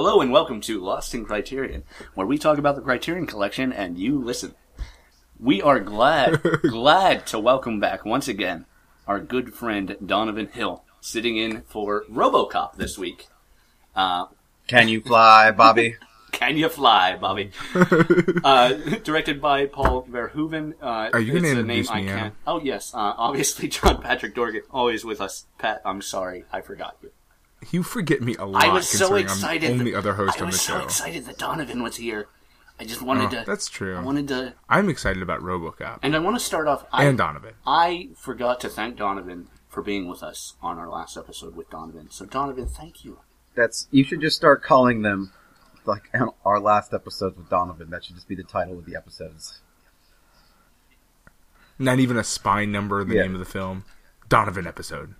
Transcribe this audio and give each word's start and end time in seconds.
Hello 0.00 0.20
and 0.20 0.30
welcome 0.30 0.60
to 0.60 0.78
Lost 0.78 1.12
in 1.12 1.24
Criterion, 1.24 1.82
where 2.14 2.24
we 2.24 2.38
talk 2.38 2.56
about 2.56 2.76
the 2.76 2.82
Criterion 2.82 3.26
Collection 3.26 3.72
and 3.72 3.98
you 3.98 4.16
listen. 4.16 4.54
We 5.40 5.60
are 5.60 5.80
glad, 5.80 6.40
glad 6.62 7.26
to 7.26 7.40
welcome 7.40 7.80
back 7.80 8.04
once 8.04 8.28
again 8.28 8.66
our 9.08 9.18
good 9.18 9.52
friend 9.52 9.96
Donovan 10.06 10.50
Hill, 10.52 10.84
sitting 11.00 11.36
in 11.36 11.62
for 11.62 12.04
RoboCop 12.08 12.76
this 12.76 12.96
week. 12.96 13.26
Uh, 13.96 14.26
Can 14.68 14.86
you 14.86 15.00
fly, 15.00 15.50
Bobby? 15.50 15.96
Can 16.30 16.56
You 16.56 16.68
Fly, 16.68 17.16
Bobby? 17.16 17.50
uh, 18.44 18.74
directed 19.02 19.40
by 19.40 19.66
Paul 19.66 20.06
Verhoeven. 20.08 20.74
Uh, 20.80 21.10
Are 21.12 21.18
you 21.18 21.32
gonna 21.32 21.48
it's 21.48 21.56
a 21.56 21.60
introduce 21.60 21.88
name 21.88 21.96
I 21.96 22.00
me, 22.02 22.06
can't. 22.06 22.34
Oh 22.46 22.60
yes, 22.60 22.94
uh, 22.94 23.14
obviously 23.18 23.66
John 23.66 24.00
Patrick 24.00 24.36
Dorgan, 24.36 24.62
always 24.70 25.04
with 25.04 25.20
us. 25.20 25.46
Pat, 25.58 25.82
I'm 25.84 26.00
sorry, 26.02 26.44
I 26.52 26.60
forgot 26.60 26.96
you. 27.02 27.10
You 27.70 27.82
forget 27.82 28.22
me 28.22 28.36
a 28.36 28.44
lot. 28.44 28.64
I 28.64 28.68
was 28.72 28.88
so 28.88 29.14
excited. 29.16 29.70
I'm 29.70 29.76
the 29.76 29.80
only 29.80 29.90
that- 29.92 29.98
other 29.98 30.14
host 30.14 30.40
I 30.40 30.44
on 30.44 30.50
the 30.50 30.56
show. 30.56 30.74
I 30.80 30.84
was 30.84 30.94
so 30.94 31.04
excited 31.04 31.24
that 31.26 31.38
Donovan 31.38 31.82
was 31.82 31.96
here. 31.96 32.28
I 32.80 32.84
just 32.84 33.02
wanted 33.02 33.26
Oh, 33.34 33.40
to. 33.40 33.44
that's 33.44 33.68
true. 33.68 33.96
I 33.96 34.00
wanted 34.00 34.28
to, 34.28 34.54
I'm 34.68 34.88
excited 34.88 35.20
about 35.20 35.40
RoboCop 35.40 35.98
and 36.02 36.14
I 36.14 36.20
want 36.20 36.38
to 36.38 36.44
start 36.44 36.68
off. 36.68 36.84
I, 36.92 37.04
and 37.04 37.18
Donovan. 37.18 37.54
I 37.66 38.10
forgot 38.16 38.60
to 38.60 38.68
thank 38.68 38.96
Donovan 38.96 39.48
for 39.68 39.82
being 39.82 40.06
with 40.08 40.22
us 40.22 40.54
on 40.62 40.78
our 40.78 40.88
last 40.88 41.16
episode 41.16 41.56
with 41.56 41.68
Donovan. 41.70 42.08
So 42.12 42.24
Donovan, 42.24 42.66
thank 42.68 43.04
you. 43.04 43.18
That's 43.56 43.88
you 43.90 44.04
should 44.04 44.20
just 44.20 44.36
start 44.36 44.62
calling 44.62 45.02
them 45.02 45.32
like 45.84 46.12
our 46.44 46.60
last 46.60 46.94
episodes 46.94 47.36
with 47.36 47.50
Donovan. 47.50 47.90
That 47.90 48.04
should 48.04 48.14
just 48.14 48.28
be 48.28 48.36
the 48.36 48.44
title 48.44 48.78
of 48.78 48.84
the 48.86 48.94
episodes. 48.94 49.60
Not 51.80 51.98
even 51.98 52.16
a 52.16 52.22
spine 52.24 52.70
number 52.70 53.00
in 53.00 53.08
the 53.08 53.16
Yeah. 53.16 53.22
name 53.22 53.34
of 53.34 53.40
the 53.40 53.44
film. 53.44 53.84
Donovan 54.28 54.66
episode. 54.68 55.16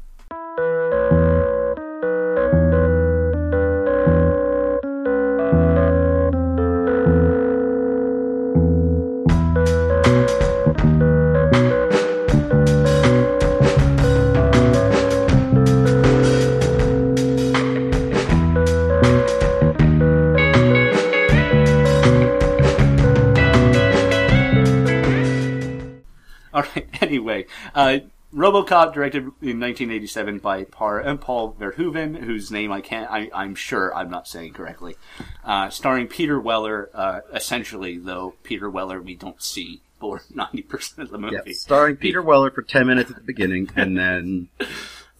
RoboCop, 28.52 28.92
directed 28.94 29.22
in 29.22 29.60
1987 29.60 30.38
by 30.38 30.64
Par- 30.64 31.06
uh, 31.06 31.16
Paul 31.16 31.54
Verhoeven, 31.58 32.24
whose 32.24 32.50
name 32.50 32.72
I 32.72 32.80
can't. 32.80 33.10
I, 33.10 33.30
I'm 33.34 33.54
sure 33.54 33.94
I'm 33.94 34.10
not 34.10 34.27
saying 34.27 34.54
correctly. 34.54 34.96
Uh, 35.44 35.70
starring 35.70 36.06
Peter 36.06 36.41
Weller. 36.41 36.91
Uh, 36.94 37.20
essentially, 37.34 37.98
though, 37.98 38.34
Peter 38.42 38.69
Weller 38.70 39.00
we 39.00 39.14
don't 39.14 39.42
see 39.42 39.82
for 40.00 40.22
90 40.34 40.62
percent 40.62 41.06
of 41.06 41.10
the 41.10 41.19
movie. 41.19 41.36
Yeah, 41.44 41.52
starring 41.54 41.96
Peter 41.96 42.22
Weller 42.22 42.50
for 42.50 42.62
ten 42.62 42.86
minutes 42.86 43.10
at 43.10 43.16
the 43.16 43.22
beginning, 43.22 43.70
and 43.76 43.96
then 43.96 44.48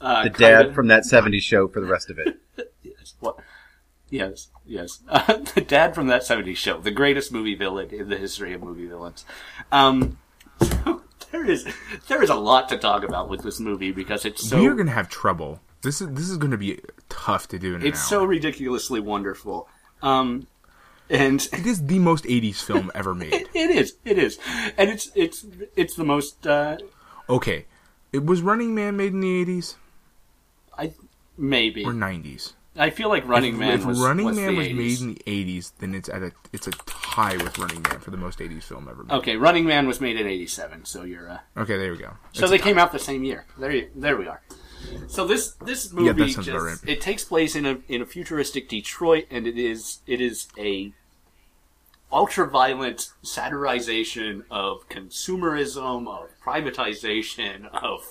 Uh, 0.01 0.23
the 0.25 0.31
dad 0.31 0.75
from 0.75 0.87
that 0.89 1.03
'70s 1.03 1.43
show 1.43 1.67
for 1.67 1.81
the 1.81 1.87
rest 1.87 2.11
of 2.11 2.19
it. 2.19 2.39
Yes. 2.83 3.15
What? 3.21 3.37
Yes, 4.11 4.49
yes. 4.65 5.01
Uh, 5.09 5.39
the 5.55 5.61
dad 5.61 5.95
from 5.95 6.07
that 6.07 6.23
70s 6.23 6.57
show, 6.57 6.81
the 6.81 6.91
greatest 6.91 7.31
movie 7.33 7.55
villain 7.55 7.91
in 7.91 8.09
the 8.09 8.17
history 8.17 8.55
of 8.55 8.63
movie 8.63 8.87
villains. 8.87 9.25
Um, 9.71 10.19
so 10.63 10.98
is 11.49 11.67
there 12.09 12.23
is 12.23 12.31
a 12.31 12.35
lot 12.35 12.69
to 12.69 12.79
talk 12.79 13.03
about 13.03 13.29
with 13.29 13.43
this 13.43 13.59
movie 13.61 13.93
because 13.93 14.25
it's 14.25 14.49
so 14.49 14.61
we 14.61 14.67
are 14.69 14.75
gonna 14.75 14.91
have 14.91 15.09
trouble. 15.09 15.61
This 15.83 16.01
is 16.01 16.09
this 16.11 16.29
is 16.29 16.37
gonna 16.37 16.57
be 16.57 16.81
tough 17.09 17.49
to 17.49 17.59
do 17.59 17.77
it's 17.77 18.03
so 18.03 18.25
ridiculously 18.25 19.01
wonderful. 19.01 19.69
Um, 20.03 20.47
and 21.11 21.41
It 21.53 21.67
is 21.67 21.87
the 21.87 21.99
most 21.99 22.25
'80s 22.25 22.63
film 22.63 22.91
ever 22.95 23.15
made. 23.15 23.33
it 23.33 23.71
is, 23.71 23.95
it 24.05 24.19
is, 24.19 24.39
and 24.77 24.91
it's 24.91 25.11
it's 25.15 25.47
it's 25.77 25.95
the 25.95 26.05
most. 26.05 26.47
Uh, 26.47 26.77
Okay, 27.31 27.67
it 28.13 28.25
was 28.25 28.41
Running 28.41 28.75
Man 28.75 28.97
made 28.97 29.13
in 29.13 29.21
the 29.21 29.45
'80s 29.45 29.75
I 30.77 30.93
maybe 31.37 31.85
or 31.85 31.93
'90s. 31.93 32.53
I 32.79 32.91
feel 32.91 33.09
like 33.09 33.27
Running 33.27 33.59
Man 33.59 33.81
if 33.81 33.85
was 33.85 34.01
Running 34.01 34.27
was 34.27 34.37
Man 34.37 34.57
was 34.57 34.67
80s. 34.69 34.75
made 34.77 35.01
in 35.01 35.15
the 35.15 35.23
'80s, 35.27 35.73
then 35.79 35.95
it's 35.95 36.09
at 36.09 36.23
a 36.23 36.33
it's 36.53 36.67
a 36.67 36.71
tie 36.71 37.37
with 37.37 37.59
Running 37.59 37.83
Man 37.83 37.99
for 38.01 38.11
the 38.11 38.17
most 38.17 38.39
'80s 38.39 38.63
film 38.65 38.89
ever 38.89 39.03
made. 39.05 39.15
Okay, 39.15 39.37
Running 39.37 39.65
Man 39.65 39.87
was 39.87 40.01
made 40.01 40.17
in 40.17 40.27
'87, 40.27 40.85
so 40.85 41.03
you're. 41.03 41.31
Uh, 41.31 41.39
Okay, 41.57 41.77
there 41.77 41.91
we 41.91 41.99
go. 41.99 42.13
So 42.33 42.45
It's 42.45 42.51
they 42.51 42.59
came 42.59 42.79
out 42.79 42.93
the 42.93 42.99
same 42.99 43.25
year. 43.25 43.47
There, 43.59 43.71
you, 43.73 43.91
there 43.95 44.17
we 44.17 44.29
are. 44.29 44.41
So 45.09 45.27
this 45.27 45.53
this 45.65 45.93
movie 45.93 46.13
that 46.13 46.43
just 46.43 46.49
right. 46.49 46.79
it 46.87 47.01
takes 47.01 47.25
place 47.25 47.57
in 47.57 47.67
a 47.67 47.79
in 47.89 48.03
a 48.03 48.07
futuristic 48.07 48.69
Detroit, 48.69 49.27
and 49.31 49.47
it 49.47 49.59
is 49.59 49.99
it 50.07 50.21
is 50.21 50.49
a 50.57 50.93
ultra 52.11 52.49
violent 52.49 53.11
satirization 53.23 54.45
of 54.51 54.89
consumerism, 54.89 56.09
of 56.09 56.31
privatization, 56.43 57.69
of 57.73 58.03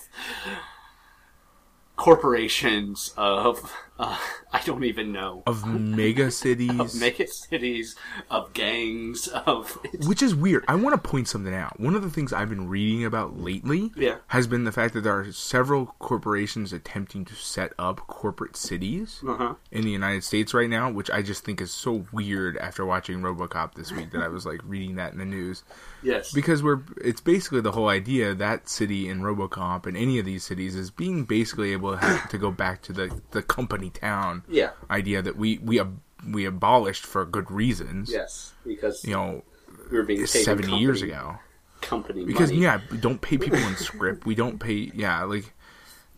corporations, 1.96 3.14
of 3.18 3.74
uh, 4.00 4.18
I 4.54 4.62
don't 4.64 4.84
even 4.84 5.12
know 5.12 5.44
of 5.46 5.66
mega 5.68 6.32
cities. 6.44 6.80
of 6.80 6.96
mega 6.96 7.28
cities, 7.28 7.96
of 8.30 8.54
gangs, 8.54 9.28
of 9.28 9.78
Which 10.06 10.22
is 10.22 10.34
weird. 10.34 10.64
I 10.68 10.76
want 10.76 11.02
to 11.02 11.10
point 11.10 11.28
something 11.28 11.54
out. 11.54 11.80
One 11.80 11.96
of 11.96 12.02
the 12.02 12.10
things 12.10 12.34
I've 12.34 12.50
been 12.50 12.68
reading 12.70 13.06
about 13.06 13.38
lately 13.40 13.92
Yeah. 13.96 14.18
has 14.28 14.48
been 14.48 14.64
the 14.64 14.72
fact 14.72 14.94
that 14.94 15.02
there 15.02 15.20
are 15.20 15.32
several 15.32 15.88
corporations 16.00 16.74
attempting 16.74 17.26
to 17.26 17.36
set 17.36 17.74
up 17.78 17.98
corporate 18.08 18.56
cities 18.56 19.22
uh-huh. 19.28 19.56
in 19.72 19.84
the 19.84 19.92
United 19.92 20.24
States 20.24 20.54
right 20.54 20.70
now, 20.70 20.90
which 20.90 21.10
I 21.12 21.22
just 21.22 21.44
think 21.44 21.62
is 21.62 21.72
so 21.72 22.06
weird 22.12 22.58
after 22.58 22.86
watching 22.86 23.22
RoboCop 23.22 23.76
this 23.76 23.92
week 23.92 24.12
that 24.12 24.22
I 24.22 24.28
was 24.28 24.46
like 24.46 24.62
reading 24.64 24.96
that 24.96 25.14
in 25.14 25.20
the 25.20 25.26
news 25.26 25.64
yes, 26.02 26.32
because 26.34 26.64
we're 26.64 26.82
it's 27.04 27.22
basically 27.22 27.62
the 27.62 27.72
whole 27.72 27.90
idea 27.90 28.34
that 28.34 28.70
city 28.70 29.10
in 29.10 29.22
RoboCop 29.22 29.86
and 29.86 29.98
any 29.98 30.20
of 30.20 30.26
these 30.26 30.44
cities 30.44 30.76
is 30.76 30.92
being 30.92 31.26
basically 31.26 31.72
able 31.74 31.92
to, 31.92 31.98
have, 31.98 32.30
to 32.30 32.38
go 32.38 32.52
back 32.52 32.82
to 32.84 32.94
the 32.94 33.22
the 33.32 33.42
company 33.42 33.87
town 33.90 34.44
yeah, 34.48 34.72
idea 34.90 35.22
that 35.22 35.36
we 35.38 35.58
we 35.60 35.80
ab- 35.80 36.00
we 36.28 36.46
abolished 36.46 37.06
for 37.06 37.26
good 37.26 37.50
reasons. 37.52 38.10
yes, 38.12 38.54
because 38.66 39.04
You 39.06 39.14
know, 39.14 39.44
we 39.92 39.98
were 39.98 40.04
being 40.04 40.20
paid 40.20 40.36
in 40.36 40.44
70 40.44 40.78
years 40.78 41.02
ago. 41.02 41.40
company 41.82 42.26
because 42.26 42.50
money. 42.52 42.64
yeah 42.64 42.82
we 42.92 42.98
don't 42.98 43.22
pay 43.22 43.38
people 43.38 43.60
in 43.60 43.76
script 43.90 44.26
we 44.26 44.34
don't 44.36 44.58
pay 44.60 44.92
yeah 44.96 45.22
like 45.24 45.54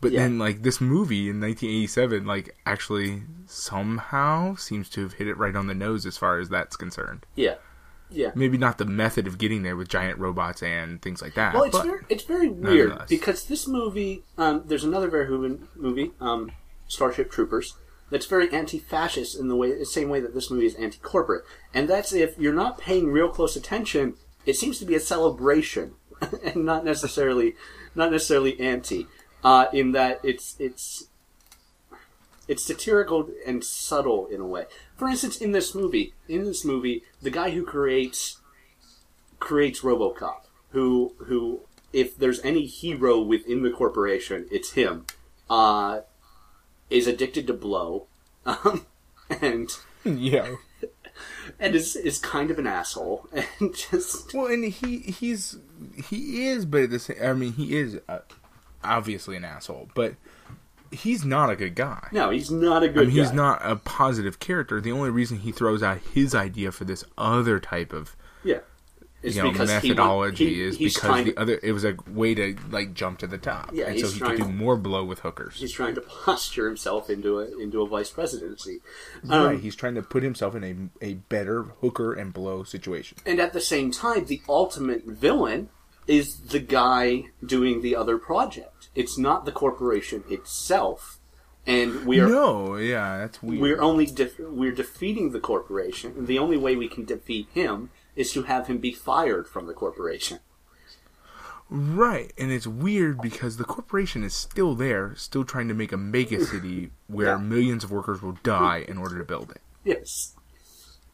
but 0.02 0.12
Yeah. 0.14 0.22
then 0.22 0.40
like 0.40 0.62
this 0.64 0.80
movie 0.80 1.30
in 1.30 1.42
1987 1.42 2.26
like 2.26 2.56
actually 2.66 3.24
somehow 3.46 4.56
seems 4.56 4.90
to 4.92 5.02
have 5.04 5.14
hit 5.14 5.28
it 5.28 5.38
right 5.38 5.56
on 5.56 5.68
the 5.68 5.76
nose 5.76 6.06
as 6.06 6.18
far 6.18 6.40
as 6.40 6.48
that's 6.50 6.76
concerned 6.78 7.26
yeah, 7.36 7.56
yeah. 8.10 8.32
maybe 8.36 8.58
not 8.58 8.78
the 8.78 8.86
method 8.86 9.28
of 9.28 9.38
getting 9.38 9.62
there 9.64 9.76
with 9.76 9.90
giant 9.90 10.18
robots 10.18 10.64
and 10.64 11.02
things 11.02 11.22
like 11.22 11.34
that 11.36 11.54
Well, 11.54 11.64
it's 11.66 11.80
very, 11.82 12.02
it's 12.10 12.24
very 12.24 12.50
weird 12.50 12.98
because 13.10 13.44
this 13.46 13.68
movie, 13.68 14.24
um, 14.38 14.64
there's 14.66 14.86
another 14.86 15.10
Verhoeven 15.12 15.68
movie, 15.76 16.12
um, 16.22 16.52
Starship 16.90 17.32
Troopers, 17.32 17.76
that's 18.10 18.26
very 18.26 18.52
anti-fascist 18.52 19.40
in 19.40 19.48
the 19.48 19.56
way, 19.56 19.78
the 19.78 19.86
same 19.86 20.10
way 20.10 20.20
that 20.20 20.34
this 20.34 20.52
movie 20.52 20.66
is 20.66 20.76
anti-corporate, 20.76 21.46
and 21.74 21.88
that's 21.88 22.12
if 22.12 22.38
you're 22.38 22.54
not 22.54 22.78
paying 22.78 23.08
real 23.08 23.30
close 23.30 23.56
attention, 23.56 24.16
it 24.46 24.56
seems 24.58 24.80
to 24.80 24.86
be 24.86 24.96
a 24.96 25.00
celebration, 25.00 25.94
and 26.44 26.66
not 26.66 26.84
necessarily, 26.84 27.56
not 27.96 28.12
necessarily 28.12 28.60
anti, 28.60 29.08
uh, 29.44 29.68
in 29.72 29.94
that 29.94 30.20
it's 30.24 30.56
it's 30.60 31.06
it's 32.48 32.66
satirical 32.66 33.30
and 33.46 33.64
subtle 33.64 34.26
in 34.28 34.42
a 34.42 34.46
way. 34.46 34.66
For 34.98 35.08
instance, 35.08 35.38
in 35.38 35.52
this 35.52 35.76
movie, 35.76 36.14
in 36.28 36.46
this 36.46 36.66
movie, 36.66 37.04
the 37.22 37.30
guy 37.30 37.52
who 37.52 37.64
creates 37.64 38.40
creates 39.40 39.82
RoboCop, 39.82 40.42
who 40.72 41.14
who 41.20 41.62
if 41.94 42.18
there's 42.18 42.42
any 42.42 42.66
hero 42.66 43.22
within 43.22 43.64
the 43.64 43.70
corporation, 43.70 44.48
it's 44.52 44.72
him. 44.72 45.06
Uh, 45.50 46.02
is 46.90 47.08
addicted 47.08 47.48
to 47.48 47.54
blow, 47.54 48.08
um, 48.46 48.86
and 49.42 49.70
yeah 50.04 50.56
and 51.60 51.76
is 51.76 51.96
is 51.96 52.20
kind 52.20 52.52
of 52.52 52.60
an 52.60 52.68
asshole, 52.68 53.28
and 53.60 53.76
just 53.76 54.34
well 54.34 54.48
and 54.48 54.66
he 54.66 55.00
he's 55.00 55.58
he 56.10 56.48
is 56.48 56.66
but 56.66 56.84
at 56.84 56.90
the 56.90 57.00
same 57.00 57.18
i 57.22 57.34
mean 57.34 57.54
he 57.54 57.78
is 57.78 58.00
uh, 58.08 58.20
obviously 58.84 59.36
an 59.36 59.44
asshole 59.44 59.90
but 59.94 60.16
he's 60.92 61.26
not 61.26 61.50
a 61.50 61.56
good 61.56 61.76
guy 61.76 62.08
no, 62.12 62.30
he's 62.30 62.50
not 62.50 62.84
a 62.84 62.90
good. 62.90 63.04
I 63.04 63.06
mean, 63.06 63.16
he's 63.16 63.30
guy. 63.30 63.36
not 63.36 63.62
a 63.64 63.76
positive 63.76 64.40
character. 64.40 64.82
The 64.82 64.92
only 64.92 65.12
reason 65.12 65.40
he 65.40 65.52
throws 65.52 65.84
out 65.84 66.00
his 66.14 66.34
idea 66.34 66.72
for 66.72 66.84
this 66.86 67.04
other 67.18 67.60
type 67.60 67.94
of 67.94 68.16
Yeah, 68.44 68.60
it's 69.22 69.36
you 69.36 69.44
know 69.44 69.52
because 69.52 69.70
he 69.70 69.90
methodology 69.90 70.54
he- 70.56 70.62
is 70.62 70.78
because 70.78 71.26
the 71.26 71.32
to- 71.34 71.40
other 71.40 71.60
it 71.62 71.72
was 71.72 71.84
a 71.86 71.96
way 72.08 72.34
to 72.36 72.56
like 72.72 72.94
jump 72.94 73.20
to 73.20 73.28
the 73.28 73.38
top, 73.38 73.72
Yeah, 73.74 73.88
and 73.88 74.00
so 74.00 74.06
he's 74.08 74.14
he 74.16 74.20
could 74.22 74.38
do 74.38 74.48
more 74.48 74.78
blow 74.78 75.04
with 75.04 75.20
hookers. 75.20 75.56
He's 75.60 75.74
trying 75.74 75.96
to 75.96 76.02
posture 76.02 76.68
himself 76.68 77.10
into 77.10 77.40
a 77.40 77.58
into 77.60 77.82
a 77.82 77.88
vice 77.88 78.10
presidency. 78.10 78.80
Um, 79.30 79.46
right, 79.46 79.60
he's 79.60 79.76
trying 79.76 79.96
to 79.96 80.02
put 80.02 80.24
himself 80.24 80.56
in 80.56 80.64
a 80.64 81.06
a 81.06 81.14
better 81.16 81.64
hooker 81.82 82.14
and 82.14 82.32
blow 82.34 82.64
situation. 82.64 83.18
And 83.26 83.40
at 83.40 83.54
the 83.54 83.62
same 83.62 83.92
time, 83.92 84.26
the 84.26 84.42
ultimate 84.48 85.06
villain 85.06 85.70
is 86.08 86.38
the 86.40 86.60
guy 86.60 87.26
doing 87.46 87.82
the 87.82 87.96
other 87.96 88.18
project. 88.18 88.90
It's 88.96 89.18
not 89.18 89.46
the 89.46 89.52
corporation 89.52 90.24
itself. 90.30 91.20
and 91.68 92.06
we 92.08 92.20
are 92.20 92.28
No, 92.28 92.78
yeah, 92.78 93.18
that's 93.20 93.44
weird. 93.44 93.62
we're 93.62 93.82
only 93.82 94.06
def- 94.08 94.40
we're 94.40 94.72
defeating 94.72 95.32
the 95.32 95.40
corporation. 95.40 96.26
The 96.26 96.40
only 96.40 96.58
way 96.58 96.76
we 96.76 96.88
can 96.88 97.06
defeat 97.06 97.48
him 97.54 97.92
is 98.20 98.34
to 98.34 98.44
have 98.44 98.68
him 98.68 98.78
be 98.80 98.92
fired 98.92 99.48
from 99.48 99.66
the 99.66 99.74
corporation. 99.74 100.40
Right, 101.70 102.34
and 102.38 102.52
it's 102.52 102.66
weird 102.68 103.22
because 103.22 103.58
the 103.58 103.64
corporation 103.64 104.24
is 104.24 104.34
still 104.34 104.74
there, 104.76 105.14
still 105.16 105.46
trying 105.46 105.68
to 105.68 105.74
make 105.76 105.92
a 105.92 105.98
mega 105.98 106.44
city 106.44 106.92
where 107.08 107.28
Yeah. 107.28 107.38
millions 107.38 107.84
of 107.84 107.92
workers 107.92 108.22
will 108.22 108.38
die 108.44 108.80
in 108.88 108.98
order 108.98 109.18
to 109.20 109.24
build 109.24 109.52
it. 109.52 109.62
Yes. 109.84 110.36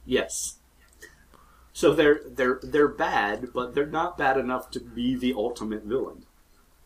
Yes. 0.06 0.56
So 1.74 1.94
they're 1.94 2.22
they're 2.26 2.60
they're 2.64 2.88
bad, 2.88 3.50
but 3.54 3.76
they're 3.76 3.86
not 3.86 4.18
bad 4.18 4.38
enough 4.38 4.72
to 4.72 4.80
be 4.80 5.14
the 5.16 5.34
ultimate 5.34 5.84
villain. 5.84 6.26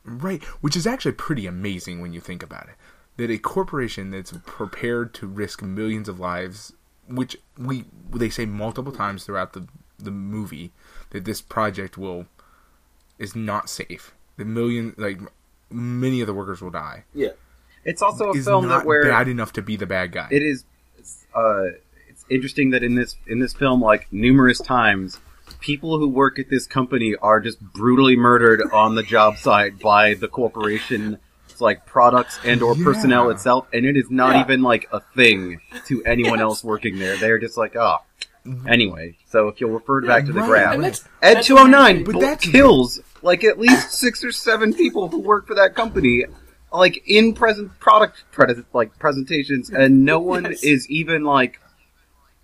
Right, 0.04 0.44
which 0.62 0.76
is 0.76 0.88
actually 0.88 1.12
pretty 1.12 1.46
amazing 1.46 2.02
when 2.02 2.12
you 2.12 2.20
think 2.20 2.42
about 2.42 2.70
it. 2.70 2.76
That 3.18 3.30
a 3.30 3.38
corporation 3.38 4.10
that's 4.10 4.34
prepared 4.46 5.14
to 5.16 5.28
risk 5.28 5.62
millions 5.62 6.10
of 6.10 6.20
lives, 6.20 6.74
which 7.08 7.38
we 7.56 7.86
they 8.12 8.30
say 8.32 8.48
multiple 8.48 8.92
times 8.92 9.26
throughout 9.26 9.54
the 9.54 9.68
the 10.04 10.12
movie 10.12 10.72
that 11.12 11.26
this 11.26 11.42
project 11.42 11.98
will 11.98 12.26
is 13.18 13.36
not 13.36 13.70
safe. 13.70 14.14
The 14.38 14.46
million 14.46 14.94
like 14.98 15.20
many 15.70 16.22
of 16.22 16.28
the 16.28 16.34
workers 16.34 16.62
will 16.62 16.70
die. 16.72 17.04
Yeah. 17.14 17.30
It's 17.86 18.02
also 18.02 18.32
a 18.32 18.36
Is 18.38 18.46
film 18.46 18.68
not 18.68 18.80
that 18.80 18.86
where 18.88 19.04
bad 19.04 19.28
enough 19.28 19.54
to 19.54 19.62
be 19.62 19.76
the 19.76 19.86
bad 19.86 20.12
guy. 20.12 20.28
it 20.32 20.44
is. 20.44 20.64
Uh, 21.34 21.66
it's 22.10 22.26
interesting 22.30 22.72
that 22.72 22.84
in 22.84 22.96
this 22.96 23.16
in 23.28 23.40
this 23.40 23.54
film, 23.54 23.82
like 23.82 24.12
numerous 24.12 24.60
times, 24.60 25.20
people 25.60 25.98
who 25.98 26.08
work 26.10 26.40
at 26.40 26.50
this 26.50 26.68
company 26.68 27.16
are 27.22 27.40
just 27.40 27.60
brutally 27.62 28.16
murdered 28.16 28.62
on 28.74 28.96
the 28.96 29.04
job 29.04 29.38
site 29.38 29.80
by 29.80 30.14
the 30.16 30.28
corporation. 30.28 31.18
It's 31.50 31.62
like 31.62 31.86
products 31.86 32.40
and 32.46 32.62
or 32.62 32.76
personnel 32.76 33.30
itself, 33.32 33.68
and 33.74 33.86
it 33.86 33.98
is 33.98 34.10
not 34.10 34.36
Yeah. 34.36 34.42
even 34.44 34.62
like 34.62 34.88
a 34.92 35.00
thing 35.16 35.60
to 35.88 36.04
anyone 36.06 36.40
Yes. 36.40 36.44
else 36.44 36.64
working 36.64 37.00
there. 37.00 37.18
They're 37.18 37.40
just 37.40 37.58
like, 37.58 37.76
oh. 37.76 37.98
Mm-hmm. 38.46 38.68
Anyway, 38.70 39.18
so 39.28 39.48
if 39.50 39.60
you'll 39.62 39.72
refer 39.72 40.02
back 40.06 40.26
to 40.26 40.32
the 40.34 40.40
right. 40.42 40.48
graph, 40.48 40.74
And 40.76 40.84
that's- 40.84 41.04
Ed 41.22 41.36
that's 41.36 41.48
two 41.48 41.58
hundred 41.58 41.72
nine 41.72 41.96
weird. 41.98 42.06
But 42.08 42.20
that's- 42.20 42.46
kills 42.52 43.02
like 43.22 43.44
at 43.44 43.60
least 43.60 43.92
six 43.92 44.24
or 44.24 44.32
seven 44.32 44.74
people 44.74 45.10
who 45.10 45.20
work 45.20 45.46
for 45.46 45.56
that 45.56 45.76
company, 45.76 46.26
like 46.72 47.04
in 47.06 47.34
present 47.34 47.78
product 47.80 48.24
pres- 48.32 48.64
like 48.74 48.98
presentations, 48.98 49.70
and 49.70 50.06
no 50.06 50.20
one 50.36 50.46
Yes. 50.46 50.64
is 50.64 50.90
even 50.90 51.24
like, 51.26 51.60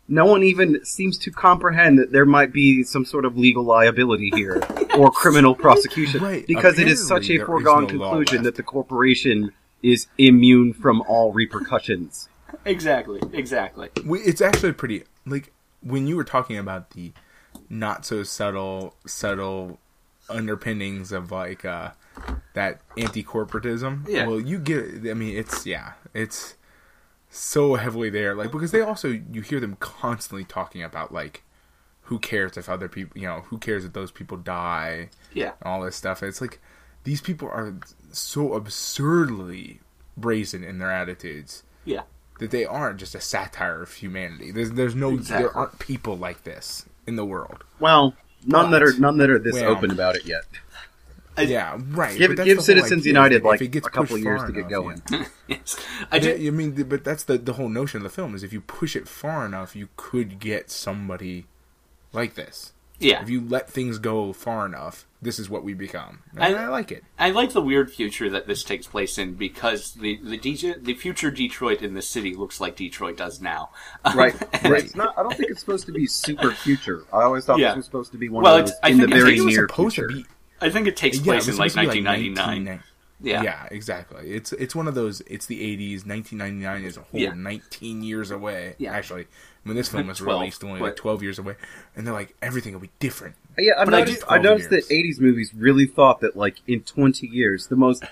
no 0.08 0.26
one 0.26 0.44
even 0.44 0.84
seems 0.86 1.18
to 1.20 1.32
comprehend 1.32 1.98
that 1.98 2.12
there 2.12 2.26
might 2.26 2.52
be 2.54 2.84
some 2.84 3.06
sort 3.06 3.26
of 3.26 3.38
legal 3.38 3.64
liability 3.64 4.30
here 4.36 4.62
or 4.98 5.10
criminal 5.12 5.56
prosecution 5.56 6.22
Right. 6.22 6.46
because 6.46 6.78
it 6.78 6.88
is 6.88 7.00
such 7.00 7.30
Apparently 7.30 7.36
a 7.36 7.38
there 7.40 7.46
foregone 7.48 7.84
no 7.88 7.94
law 7.96 8.10
conclusion 8.10 8.38
left. 8.40 8.44
that 8.44 8.56
the 8.56 8.64
corporation 8.64 9.52
is 9.82 10.08
immune 10.18 10.74
from 10.74 11.02
all 11.08 11.32
repercussions. 11.32 12.28
Exactly. 12.66 13.20
Exactly. 13.34 13.90
We- 14.06 14.20
it's 14.22 14.42
actually 14.42 14.74
pretty 14.74 15.04
like 15.26 15.52
when 15.86 16.08
you 16.08 16.18
were 16.18 16.24
talking 16.26 16.58
about 16.58 16.90
the 16.92 17.14
not 17.70 18.06
so 18.06 18.22
subtle 18.24 18.96
subtle 19.06 19.80
underpinnings 20.30 21.12
of 21.14 21.32
like 21.32 21.64
uh 21.64 21.92
that 22.54 22.82
anti-corporatism 22.98 24.06
Yeah. 24.08 24.26
well 24.28 24.40
you 24.40 24.60
get 24.60 24.84
i 25.10 25.14
mean 25.14 25.38
it's 25.38 25.66
yeah 25.66 25.94
it's 26.14 26.56
so 27.30 27.76
heavily 27.76 28.10
there 28.10 28.34
like 28.36 28.52
because 28.52 28.72
they 28.72 28.82
also 28.82 29.08
you 29.32 29.42
hear 29.42 29.60
them 29.60 29.78
constantly 29.80 30.44
talking 30.44 30.82
about 30.84 31.14
like 31.14 31.44
who 32.04 32.18
cares 32.20 32.58
if 32.58 32.68
other 32.70 32.88
people 32.90 33.20
you 33.20 33.28
know 33.28 33.42
who 33.48 33.58
cares 33.58 33.86
if 33.86 33.94
those 33.94 34.12
people 34.12 34.38
die 34.38 35.10
Yeah. 35.34 35.54
all 35.64 35.82
this 35.82 35.96
stuff. 35.96 36.22
It's 36.24 36.40
like 36.40 36.60
these 37.04 37.20
people 37.22 37.48
are 37.50 37.76
so 38.12 38.54
absurdly 38.54 39.80
brazen 40.18 40.64
in 40.64 40.78
their 40.80 40.92
attitudes 40.92 41.64
Yeah. 41.84 42.04
That 42.40 42.52
they 42.52 42.66
aren't 42.66 43.00
just 43.00 43.16
a 43.16 43.22
satire 43.22 43.82
of 43.82 43.94
humanity. 43.94 44.52
There's 44.52 44.72
there's 44.72 44.96
no 44.96 45.12
Exactly. 45.14 45.44
there 45.48 45.56
aren't 45.58 45.80
people 45.80 46.18
like 46.18 46.44
this 46.44 46.86
in 47.08 47.16
the 47.16 47.26
world. 47.26 47.64
Well, 47.80 48.16
none 48.46 48.72
that 48.72 48.84
are 48.84 48.94
none 49.00 49.18
that 49.18 49.30
are 49.30 49.40
this 49.40 49.54
Well- 49.56 49.72
open 49.72 49.92
about 49.92 50.16
it 50.16 50.26
yet. 50.26 50.44
I- 51.38 51.42
yeah, 51.42 51.78
right. 51.90 52.18
Give 52.18 52.34
give 52.38 52.62
Citizens 52.62 53.02
idea, 53.02 53.10
United 53.12 53.36
is 53.38 53.44
like 53.44 53.62
it 53.62 53.68
gets 53.68 53.88
a 53.88 53.90
couple 53.90 54.16
pushed 54.16 54.24
years 54.24 54.42
to 54.44 54.54
get 54.54 54.60
enough, 54.60 54.70
going. 54.72 55.02
yeah. 55.12 55.26
yes. 55.50 55.76
I 56.10 56.16
I, 56.16 56.20
did. 56.20 56.48
I 56.48 56.50
mean, 56.50 56.82
but 56.84 57.04
that's 57.04 57.24
the 57.24 57.38
the 57.38 57.54
whole 57.54 57.68
notion 57.68 57.98
of 57.98 58.04
the 58.04 58.10
film 58.10 58.36
is 58.36 58.42
if 58.44 58.54
you 58.54 58.62
push 58.62 58.96
it 58.96 59.06
far 59.08 59.46
enough, 59.46 59.76
you 59.76 59.90
could 59.98 60.40
get 60.40 60.72
somebody 60.72 61.46
like 62.14 62.36
this. 62.36 62.72
Yeah. 63.00 63.22
If 63.22 63.30
you 63.30 63.42
let 63.42 63.70
things 63.70 63.98
go 63.98 64.32
far 64.32 64.66
enough, 64.66 65.06
this 65.26 65.38
is 65.40 65.50
what 65.50 65.64
we 65.64 65.74
become. 65.74 66.20
And 66.34 66.56
I- 66.56 66.64
I, 66.64 66.68
like 66.68 66.92
it. 66.94 67.04
I 67.20 67.32
like 67.32 67.52
the 67.52 67.62
weird 67.62 67.92
future 67.92 68.30
that 68.30 68.48
this 68.48 68.64
takes 68.64 68.88
place 68.88 69.18
in 69.18 69.34
because 69.34 69.94
the 69.96 70.18
the, 70.24 70.38
DJ, 70.38 70.82
the 70.82 70.94
future 70.94 71.30
Detroit 71.32 71.82
in 71.82 71.94
this 71.94 72.08
city 72.08 72.34
looks 72.36 72.62
like 72.62 72.78
Detroit 72.78 73.18
does 73.18 73.42
now. 73.42 73.72
Right. 74.16 74.36
And- 74.64 74.72
right. 74.72 74.96
Not. 74.96 75.18
I 75.18 75.24
don't 75.24 75.36
think 75.36 75.52
it's 75.52 75.60
supposed 75.60 75.86
to 75.88 75.92
be 75.92 76.08
super 76.08 76.52
future. 76.52 77.04
I 77.12 77.24
always 77.24 77.44
thought 77.46 77.60
Yeah. 77.60 77.70
this 77.72 77.78
was 77.78 77.86
supposed 77.86 78.12
to 78.14 78.18
be 78.18 78.30
one 78.30 78.44
Well, 78.44 78.58
of 78.60 78.66
those 78.68 78.76
I 78.82 78.90
in 78.92 78.98
the 78.98 79.04
think 79.08 79.12
it's- 79.16 79.24
very 79.24 79.38
it 79.40 79.44
near 79.46 79.68
supposed 79.68 79.96
future. 79.96 80.08
to 80.08 80.16
be 80.16 80.26
I 80.62 80.70
think 80.70 80.88
it 80.88 80.96
takes 80.96 81.18
Yeah, 81.18 81.24
place 81.24 81.48
it 81.48 81.52
in 81.52 81.58
like 81.58 81.72
supposed 81.72 81.92
to 81.92 81.98
be 81.98 82.02
1999. 82.04 82.66
1999. 82.66 82.84
yeah. 83.22 83.44
Yeah, 83.44 83.68
exactly. 83.72 84.32
It's 84.32 84.54
it's 84.54 84.74
one 84.76 84.88
of 84.88 84.96
those. 84.96 85.22
It's 85.28 85.46
the 85.48 85.60
'80s. 85.60 86.06
1999 86.06 86.84
is 86.84 86.98
a 86.98 87.02
whole 87.02 87.20
Yeah. 87.20 87.34
19 87.34 88.04
years 88.04 88.32
away. 88.32 88.76
Yeah. 88.78 88.94
Actually, 88.94 89.28
when 89.66 89.76
this 89.76 89.90
film 89.90 90.08
was 90.08 90.18
12, 90.20 90.40
released, 90.40 90.64
only 90.64 90.80
like 90.80 90.96
12 90.96 91.22
years 91.22 91.38
away, 91.38 91.56
and 91.96 92.08
they're 92.08 92.14
like 92.14 92.34
everything 92.42 92.72
will 92.74 92.80
be 92.80 92.92
different. 93.00 93.36
Yeah, 93.58 93.74
I 93.78 93.84
But 93.86 93.94
I 93.94 94.00
noticed. 94.00 94.20
do- 94.22 94.26
I, 94.30 94.38
noticed 94.38 94.70
that 94.70 94.88
80s 94.90 95.20
movies 95.20 95.52
really 95.54 95.86
thought 95.86 96.22
that, 96.22 96.36
like, 96.38 96.58
in 96.68 96.82
20 96.82 97.26
years, 97.28 97.68
the 97.68 97.76
most 97.76 98.04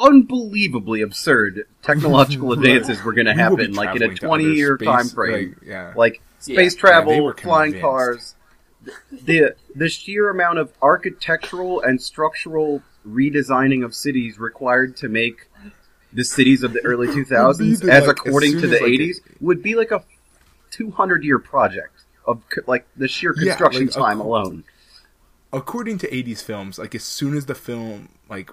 unbelievably 0.00 1.00
absurd 1.02 1.66
technological 1.82 2.52
advances 2.56 3.02
were 3.04 3.12
going 3.12 3.26
to 3.26 3.32
We 3.32 3.38
happen, 3.38 3.74
like 3.74 3.94
in 3.96 4.02
a 4.02 4.14
twenty-year 4.14 4.76
space, 4.76 4.86
time 4.86 5.08
frame. 5.08 5.56
like, 5.60 5.68
yeah. 5.68 5.92
Like 5.96 6.20
space 6.38 6.74
Yeah, 6.74 6.80
travel, 6.80 7.12
they 7.12 7.20
were 7.20 7.34
flying 7.34 7.72
convinced. 7.72 7.82
cars. 7.82 8.34
The 9.12 9.54
the 9.76 9.88
sheer 9.88 10.28
amount 10.30 10.58
of 10.58 10.72
architectural 10.82 11.80
and 11.82 12.02
structural 12.02 12.82
redesigning 13.06 13.84
of 13.84 13.94
cities 13.94 14.38
required 14.38 14.96
to 14.98 15.08
make 15.08 15.48
the 16.12 16.24
cities 16.24 16.62
of 16.64 16.72
the 16.72 16.84
early 16.84 17.06
2000s, 17.18 17.80
the, 17.80 17.92
as 17.92 18.06
like, 18.06 18.18
according 18.18 18.56
as 18.56 18.60
to 18.62 18.66
the 18.66 18.76
as, 18.76 18.82
like, 18.82 18.90
80s, 18.92 19.16
would 19.40 19.62
be 19.62 19.74
like 19.76 19.92
a 19.92 20.02
200 20.72 21.22
year 21.24 21.38
project 21.38 22.02
of 22.26 22.42
like 22.66 22.86
the 22.96 23.06
sheer 23.08 23.32
Yeah, 23.36 23.54
construction 23.56 23.86
like, 23.86 23.94
time 23.94 24.18
ac- 24.20 24.26
alone. 24.26 24.64
According 25.52 25.98
to 25.98 26.08
80s 26.08 26.42
films, 26.42 26.78
like 26.78 26.94
as 26.94 27.04
soon 27.04 27.36
as 27.36 27.46
the 27.46 27.54
film, 27.54 28.08
like 28.28 28.50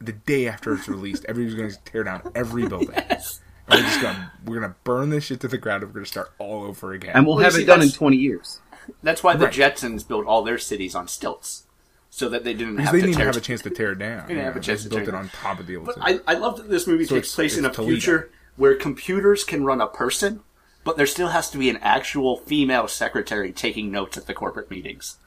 the 0.00 0.12
day 0.12 0.46
after 0.46 0.74
it's 0.74 0.86
released, 0.88 1.24
everybody's 1.26 1.54
going 1.58 1.70
to 1.70 1.78
tear 1.90 2.04
down 2.04 2.30
every 2.34 2.68
building. 2.68 2.90
Yes. 2.92 3.40
And 3.68 3.80
we're 3.80 3.86
just 3.88 4.00
gonna 4.02 4.32
we're 4.44 4.60
gonna 4.60 4.76
burn 4.84 5.10
this 5.10 5.24
shit 5.24 5.40
to 5.40 5.48
the 5.48 5.58
ground. 5.58 5.82
and 5.82 5.90
We're 5.90 6.00
gonna 6.00 6.06
start 6.06 6.32
all 6.38 6.64
over 6.64 6.92
again. 6.92 7.12
And 7.14 7.26
we'll 7.26 7.36
Well, 7.36 7.40
you 7.42 7.44
have 7.46 7.54
see, 7.54 7.62
it 7.62 7.66
done 7.66 7.82
in 7.82 7.90
20 7.90 8.16
years. 8.16 8.60
That's 9.02 9.24
why 9.24 9.34
the 9.34 9.46
Right. 9.46 9.54
Jetsons 9.54 10.06
built 10.06 10.24
all 10.26 10.44
their 10.44 10.58
cities 10.58 10.94
on 10.94 11.08
stilts, 11.08 11.64
so 12.10 12.28
that 12.28 12.44
they 12.44 12.54
didn't 12.54 12.76
because 12.76 12.84
have 12.86 12.92
they 12.92 13.00
to 13.00 13.06
didn't 13.06 13.14
even 13.20 13.26
have 13.26 13.36
a 13.36 13.40
chance 13.40 13.62
to 13.62 13.70
tear 13.70 13.92
it 13.92 13.98
down. 13.98 14.24
They 14.28 14.34
didn't 14.34 14.44
have 14.44 14.54
a 14.56 14.58
Yeah, 14.58 14.62
chance 14.62 14.84
they 14.84 14.90
to 14.90 14.94
built 14.94 15.04
tear 15.06 15.14
it 15.14 15.16
it 15.16 15.20
on 15.20 15.28
top 15.30 15.58
of 15.58 15.66
the 15.66 15.76
old. 15.78 15.86
But. 15.86 15.96
I, 16.00 16.20
I 16.28 16.34
love 16.34 16.58
that 16.58 16.68
this 16.70 16.86
movie 16.86 17.06
So 17.06 17.16
takes 17.16 17.26
it's- 17.28 17.34
place 17.34 17.56
in 17.58 17.64
a 17.64 17.70
Toledo. 17.70 17.90
future 17.94 18.30
where 18.56 18.76
computers 18.76 19.42
can 19.42 19.64
run 19.64 19.80
a 19.80 19.88
person, 19.88 20.42
but 20.86 20.96
there 20.96 21.04
still 21.06 21.28
has 21.28 21.50
to 21.50 21.58
be 21.58 21.68
an 21.68 21.76
actual 21.82 22.38
female 22.38 22.86
secretary 22.88 23.52
taking 23.52 23.90
notes 23.90 24.16
at 24.16 24.26
the 24.26 24.32
corporate 24.32 24.70
meetings. 24.70 25.18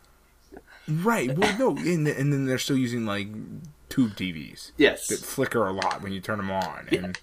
Right. 0.88 1.38
Well, 1.38 1.56
no, 1.60 1.78
and, 1.78 2.08
and 2.08 2.34
then 2.34 2.46
they're 2.48 2.58
still 2.58 2.78
using 2.78 3.06
like 3.06 3.28
tube 3.90 4.16
TVs 4.16 4.72
Yes. 4.78 5.08
that 5.08 5.20
flicker 5.20 5.68
a 5.68 5.74
lot 5.74 6.02
when 6.02 6.12
you 6.14 6.22
turn 6.22 6.38
them 6.38 6.50
on, 6.50 6.88
and 6.92 7.20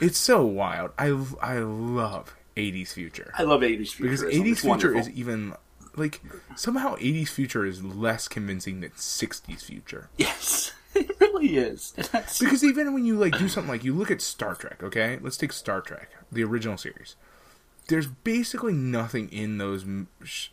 it's 0.00 0.18
so 0.18 0.44
wild. 0.44 0.90
I 0.98 1.08
I 1.42 1.58
love 1.58 2.34
'80s 2.56 2.88
future 2.92 3.32
I 3.36 3.42
love 3.42 3.60
80s 3.60 3.90
future. 3.90 4.02
because 4.02 4.22
'80s 4.22 4.58
future 4.60 4.96
is 4.96 5.08
even 5.10 5.54
like 5.96 6.20
somehow 6.56 6.96
'80s 6.96 7.28
future 7.28 7.64
is 7.66 7.84
less 7.84 8.26
convincing 8.26 8.80
than 8.80 8.90
'60s 8.90 9.62
future. 9.62 10.08
Yes, 10.16 10.72
it 10.94 11.10
really 11.20 11.56
is. 11.56 11.92
Because 12.40 12.64
even 12.64 12.92
when 12.94 13.04
you 13.04 13.16
like 13.16 13.38
do 13.38 13.48
something 13.48 13.70
like 13.70 13.84
you 13.84 13.94
look 13.94 14.10
at 14.10 14.20
Star 14.20 14.54
Trek, 14.54 14.82
okay? 14.82 15.18
Let's 15.20 15.36
take 15.36 15.52
Star 15.52 15.80
Trek, 15.80 16.10
the 16.32 16.42
original 16.42 16.78
series. 16.78 17.14
There's 17.88 18.06
basically 18.06 18.72
nothing 18.72 19.28
in 19.30 19.58
those 19.58 19.84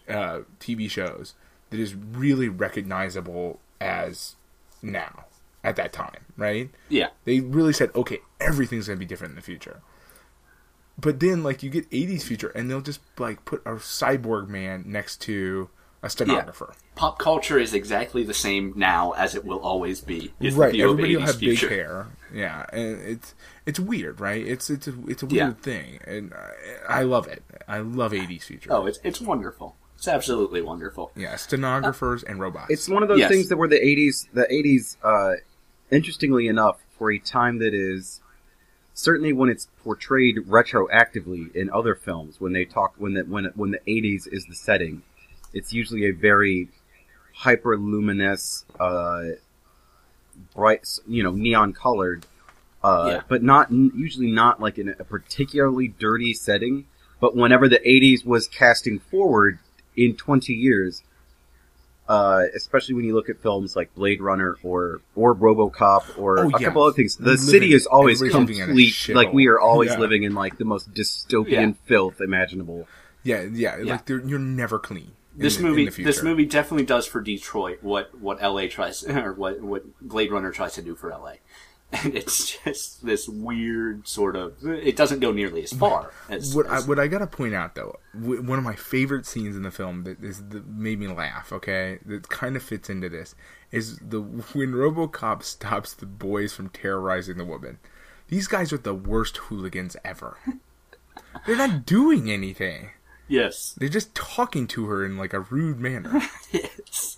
uh, 0.10 0.42
TV 0.60 0.90
shows 0.90 1.34
that 1.70 1.80
is 1.80 1.96
really 1.96 2.50
recognizable 2.50 3.60
as 3.80 4.36
now 4.82 5.26
at 5.64 5.76
that 5.78 5.94
time, 5.94 6.26
right? 6.38 6.70
yeah. 6.90 7.10
They 7.24 7.40
really 7.40 7.74
said, 7.74 7.92
okay, 7.96 8.20
everything's 8.40 8.88
gonna 8.88 8.98
be 8.98 9.06
different 9.06 9.32
in 9.32 9.36
the 9.36 9.42
future. 9.42 9.82
But 10.98 11.20
then, 11.20 11.42
like, 11.44 11.64
you 11.64 11.70
get 11.70 11.90
'80s 11.90 12.24
future, 12.24 12.50
and 12.50 12.70
they'll 12.70 12.82
just 12.82 13.00
like 13.18 13.46
put 13.46 13.62
a 13.66 13.76
cyborg 13.76 14.48
man 14.48 14.84
next 14.86 15.22
to 15.22 15.70
a 16.04 16.10
stenographer. 16.10 16.74
Pop 16.96 17.20
culture 17.20 17.60
is 17.60 17.74
exactly 17.74 18.24
the 18.24 18.34
same 18.34 18.74
now 18.76 19.12
as 19.12 19.36
it 19.36 19.46
will 19.46 19.60
always 19.60 20.02
be. 20.02 20.34
Is 20.40 20.56
right 20.56 20.72
the 20.72 20.82
everybody 20.82 21.16
will 21.16 21.24
80s 21.24 21.26
have 21.28 21.36
future. 21.38 21.68
big 21.70 21.78
hair 21.78 22.08
yeah 22.34 22.66
and 22.72 23.02
it's 23.02 23.36
it's 23.66 23.80
weird 23.80 24.20
right 24.22 24.46
it's 24.48 24.70
it's 24.70 24.88
a, 24.88 24.94
it's 25.08 25.22
a 25.22 25.26
weird 25.26 25.38
Yeah. 25.38 25.52
thing 25.54 26.00
and 26.08 26.34
I, 26.88 27.00
I 27.00 27.02
love 27.04 27.28
it 27.28 27.44
i 27.68 27.80
love 27.80 28.14
80s 28.14 28.44
future 28.44 28.70
Oh, 28.72 28.86
it's 28.86 29.00
it's 29.04 29.20
wonderful. 29.20 29.76
It's 29.98 30.08
absolutely 30.08 30.62
wonderful. 30.62 31.12
yeah 31.16 31.36
stenographers 31.36 32.24
and 32.24 32.40
robots 32.40 32.72
It's 32.72 32.88
one 32.90 33.04
of 33.04 33.10
those 33.10 33.20
Yes. 33.20 33.30
things 33.30 33.50
that 33.50 33.58
were 33.58 33.68
the 33.68 33.80
80s, 33.80 34.28
the 34.34 34.48
80s, 34.50 34.96
uh, 35.04 35.36
interestingly 35.92 36.48
enough, 36.48 36.80
for 36.98 37.12
a 37.12 37.20
time 37.20 37.60
that 37.60 37.74
is 37.74 38.22
certainly 38.94 39.34
when 39.34 39.50
it's 39.50 39.68
portrayed 39.84 40.38
retroactively 40.48 41.54
in 41.56 41.70
other 41.70 41.96
films, 41.96 42.40
when 42.40 42.54
they 42.54 42.66
talk 42.66 42.94
when 42.98 43.14
the 43.14 43.24
when 43.24 43.46
when 43.56 43.72
the 43.72 43.80
'80s 43.88 44.28
is 44.32 44.46
the 44.46 44.56
setting, 44.56 45.04
it's 45.54 45.74
usually 45.74 46.06
a 46.06 46.12
very 46.12 46.70
hyper 47.34 47.78
luminous, 47.78 48.66
uh, 48.80 49.24
bright, 50.56 50.88
you 51.08 51.24
know, 51.24 51.32
neon 51.32 51.74
colored, 51.74 52.26
uh, 52.84 53.06
Yeah. 53.16 53.22
but 53.28 53.44
not 53.44 53.72
usually 53.72 54.32
not 54.32 54.60
like 54.60 54.78
in 54.78 54.90
a 54.90 55.04
particularly 55.04 55.88
dirty 55.88 56.34
setting. 56.34 56.86
But 57.20 57.36
whenever 57.36 57.68
the 57.70 57.80
'80s 57.88 58.26
was 58.26 58.48
casting 58.48 59.00
forward 59.00 59.60
in 59.96 60.16
20 60.16 60.54
years, 60.54 61.04
uh, 62.10 62.46
especially 62.56 62.96
when 62.96 63.06
you 63.06 63.14
look 63.14 63.30
at 63.30 63.40
films 63.42 63.76
like 63.76 63.94
Blade 63.94 64.22
Runner 64.22 64.58
or 64.64 65.02
or 65.16 65.36
RoboCop 65.36 66.18
or 66.18 66.40
Oh, 66.40 66.48
a 66.50 66.60
yeah. 66.60 66.68
couple 66.68 66.84
other 66.84 66.96
things, 66.96 67.16
the 67.18 67.26
Living- 67.32 67.38
city 67.46 67.74
is 67.74 67.86
always 67.86 68.22
everybody's 68.22 68.50
living 68.50 68.58
in 68.58 68.64
a 68.64 68.66
complete. 68.68 69.16
Like 69.16 69.34
we 69.34 69.48
are 69.48 69.60
always 69.60 69.92
Yeah. 69.92 70.00
living 70.00 70.24
in 70.24 70.34
like 70.34 70.58
the 70.58 70.66
most 70.66 70.94
dystopian 70.94 71.76
filth 71.86 72.20
imaginable. 72.20 72.88
Yeah, 73.24 73.44
yeah, 73.44 73.78
Yeah. 73.78 73.92
like 73.94 74.10
you're 74.10 74.40
never 74.40 74.80
clean. 74.80 75.12
This 75.36 75.58
the- 75.58 75.64
movie, 75.64 75.90
this 75.90 76.22
movie 76.24 76.46
definitely 76.46 76.86
does 76.86 77.06
for 77.08 77.22
Detroit 77.22 77.80
what 77.82 78.20
what 78.20 78.42
LA 78.42 78.68
tries 78.68 79.04
or 79.08 79.34
what 79.34 79.62
what 79.62 79.84
Blade 80.02 80.32
Runner 80.32 80.52
tries 80.52 80.74
to 80.74 80.82
do 80.82 80.96
for 80.96 81.10
LA, 81.10 81.36
and 81.94 82.16
it's 82.16 82.58
just 82.64 83.06
this 83.06 83.28
weird 83.30 84.08
sort 84.08 84.36
of. 84.36 84.54
It 84.66 84.96
doesn't 84.96 85.20
go 85.20 85.32
nearly 85.32 85.64
as 85.64 85.72
far 85.74 86.12
as. 86.30 86.54
What 86.56 86.68
I, 86.68 86.82
what 86.82 87.00
I 87.00 87.08
gotta 87.08 87.28
point 87.28 87.54
out 87.54 87.76
though, 87.76 87.98
w- 88.14 88.42
one 88.42 88.58
of 88.60 88.66
my 88.66 88.76
favorite 88.76 89.26
scenes 89.26 89.56
in 89.56 89.64
the 89.64 89.72
film 89.72 90.04
that 90.04 90.22
is 90.24 90.46
that 90.50 90.68
made 90.68 91.00
me 91.00 91.08
laugh. 91.08 91.54
Okay, 91.54 92.00
that 92.06 92.28
kind 92.30 92.56
of 92.56 92.64
fits 92.64 92.90
into 92.90 93.08
this 93.10 93.34
is 93.72 93.98
the 94.00 94.20
when 94.20 94.74
RoboCop 94.74 95.44
stops 95.44 95.94
the 95.94 96.06
boys 96.06 96.54
from 96.54 96.70
terrorizing 96.70 97.38
the 97.38 97.46
woman. 97.46 97.80
These 98.28 98.48
guys 98.48 98.72
are 98.74 98.78
the 98.78 98.94
worst 98.94 99.38
hooligans 99.38 99.96
ever. 100.04 100.38
They're 101.46 101.56
not 101.58 101.86
doing 101.86 102.30
anything. 102.30 102.90
Yes, 103.32 103.74
They're 103.78 103.90
just 103.90 104.14
talking 104.14 104.68
to 104.68 104.86
her 104.88 105.04
in 105.06 105.18
like 105.18 105.34
a 105.34 105.40
rude 105.40 105.80
manner. 105.80 106.22
yes, 106.52 107.18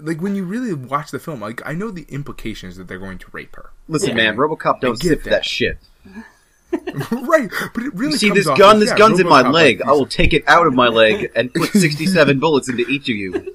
like 0.00 0.20
when 0.20 0.34
you 0.36 0.44
really 0.44 0.74
watch 0.74 1.10
the 1.10 1.18
film, 1.18 1.40
like 1.40 1.60
I 1.66 1.72
know 1.72 1.90
the 1.90 2.06
implications 2.08 2.76
that 2.76 2.86
they're 2.86 2.98
going 2.98 3.18
to 3.18 3.26
rape 3.32 3.56
her. 3.56 3.70
Listen, 3.88 4.10
Yeah. 4.10 4.16
man, 4.30 4.36
RoboCop 4.36 4.80
don't 4.80 5.00
get 5.00 5.08
sip 5.08 5.22
that. 5.24 5.30
that. 5.30 5.44
shit. 5.44 5.78
right, 7.10 7.48
but 7.74 7.82
it 7.84 7.94
really 7.94 8.12
You 8.12 8.18
see 8.18 8.28
comes 8.28 8.44
this 8.44 8.58
gun? 8.58 8.76
as, 8.76 8.80
This 8.82 8.90
yeah, 8.90 8.98
gun's 8.98 9.20
in 9.20 9.28
my 9.28 9.48
leg. 9.48 9.80
like, 9.80 9.88
I 9.88 9.92
will 9.92 10.06
take 10.06 10.32
it 10.34 10.44
out 10.46 10.66
of 10.66 10.74
my 10.74 10.88
leg 10.88 11.30
and 11.34 11.52
put 11.54 11.70
67 11.72 12.38
bullets 12.38 12.68
into 12.68 12.86
each 12.88 13.08
of 13.08 13.16
you. 13.16 13.54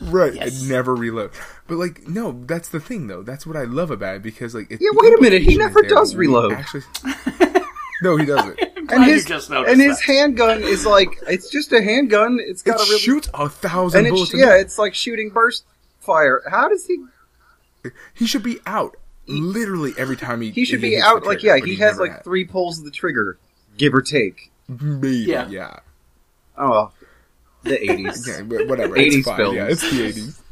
Right, 0.00 0.34
Yes. 0.34 0.60
and 0.60 0.68
never 0.68 0.94
reload. 0.94 1.30
But 1.68 1.76
like, 1.78 2.08
no, 2.08 2.32
that's 2.46 2.68
the 2.68 2.80
thing 2.80 3.06
though. 3.06 3.22
That's 3.22 3.46
what 3.46 3.56
I 3.56 3.64
love 3.64 3.90
about 3.90 4.16
it 4.16 4.22
because 4.22 4.54
like, 4.54 4.70
it, 4.70 4.80
Yeah, 4.80 4.90
wait 4.94 5.16
a 5.16 5.20
minute, 5.20 5.42
he 5.42 5.56
never 5.56 5.82
does 5.82 6.14
reload. 6.16 6.52
Actually, 6.52 6.82
no, 8.02 8.16
he 8.16 8.26
doesn't. 8.26 8.58
And 8.90 9.04
his 9.04 9.24
just 9.24 9.48
and 9.48 9.80
his 9.80 9.98
that. 10.00 10.04
handgun 10.04 10.62
is 10.62 10.84
like 10.84 11.08
it's 11.26 11.48
just 11.48 11.72
a 11.72 11.80
handgun. 11.80 12.38
It's 12.42 12.60
got 12.60 12.74
It 12.78 12.88
a 12.88 12.90
really 12.90 12.98
shoots 12.98 13.30
a 13.32 13.48
thousand 13.48 14.00
and 14.00 14.06
it's 14.08 14.14
bullets. 14.14 14.34
a 14.34 14.36
yeah, 14.36 14.56
it's 14.56 14.76
like 14.76 14.92
shooting 14.92 15.30
burst 15.30 15.64
fire. 16.00 16.42
How 16.50 16.68
does 16.68 16.84
he? 16.86 16.98
he 18.12 18.26
should 18.26 18.42
be 18.42 18.58
out 18.66 18.96
literally 19.26 19.92
every 19.96 20.16
time 20.16 20.42
he. 20.42 20.50
He 20.50 20.66
should 20.66 20.82
be 20.82 20.90
hits 20.90 21.02
the 21.04 21.08
out 21.08 21.24
like 21.24 21.38
trigger, 21.40 21.56
yeah. 21.58 21.64
He 21.64 21.76
has 21.76 21.96
never 21.98 22.10
like 22.12 22.24
three 22.24 22.44
pulls 22.44 22.80
of 22.80 22.84
the 22.84 22.90
trigger, 22.90 23.38
give 23.78 23.94
or 23.94 24.02
take. 24.02 24.50
maybe 24.68 25.18
Yeah. 25.20 25.48
yeah. 25.48 25.76
Oh, 26.58 26.90
the 27.62 27.70
80s. 27.78 28.28
Okay, 28.28 28.64
whatever. 28.66 28.94
80s 28.94 29.12
it's 29.14 29.26
fine. 29.26 29.36
films. 29.38 29.56
Yeah, 29.56 29.66
it's 29.68 29.90
the 29.90 30.04
eighties. 30.06 30.42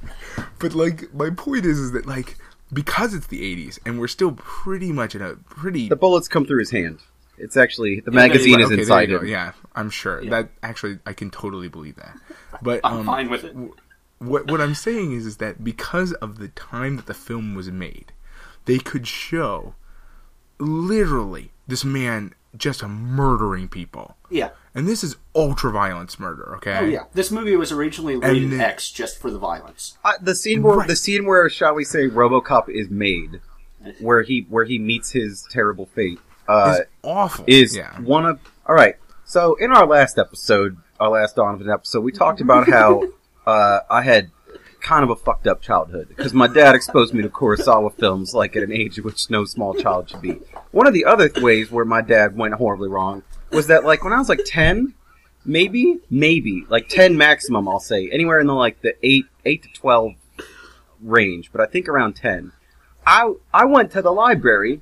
But 0.61 0.75
like, 0.75 1.12
my 1.12 1.28
point 1.30 1.66
is, 1.66 1.78
is 1.78 1.92
that 1.92 2.07
like 2.07 2.38
because 2.73 3.12
it's 3.12 3.26
the 3.26 3.45
eighties 3.45 3.78
and 3.85 4.00
we're 4.00 4.09
still 4.09 4.33
pretty 4.33 4.92
much 4.92 5.14
in 5.14 5.21
a 5.21 5.35
pretty 5.35 5.88
The 5.90 5.97
bullets 5.97 6.26
come 6.28 6.47
through 6.47 6.61
his 6.61 6.71
hand. 6.71 7.00
It's 7.40 7.56
actually 7.56 8.00
the 8.00 8.11
magazine 8.11 8.59
there 8.59 8.61
is 8.61 8.66
okay, 8.66 8.75
there 8.76 8.80
inside 8.82 9.09
you 9.11 9.16
go. 9.18 9.23
him. 9.25 9.28
Yeah, 9.28 9.52
I'm 9.75 9.90
sure 9.90 10.23
Yeah. 10.23 10.30
that 10.30 10.50
actually 10.62 10.99
I 11.06 11.12
can 11.12 11.30
totally 11.30 11.68
believe 11.68 11.97
that. 11.97 12.16
But 12.62 12.80
I'm 12.85 12.99
um, 12.99 13.06
fine 13.06 13.30
with 13.30 13.44
it. 13.44 13.56
what 14.18 14.50
what 14.50 14.61
I'm 14.61 14.75
saying 14.75 15.12
is 15.12 15.26
is 15.26 15.38
that 15.38 15.64
because 15.64 16.12
of 16.14 16.38
the 16.38 16.49
time 16.49 16.97
that 16.97 17.06
the 17.06 17.14
film 17.14 17.54
was 17.54 17.70
made, 17.70 18.12
they 18.66 18.78
could 18.78 19.06
show 19.06 19.75
literally 20.59 21.52
this 21.66 21.85
man 21.85 22.35
just 22.56 22.82
murdering 22.85 23.68
people. 23.68 24.16
Yeah. 24.28 24.50
And 24.75 24.87
this 24.88 25.02
is 25.04 25.16
ultra 25.35 25.70
violence 25.70 26.18
murder, 26.18 26.54
okay? 26.56 26.78
Oh 26.80 26.85
yeah. 26.85 27.04
This 27.14 27.30
movie 27.30 27.56
was 27.56 27.73
originally 27.73 28.16
rated 28.16 28.50
then- 28.52 28.61
X 28.61 28.90
just 28.90 29.18
for 29.20 29.30
the 29.30 29.38
violence. 29.38 29.97
Uh, 30.04 30.12
the 30.20 30.35
scene 30.35 30.62
where 30.62 30.78
Right. 30.78 30.88
the 30.88 30.97
scene 30.97 31.26
where 31.26 31.49
shall 31.49 31.75
we 31.75 31.85
say 31.85 32.09
RoboCop 32.09 32.68
is 32.68 32.90
made, 32.90 33.40
where 34.00 34.23
he 34.23 34.47
where 34.49 34.64
he 34.64 34.78
meets 34.78 35.11
his 35.11 35.47
terrible 35.50 35.87
fate, 35.87 36.18
uh, 36.50 36.76
It's 36.80 36.90
awful. 37.02 37.45
is 37.47 37.76
yeah. 37.76 37.99
one 38.00 38.26
of 38.26 38.40
all 38.66 38.75
right. 38.75 38.97
So 39.25 39.54
in 39.57 39.71
our 39.71 39.87
last 39.87 40.19
episode, 40.19 40.76
our 40.99 41.11
last 41.11 41.37
Donovan 41.37 41.71
episode, 41.71 42.00
we 42.00 42.12
talked 42.12 42.40
about 42.40 42.69
how 42.69 43.04
uh, 43.47 43.80
I 43.88 44.02
had 44.02 44.30
kind 44.80 45.04
of 45.04 45.11
a 45.11 45.16
fucked 45.16 45.47
up 45.47 45.61
childhood 45.61 46.09
because 46.09 46.33
my 46.33 46.47
dad 46.47 46.75
exposed 46.75 47.12
me 47.12 47.23
to 47.23 47.28
Kurosawa 47.28 47.92
films 47.95 48.35
like 48.35 48.57
at 48.57 48.62
an 48.62 48.73
age 48.73 48.99
at 48.99 49.04
which 49.04 49.28
no 49.30 49.45
small 49.45 49.75
child 49.75 50.09
should 50.11 50.23
be. 50.23 50.40
One 50.71 50.87
of 50.87 50.95
the 50.95 51.04
other 51.04 51.30
ways 51.37 51.71
where 51.71 51.85
my 51.85 52.00
dad 52.00 52.37
went 52.37 52.54
horribly 52.54 52.88
wrong 52.88 53.23
was 53.52 53.66
that 53.66 53.85
like 53.85 54.02
when 54.04 54.12
I 54.12 54.19
was 54.19 54.28
like 54.28 54.40
ten, 54.47 54.95
maybe 55.45 55.99
maybe 56.11 56.64
like 56.69 56.88
ten 56.88 57.16
maximum, 57.16 57.69
I'll 57.69 57.78
say 57.80 58.09
anywhere 58.11 58.40
in 58.40 58.47
the 58.47 58.54
like 58.54 58.80
the 58.83 58.95
eight 59.02 59.26
eight 59.45 59.62
to 59.64 59.69
twelve 59.75 60.12
range, 61.02 61.50
but 61.52 61.61
I 61.61 61.66
think 61.66 61.88
around 61.88 62.14
ten. 62.14 62.52
I 63.07 63.33
I 63.52 63.64
went 63.66 63.92
to 63.92 64.02
the 64.02 64.12
library, 64.12 64.80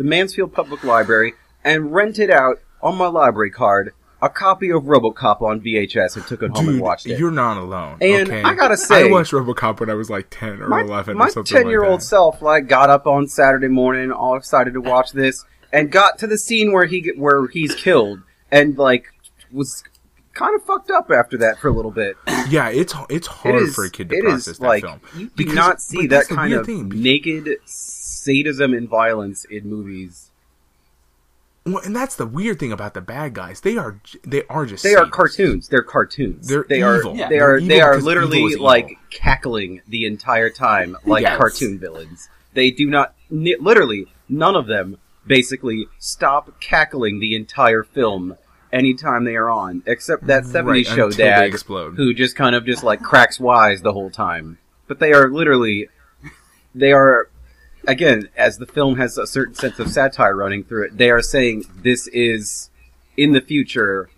the 0.00 0.04
Mansfield 0.08 0.50
Public 0.54 0.82
Library, 0.82 1.34
and 1.62 1.92
rented 1.92 2.30
out 2.30 2.56
on 2.82 2.96
my 2.96 3.06
library 3.06 3.50
card 3.50 3.92
a 4.22 4.30
copy 4.30 4.70
of 4.70 4.84
RoboCop 4.84 5.42
on 5.42 5.60
VHS 5.60 6.16
and 6.16 6.26
took 6.26 6.42
it 6.42 6.50
home 6.56 6.68
and 6.70 6.80
watched 6.80 7.06
it. 7.06 7.18
you're 7.18 7.30
not 7.30 7.58
alone. 7.58 7.98
And 8.00 8.28
okay? 8.28 8.42
I 8.42 8.54
gotta 8.54 8.78
say- 8.78 9.06
I 9.08 9.10
watched 9.10 9.32
RoboCop 9.32 9.78
when 9.80 9.90
I 9.90 9.94
was 9.94 10.08
like 10.08 10.28
ten 10.30 10.62
or 10.62 10.68
my 10.68 10.80
eleven 10.80 11.18
my 11.18 11.26
or 11.26 11.30
something 11.30 11.54
ten-year-old 11.54 12.02
self 12.02 12.40
like 12.40 12.66
got 12.66 12.88
up 12.88 13.06
on 13.06 13.26
Saturday 13.28 13.68
morning, 13.68 14.10
all 14.10 14.36
excited 14.36 14.72
to 14.72 14.80
watch 14.80 15.12
this, 15.12 15.44
and 15.70 15.92
got 15.92 16.18
to 16.20 16.26
the 16.26 16.38
scene 16.38 16.72
where 16.72 16.86
he 16.86 17.12
where 17.16 17.46
he's 17.48 17.74
killed, 17.74 18.20
and 18.50 18.78
like 18.78 19.04
was 19.52 19.84
kind 20.32 20.54
of 20.54 20.64
fucked 20.64 20.90
up 20.90 21.10
after 21.10 21.36
that 21.38 21.58
for 21.58 21.68
a 21.68 21.72
little 21.72 21.90
bit. 21.90 22.16
Yeah, 22.48 22.68
it's 22.70 22.94
it's 23.10 23.26
hard 23.28 23.62
is 23.62 23.74
for 23.74 23.84
a 23.84 23.90
kid 23.90 24.08
to 24.08 24.16
it 24.16 24.24
process 24.24 24.58
that 24.58 24.66
like 24.66 24.82
film. 24.82 25.00
you 25.14 25.26
do 25.26 25.32
Because- 25.36 25.54
not 25.54 25.80
see 25.82 26.06
that 26.08 26.26
kind 26.26 26.52
of 26.54 26.66
thing, 26.66 26.88
naked 26.88 27.58
sadism 28.24 28.72
and 28.74 28.88
violence 28.88 29.44
in 29.44 29.68
movies. 29.68 30.30
Well, 31.66 31.82
and 31.84 31.94
that's 31.94 32.16
the 32.16 32.26
weird 32.26 32.58
thing 32.58 32.72
about 32.72 32.94
the 32.94 33.00
bad 33.00 33.34
guys. 33.34 33.60
They 33.60 33.76
are 33.76 34.00
they 34.24 34.42
are 34.48 34.64
just 34.66 34.82
They 34.82 34.94
are 34.94 35.06
cartoons. 35.06 35.68
They're 35.68 35.82
cartoons. 35.82 36.48
They're 36.48 36.64
they 36.68 36.78
evil. 36.78 37.12
are 37.12 37.16
Yeah. 37.16 37.28
they 37.28 37.36
They're 37.38 37.54
are 37.56 37.60
they 37.60 37.80
are 37.80 38.00
literally 38.00 38.38
evil 38.38 38.48
is 38.48 38.54
evil. 38.54 38.66
like 38.66 38.96
cackling 39.10 39.82
the 39.86 40.06
entire 40.06 40.50
time 40.50 40.96
like 41.04 41.22
Yes. 41.22 41.36
cartoon 41.36 41.78
villains. 41.78 42.28
They 42.54 42.70
do 42.70 42.88
not 42.88 43.14
literally 43.30 44.06
none 44.28 44.56
of 44.56 44.66
them 44.66 44.96
basically 45.26 45.86
stop 45.98 46.60
cackling 46.60 47.20
the 47.20 47.34
entire 47.36 47.82
film 47.82 48.36
anytime 48.72 49.24
they 49.24 49.36
are 49.36 49.50
on 49.50 49.82
except 49.86 50.26
that 50.28 50.44
70s 50.44 50.66
Right, 50.66 50.86
show 50.86 50.92
until 51.06 51.08
they 51.10 51.24
dad 51.24 51.44
explode. 51.44 51.94
who 51.96 52.14
just 52.14 52.36
kind 52.36 52.54
of 52.56 52.64
just 52.64 52.82
like 52.82 53.02
cracks 53.02 53.38
wise 53.38 53.82
the 53.82 53.92
whole 53.92 54.10
time. 54.10 54.58
But 54.88 54.98
they 54.98 55.12
are 55.12 55.28
literally 55.28 55.88
they 56.74 56.92
are 56.92 57.28
again 57.86 58.28
as 58.36 58.58
the 58.58 58.66
film 58.66 58.96
has 58.96 59.16
a 59.18 59.26
certain 59.26 59.54
sense 59.54 59.78
of 59.78 59.88
satire 59.88 60.36
running 60.36 60.64
through 60.64 60.84
it. 60.84 60.96
They 60.96 61.10
are 61.10 61.22
saying 61.22 61.64
this 61.82 62.06
is 62.08 62.70
in 63.16 63.32
the 63.32 63.40
future 63.40 64.08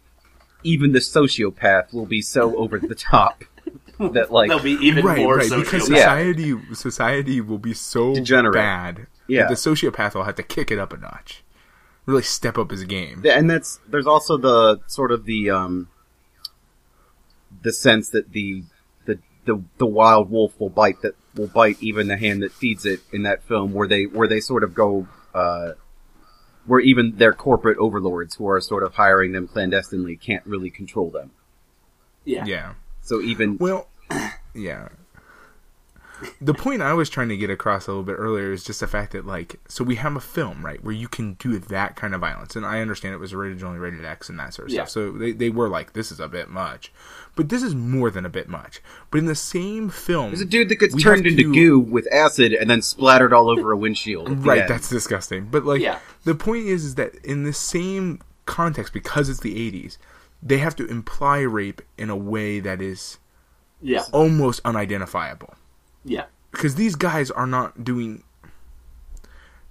even 0.65 0.93
the 0.93 1.01
sociopath 1.01 1.93
will 1.93 2.07
be 2.07 2.23
so 2.23 2.55
over 2.57 2.79
the 2.79 2.95
top 2.95 3.43
that 3.99 4.31
like 4.33 4.49
They'll 4.49 4.61
be 4.63 4.73
even 4.81 5.05
right, 5.05 5.19
more 5.19 5.37
right, 5.37 5.51
sociopath. 5.51 5.59
because 5.65 5.89
Yeah. 5.91 5.97
society 5.99 6.55
society 6.75 7.41
will 7.41 7.59
be 7.59 7.75
so 7.75 8.15
Degenerate. 8.15 8.55
bad. 8.55 9.07
Yeah. 9.29 9.43
that 9.43 9.49
the 9.51 9.55
sociopath 9.55 10.15
will 10.15 10.25
have 10.25 10.35
to 10.37 10.43
kick 10.43 10.71
it 10.71 10.79
up 10.79 10.93
a 10.93 10.97
notch, 10.99 11.43
really 12.07 12.23
step 12.23 12.59
up 12.59 12.71
his 12.71 12.85
game. 12.85 13.25
and 13.29 13.49
that's 13.51 13.81
there's 13.89 14.07
also 14.07 14.37
the 14.37 14.81
sort 14.87 15.11
of 15.13 15.25
the 15.25 15.51
um 15.51 15.89
the 17.63 17.73
sense 17.73 18.09
that 18.11 18.33
the 18.33 18.65
the 19.45 19.55
the, 19.55 19.63
the 19.79 19.87
wild 19.87 20.31
wolf 20.31 20.59
will 20.59 20.69
bite 20.69 21.03
that 21.03 21.15
will 21.35 21.49
bite 21.49 21.83
even 21.83 22.09
the 22.09 22.17
hand 22.17 22.43
that 22.43 22.53
feeds 22.53 22.85
it 22.85 23.01
in 23.13 23.23
that 23.23 23.43
film 23.45 23.73
where 23.73 23.89
they 23.89 24.05
where 24.05 24.29
they 24.29 24.41
sort 24.41 24.63
of 24.65 24.75
go 24.75 25.07
uh 25.35 25.73
where 26.67 26.81
even 26.81 27.17
their 27.17 27.33
corporate 27.33 27.79
overlords 27.79 28.37
who 28.37 28.49
are 28.49 28.61
sort 28.61 28.83
of 28.83 28.95
hiring 28.95 29.33
them 29.33 29.49
clandestinely 29.49 30.17
can't 30.17 30.45
really 30.47 30.71
control 30.71 31.11
them 31.11 31.31
Yeah. 32.25 32.45
Yeah. 32.45 32.75
so 33.01 33.21
even 33.21 33.57
Well, 33.59 33.89
yeah. 34.55 34.89
The 36.41 36.55
point 36.55 36.83
I 36.83 36.93
was 36.95 37.09
trying 37.11 37.29
to 37.31 37.37
get 37.37 37.51
across 37.51 37.87
a 37.87 37.91
little 37.91 38.03
bit 38.05 38.15
earlier 38.19 38.53
is 38.53 38.65
just 38.65 38.81
the 38.81 38.87
fact 38.87 39.13
that 39.13 39.27
like 39.27 39.61
so 39.69 39.85
we 39.85 39.97
have 39.97 40.17
a 40.17 40.21
film 40.21 40.65
right 40.65 40.83
where 40.83 40.95
you 40.95 41.09
can 41.09 41.35
do 41.35 41.59
that 41.59 41.97
kind 41.97 42.15
of 42.15 42.21
violence, 42.21 42.57
and 42.57 42.65
I 42.67 42.81
understand 42.81 43.15
it 43.15 43.19
was 43.19 43.33
originally 43.33 43.79
rated 43.79 44.05
X 44.05 44.29
and 44.29 44.39
that 44.39 44.55
sort 44.55 44.69
of 44.69 44.75
Yeah. 44.75 44.83
stuff. 44.85 44.91
So 44.91 45.13
they 45.13 45.33
they 45.33 45.51
were 45.51 45.69
like 45.69 45.93
this 45.93 46.11
is 46.13 46.21
a 46.21 46.29
bit 46.29 46.49
much, 46.49 46.93
but 47.37 47.49
this 47.49 47.63
is 47.63 47.75
more 47.75 48.11
than 48.11 48.25
a 48.27 48.31
bit 48.31 48.49
much. 48.49 48.81
But 49.11 49.19
in 49.19 49.27
the 49.27 49.35
same 49.35 49.89
film, 49.91 50.31
There's 50.31 50.41
a 50.41 50.45
dude 50.45 50.69
that 50.69 50.77
gets 50.77 51.01
turned 51.03 51.27
into 51.27 51.43
to- 51.45 51.53
goo 51.55 51.79
with 51.81 52.07
acid 52.13 52.53
and 52.53 52.69
then 52.71 52.83
splattered 52.83 53.33
all 53.33 53.51
over 53.51 53.73
a 53.73 53.77
windshield. 53.77 54.45
right 54.47 54.67
that's 54.69 54.89
disgusting 54.89 55.47
but 55.51 55.65
like 55.65 55.81
Yeah. 55.81 55.99
the 56.25 56.35
point 56.35 56.67
is 56.67 56.85
is 56.85 56.95
that 56.97 57.15
in 57.25 57.45
the 57.45 57.53
same 57.53 58.21
context 58.47 58.93
because 58.93 59.29
it's 59.29 59.41
the 59.41 59.55
80s 59.57 59.99
they 60.43 60.59
have 60.59 60.75
to 60.77 60.87
imply 60.87 61.41
rape 61.41 61.81
in 61.97 62.11
a 62.11 62.17
way 62.17 62.59
that 62.59 62.83
is 62.83 63.19
Yeah, 63.81 64.03
almost 64.13 64.61
unidentifiable 64.65 65.55
yeah, 66.05 66.25
because 66.51 66.75
these 66.77 66.97
guys 66.97 67.31
are 67.31 67.47
not 67.47 67.85
doing 67.85 68.23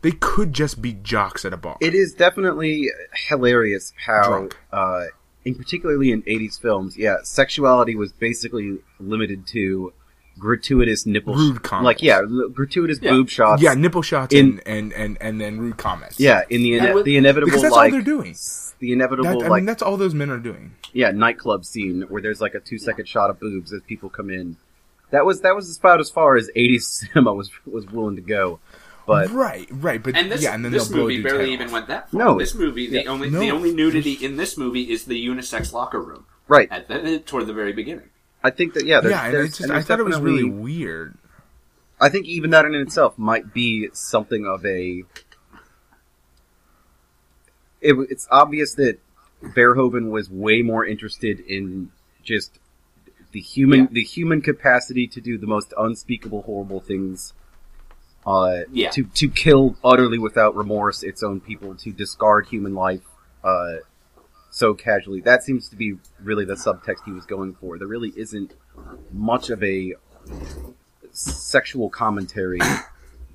they 0.01 0.11
could 0.11 0.51
just 0.53 0.81
be 0.81 0.93
jocks 0.93 1.45
at 1.45 1.53
a 1.53 1.57
bar 1.57 1.77
It 1.79 1.93
is 1.93 2.13
definitely 2.13 2.89
hilarious 3.29 3.93
how, 4.05 4.50
uh, 4.71 5.05
in 5.45 5.55
particularly 5.55 6.11
in 6.11 6.23
'80s 6.23 6.59
films, 6.59 6.97
yeah, 6.97 7.17
sexuality 7.23 7.95
was 7.95 8.11
basically 8.11 8.79
limited 9.00 9.45
to 9.47 9.93
gratuitous 10.39 11.05
nipple, 11.05 11.35
Rude 11.35 11.61
comments. 11.61 11.85
like 11.85 12.01
yeah, 12.01 12.21
gratuitous 12.53 13.00
Yeah. 13.01 13.11
boob 13.11 13.29
shots. 13.29 13.61
yeah 13.61 13.73
nipple 13.75 14.01
shots 14.01 14.33
In- 14.33 14.59
and, 14.65 14.91
and 14.93 14.93
and 14.93 15.17
and 15.21 15.41
then 15.41 15.59
rude 15.59 15.77
comments 15.77 16.19
yeah, 16.19 16.41
in 16.50 16.63
the 16.63 16.77
ine- 16.79 16.93
with- 16.95 17.05
the 17.05 17.17
inevitable 17.17 17.47
because 17.47 17.61
that's 17.61 17.75
like 17.75 17.91
all 17.91 17.97
they're 17.97 18.01
doing 18.05 18.35
the 18.79 18.93
inevitable 18.93 19.39
that, 19.39 19.45
i 19.45 19.50
like 19.50 19.59
mean 19.61 19.65
that's 19.67 19.83
all 19.83 19.97
those 19.97 20.15
men 20.15 20.31
are 20.31 20.39
doing 20.39 20.73
yeah 20.93 21.11
nightclub 21.11 21.63
scene 21.65 22.03
where 22.09 22.21
there's 22.21 22.41
like 22.41 22.55
a 22.55 22.59
two 22.59 22.79
second 22.79 23.07
shot 23.07 23.29
of 23.29 23.39
boobs 23.39 23.71
as 23.73 23.81
people 23.83 24.09
come 24.09 24.29
in. 24.31 24.55
That 25.11 25.25
was 25.25 25.41
that 25.41 25.55
was 25.55 25.77
about 25.77 25.99
as 25.99 26.09
far 26.09 26.35
as 26.35 26.49
'80s 26.55 26.81
cinema 26.81 27.33
was 27.33 27.51
was 27.65 27.85
willing 27.87 28.15
to 28.15 28.21
go, 28.21 28.59
but 29.05 29.29
right 29.31 29.67
right 29.71 30.01
but 30.01 30.15
and 30.15 30.31
this 30.31 30.41
yeah 30.41 30.53
and 30.53 30.65
then 30.65 30.71
this 30.71 30.89
movie 30.89 31.21
barely 31.21 31.53
even 31.53 31.67
off. 31.67 31.73
went 31.73 31.87
that 31.87 32.09
far. 32.09 32.19
No, 32.19 32.39
this 32.39 32.55
movie 32.55 32.89
the 32.89 33.03
yeah. 33.03 33.09
only 33.09 33.29
No. 33.29 33.39
the 33.39 33.51
only 33.51 33.73
nudity 33.73 34.13
in 34.13 34.37
this 34.37 34.57
movie 34.57 34.91
is 34.91 35.05
the 35.05 35.25
unisex 35.25 35.73
locker 35.73 36.01
room 36.01 36.25
right. 36.47 36.67
at 36.71 36.87
the, 36.87 37.19
toward 37.19 37.47
the 37.47 37.53
very 37.53 37.73
beginning. 37.73 38.09
I 38.43 38.49
think 38.49 38.73
that 38.73 38.85
yeah, 38.85 39.01
there's, 39.01 39.11
yeah 39.11 39.31
there's, 39.31 39.49
just, 39.49 39.61
and 39.61 39.71
i 39.71 39.83
thought 39.83 39.99
it 39.99 40.03
was 40.03 40.19
really 40.19 40.49
weird 40.49 41.15
I 42.01 42.09
think 42.09 42.25
even 42.25 42.49
that 42.49 42.65
in 42.65 42.73
itself 42.73 43.17
might 43.17 43.53
be 43.53 43.89
something 43.93 44.47
of 44.47 44.65
a. 44.65 45.03
It, 47.79 47.95
it's 48.09 48.27
obvious 48.31 48.73
that 48.75 48.97
Verhoeven 49.43 50.09
was 50.09 50.29
way 50.29 50.63
more 50.63 50.83
interested 50.83 51.39
in 51.39 51.91
just 52.23 52.57
the 53.31 53.39
human 53.41 53.81
Yeah. 53.81 53.88
the 53.91 54.03
human 54.03 54.41
capacity 54.41 55.07
to 55.07 55.21
do 55.21 55.38
the 55.38 55.47
most 55.47 55.73
unspeakable 55.77 56.41
horrible 56.43 56.79
things. 56.79 57.33
Uh, 58.25 58.61
Yeah. 58.71 58.89
to 58.91 59.03
to 59.05 59.29
kill 59.29 59.75
utterly 59.83 60.19
without 60.19 60.55
remorse 60.55 61.01
its 61.03 61.23
own 61.23 61.39
people, 61.39 61.73
to 61.75 61.91
discard 61.91 62.47
human 62.47 62.75
life 62.75 63.01
uh, 63.43 63.77
so 64.51 64.73
casually. 64.73 65.21
That 65.21 65.43
seems 65.43 65.67
to 65.69 65.75
be 65.75 65.97
really 66.23 66.45
the 66.45 66.53
subtext 66.55 67.03
he 67.05 67.11
was 67.11 67.25
going 67.25 67.53
for. 67.55 67.77
There 67.79 67.88
really 67.88 68.13
isn't 68.15 68.53
much 69.11 69.50
of 69.50 69.63
a 69.63 69.95
sexual 71.11 71.89
commentary 71.89 72.59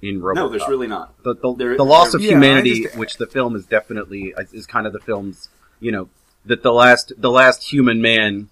in 0.03 0.21
RoboCop. 0.21 0.35
No, 0.37 0.49
there's 0.49 0.69
really 0.69 0.87
not. 0.87 1.21
the 1.23 1.35
the, 1.35 1.55
there- 1.55 1.77
the 1.77 1.85
loss 1.85 2.13
there- 2.13 2.19
of 2.21 2.23
Yeah, 2.25 2.33
humanity, 2.33 2.83
just- 2.85 2.97
which 2.97 3.17
the 3.17 3.27
film 3.27 3.57
is 3.57 3.67
definitely 3.67 4.35
is- 4.39 4.53
is 4.53 4.67
kind 4.67 4.87
of 4.87 4.93
the 4.93 5.01
film's 5.01 5.49
you 5.81 5.91
know 5.93 6.09
that 6.45 6.63
the 6.63 6.73
last 6.73 7.13
the 7.19 7.31
last 7.31 7.73
human 7.73 8.01
man, 8.01 8.49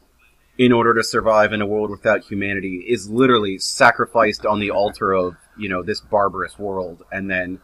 in 0.56 0.73
order 0.73 0.94
to 0.94 1.02
survive 1.02 1.52
in 1.52 1.61
a 1.61 1.66
world 1.66 1.90
without 1.90 2.25
humanity, 2.25 2.84
is 2.88 3.11
literally 3.11 3.58
sacrificed 3.58 4.46
on 4.46 4.61
the 4.61 4.70
altar 4.70 5.12
of 5.12 5.37
you 5.56 5.68
know 5.68 5.82
this 5.82 6.00
barbarous 6.00 6.58
world, 6.58 7.02
and 7.12 7.30
then 7.30 7.61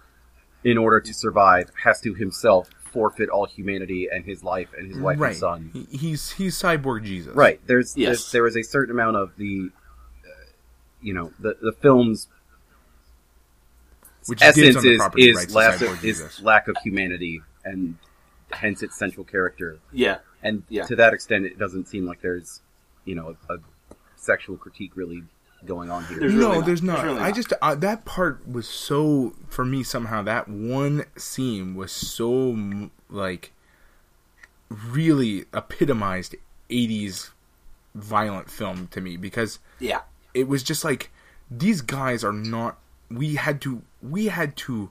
in 0.65 0.77
order 0.77 1.01
to 1.01 1.15
survive, 1.15 1.71
has 1.85 2.01
to 2.01 2.15
himself 2.15 2.69
forfeit 2.93 3.29
all 3.29 3.47
humanity 3.47 4.09
and 4.13 4.25
his 4.25 4.43
life 4.43 4.69
and 4.77 4.89
his 4.89 4.99
wife 4.99 5.19
right 5.21 5.31
and 5.31 5.39
son. 5.39 5.87
He's 5.91 6.33
he's 6.33 6.61
cyborg 6.61 7.05
jesus 7.05 7.35
Right. 7.35 7.61
There's, 7.67 7.97
Yes. 7.97 8.07
there's 8.07 8.33
there 8.33 8.47
is 8.47 8.57
a 8.57 8.63
certain 8.63 8.91
amount 8.93 9.17
of 9.17 9.37
the, 9.37 9.71
uh, 10.25 10.29
you 11.01 11.15
know, 11.15 11.33
the 11.39 11.57
the 11.61 11.73
film's 11.73 12.29
which 14.27 14.43
essence 14.43 14.77
is 14.85 15.01
is 15.17 15.55
lack 15.55 15.81
of, 15.81 16.05
is 16.05 16.41
lack 16.43 16.69
of 16.69 16.77
humanity 16.83 17.43
and 17.65 17.97
hence 18.53 18.83
its 18.83 18.99
central 18.99 19.25
character. 19.25 19.79
Yeah, 19.93 20.19
And 20.43 20.65
Yeah. 20.69 20.87
to 20.87 20.97
that 20.97 21.15
extent, 21.15 21.47
it 21.47 21.59
doesn't 21.59 21.87
seem 21.89 22.07
like 22.07 22.21
there's, 22.21 22.61
you 23.05 23.15
know, 23.15 23.37
a, 23.49 23.55
a 23.55 23.59
sexual 24.17 24.57
critique 24.57 24.93
really 24.95 25.23
going 25.65 25.91
on 25.91 26.05
here. 26.07 26.19
There's 26.21 26.35
no, 26.35 26.41
really 26.41 26.59
not. 26.59 26.67
there's 26.67 26.81
There's 26.81 26.83
not. 26.83 27.05
really 27.05 27.21
I 27.21 27.29
not. 27.29 27.35
just 27.35 27.53
uh, 27.61 27.75
that 27.77 28.05
part 28.05 28.49
was 28.49 28.69
so 28.69 29.35
for 29.49 29.65
me 29.65 29.83
somehow 29.83 30.23
that 30.23 30.49
one 30.49 31.05
scene 31.17 31.75
was 31.75 31.93
so 31.93 32.57
like 33.09 33.53
really 34.71 35.47
epitomized 35.53 36.37
80s 36.71 37.31
violent 37.95 38.51
film 38.51 38.87
to 38.89 39.01
me 39.01 39.17
because 39.17 39.59
yeah, 39.79 40.03
it 40.33 40.49
was 40.49 40.63
just 40.63 40.85
like 40.85 41.11
these 41.51 41.81
guys 41.81 42.23
are 42.23 42.33
not 42.33 42.79
we 43.11 43.35
had 43.35 43.61
to 43.63 43.83
we 44.03 44.27
had 44.27 44.57
to 44.57 44.91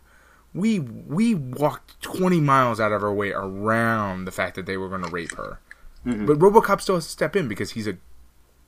we 0.54 0.80
we 0.80 1.34
walked 1.34 2.02
20 2.02 2.41
miles 2.41 2.80
out 2.80 2.91
of 2.91 3.04
our 3.04 3.13
way 3.13 3.32
around 3.32 4.26
the 4.26 4.32
fact 4.32 4.56
that 4.56 4.65
they 4.65 4.76
were 4.78 4.89
going 4.89 5.04
to 5.04 5.10
rape 5.10 5.36
her 5.36 5.60
Mm-hmm. 6.05 6.25
but 6.25 6.39
robocop 6.39 6.79
still 6.79 6.95
has 6.95 7.05
to 7.05 7.12
step 7.12 7.35
in 7.35 7.47
because 7.49 7.71
he's 7.71 7.88
a 7.88 7.97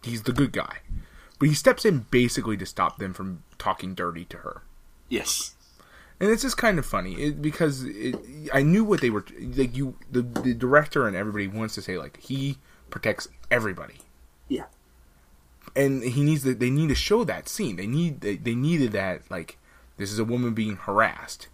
he's 0.03 0.23
the 0.23 0.33
good 0.33 0.51
guy. 0.51 0.79
But 1.39 1.49
he 1.49 1.55
steps 1.55 1.85
in 1.85 2.05
basically 2.11 2.57
to 2.57 2.65
stop 2.65 2.99
them 2.99 3.13
from 3.13 3.43
talking 3.57 3.95
dirty 3.95 4.25
to 4.25 4.37
her. 4.37 4.61
Yes, 5.09 5.55
and 6.19 6.29
it's 6.29 6.43
just 6.43 6.57
kind 6.57 6.77
of 6.77 6.85
funny. 6.85 7.13
It, 7.15 7.41
because 7.41 7.83
it, 7.83 8.15
I 8.53 8.61
knew 8.61 8.83
what 8.83 9.01
they 9.01 9.09
were 9.09 9.25
like. 9.55 9.75
You, 9.75 9.95
the 10.11 10.21
the 10.21 10.53
director 10.53 11.07
and 11.07 11.15
everybody 11.15 11.47
wants 11.47 11.73
to 11.75 11.81
say 11.81 11.97
like 11.97 12.17
he 12.17 12.57
protects 12.89 13.27
everybody, 13.49 13.99
yeah, 14.47 14.65
and 15.75 16.03
he 16.03 16.23
needs 16.23 16.43
to, 16.43 16.53
they 16.53 16.69
need 16.69 16.89
to 16.89 16.95
show 16.95 17.23
that 17.23 17.49
scene. 17.49 17.75
They 17.75 17.87
need 17.87 18.21
they, 18.21 18.35
they 18.35 18.55
needed 18.55 18.91
that 18.91 19.23
like 19.31 19.57
this 19.97 20.11
is 20.11 20.19
a 20.19 20.25
woman 20.25 20.53
being 20.53 20.75
harassed, 20.75 21.47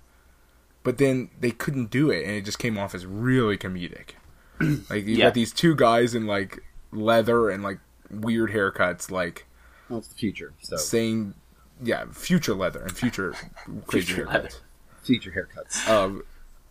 but 0.83 0.97
then 0.97 1.29
they 1.39 1.51
couldn't 1.51 1.91
do 1.91 2.09
it, 2.09 2.25
and 2.25 2.33
it 2.33 2.45
just 2.45 2.59
came 2.59 2.77
off 2.77 2.93
as 2.93 3.05
really 3.05 3.57
comedic. 3.57 4.15
like 4.89 5.05
you 5.05 5.15
Yeah. 5.15 5.25
got 5.25 5.33
these 5.33 5.53
two 5.53 5.75
guys 5.75 6.15
in 6.15 6.25
like 6.27 6.63
leather 6.91 7.49
and 7.49 7.63
like 7.63 7.79
weird 8.09 8.51
haircuts, 8.51 9.11
like 9.11 9.45
Well, 9.89 9.99
it's 9.99 10.07
the 10.09 10.15
future, 10.15 10.53
so 10.61 10.77
saying, 10.77 11.33
yeah, 11.83 12.05
future 12.11 12.53
leather 12.55 12.81
and 12.81 12.95
future 12.95 13.33
crazy 13.87 14.13
Future 14.13 14.25
haircuts. 14.25 14.33
leather. 14.33 14.49
future 15.03 15.31
haircuts. 15.31 15.87
Um, 15.89 16.23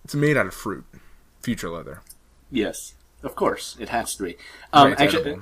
it's 0.04 0.14
made 0.14 0.36
out 0.36 0.46
of 0.46 0.54
fruit. 0.54 0.84
Future 1.42 1.70
leather. 1.70 2.02
yes. 2.50 2.94
Of 3.22 3.34
course, 3.34 3.76
it 3.80 3.88
has 3.88 4.14
to 4.16 4.22
be. 4.24 4.36
Um, 4.72 4.90
Right, 4.90 5.00
actually, 5.00 5.38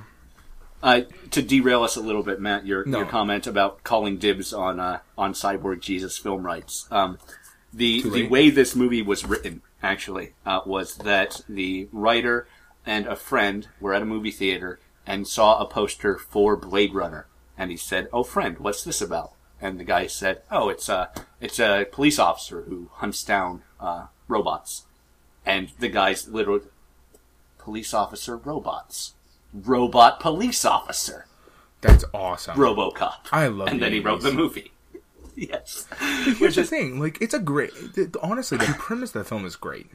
uh, 0.81 1.01
to 1.31 1.41
derail 1.41 1.83
us 1.83 1.95
a 1.95 2.01
little 2.01 2.23
bit, 2.23 2.39
Matt, 2.39 2.65
your 2.65 2.83
No. 2.85 2.99
your 2.99 3.07
comment 3.07 3.45
about 3.45 3.83
calling 3.83 4.17
dibs 4.17 4.53
on 4.53 4.79
uh, 4.79 4.99
on 5.17 5.33
Cyborg 5.33 5.81
Jesus 5.81 6.17
film 6.17 6.45
rights. 6.45 6.87
Um, 6.89 7.19
the 7.73 8.01
the 8.09 8.27
way 8.27 8.49
this 8.49 8.75
movie 8.75 9.01
was 9.01 9.25
written 9.25 9.61
actually 9.85 10.33
uh, 10.45 10.61
was 10.65 10.95
that 10.95 11.41
the 11.47 11.87
writer 11.91 12.47
and 12.85 13.05
a 13.07 13.15
friend 13.15 13.67
were 13.79 13.93
at 13.93 14.01
a 14.01 14.05
movie 14.05 14.31
theater 14.31 14.79
and 15.07 15.27
saw 15.27 15.59
a 15.59 15.65
poster 15.67 16.17
for 16.17 16.55
Blade 16.57 16.93
Runner, 16.93 17.27
and 17.57 17.71
he 17.71 17.77
said, 17.77 18.07
"Oh, 18.11 18.23
friend, 18.23 18.57
what's 18.59 18.83
this 18.83 19.01
about?" 19.01 19.31
And 19.61 19.79
the 19.79 19.83
guy 19.83 20.07
said, 20.07 20.41
"Oh, 20.51 20.69
it's 20.69 20.89
a 20.89 21.09
it's 21.39 21.59
a 21.59 21.85
police 21.91 22.19
officer 22.19 22.63
who 22.63 22.89
hunts 22.93 23.23
down 23.23 23.61
uh, 23.79 24.07
robots." 24.27 24.83
And 25.45 25.69
the 25.79 25.89
guy's 25.89 26.27
literally 26.27 26.61
police 27.59 27.93
officer 27.93 28.35
robots, 28.37 29.13
robot 29.53 30.19
police 30.19 30.65
officer. 30.65 31.27
That's 31.81 32.05
awesome. 32.13 32.57
RoboCop. 32.57 33.27
I 33.31 33.45
love 33.47 33.67
it 33.67 33.73
And 33.73 33.81
then 33.81 33.91
he 33.91 33.99
wrote 33.99 34.21
80s. 34.21 34.23
the 34.23 34.31
movie. 34.31 34.71
yes. 35.49 35.87
Here's 35.99 36.39
Which 36.39 36.55
the 36.55 36.61
is 36.61 36.69
thing, 36.69 36.99
like 36.99 37.21
it's 37.21 37.33
a 37.33 37.39
great. 37.39 37.73
The, 37.93 38.05
the- 38.05 38.19
honestly, 38.21 38.57
the 38.57 38.75
premise 38.77 39.09
of 39.15 39.23
the 39.23 39.29
film 39.29 39.45
is 39.45 39.55
great. 39.55 39.87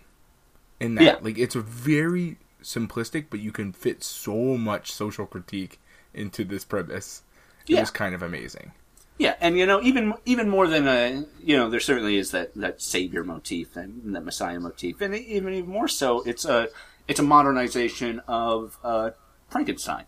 In 0.78 0.94
that, 0.96 1.04
Yeah. 1.04 1.16
like 1.20 1.38
it's 1.38 1.54
a 1.56 1.60
very 1.60 2.38
simplistic, 2.62 3.26
but 3.30 3.40
you 3.40 3.52
can 3.52 3.72
fit 3.72 4.02
so 4.04 4.56
much 4.56 4.92
social 4.92 5.26
critique 5.26 5.78
into 6.14 6.44
this 6.44 6.64
premise. 6.64 7.22
It 7.66 7.74
Yeah. 7.74 7.80
was 7.80 7.90
kind 7.90 8.14
of 8.14 8.22
amazing. 8.22 8.72
yeah, 9.18 9.34
and 9.40 9.58
you 9.58 9.66
know, 9.66 9.82
even 9.82 10.14
even 10.24 10.48
more 10.48 10.66
than 10.66 10.88
a 10.88 11.24
you 11.42 11.56
know, 11.56 11.68
there 11.68 11.80
certainly 11.80 12.16
is 12.16 12.30
that 12.30 12.54
that 12.54 12.80
savior 12.80 13.22
motif 13.24 13.76
and 13.76 14.14
that 14.16 14.24
messiah 14.24 14.58
motif, 14.58 15.00
and 15.02 15.14
even 15.14 15.52
even 15.54 15.68
more 15.70 15.88
so, 15.88 16.22
it's 16.22 16.44
a 16.46 16.68
it's 17.08 17.20
a 17.20 17.22
modernization 17.22 18.20
of 18.28 18.78
uh, 18.84 19.10
Frankenstein. 19.50 20.04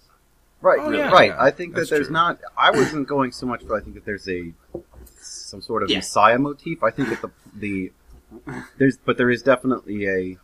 Right, 0.63 0.79
Oh, 0.81 0.91
yeah. 0.93 1.11
right. 1.11 1.33
I 1.37 1.51
think 1.51 1.75
that 1.75 1.91
there's 1.91 2.07
true. 2.07 2.13
not. 2.15 2.39
I 2.57 2.71
wasn't 2.71 3.09
going 3.09 3.33
so 3.33 3.47
much, 3.47 3.67
but 3.67 3.75
I 3.75 3.81
think 3.81 3.95
that 3.97 4.05
there's 4.05 4.29
a 4.29 4.53
some 5.53 5.61
sort 5.61 5.83
of 5.83 5.91
Yeah. 5.91 5.99
messiah 5.99 6.39
motif. 6.39 6.83
I 6.83 6.91
think 6.91 7.11
that 7.11 7.21
the 7.21 7.31
the 7.55 7.93
there's, 8.79 8.97
but 8.97 9.19
there 9.19 9.31
is 9.31 9.43
definitely 9.43 10.09
a 10.09 10.39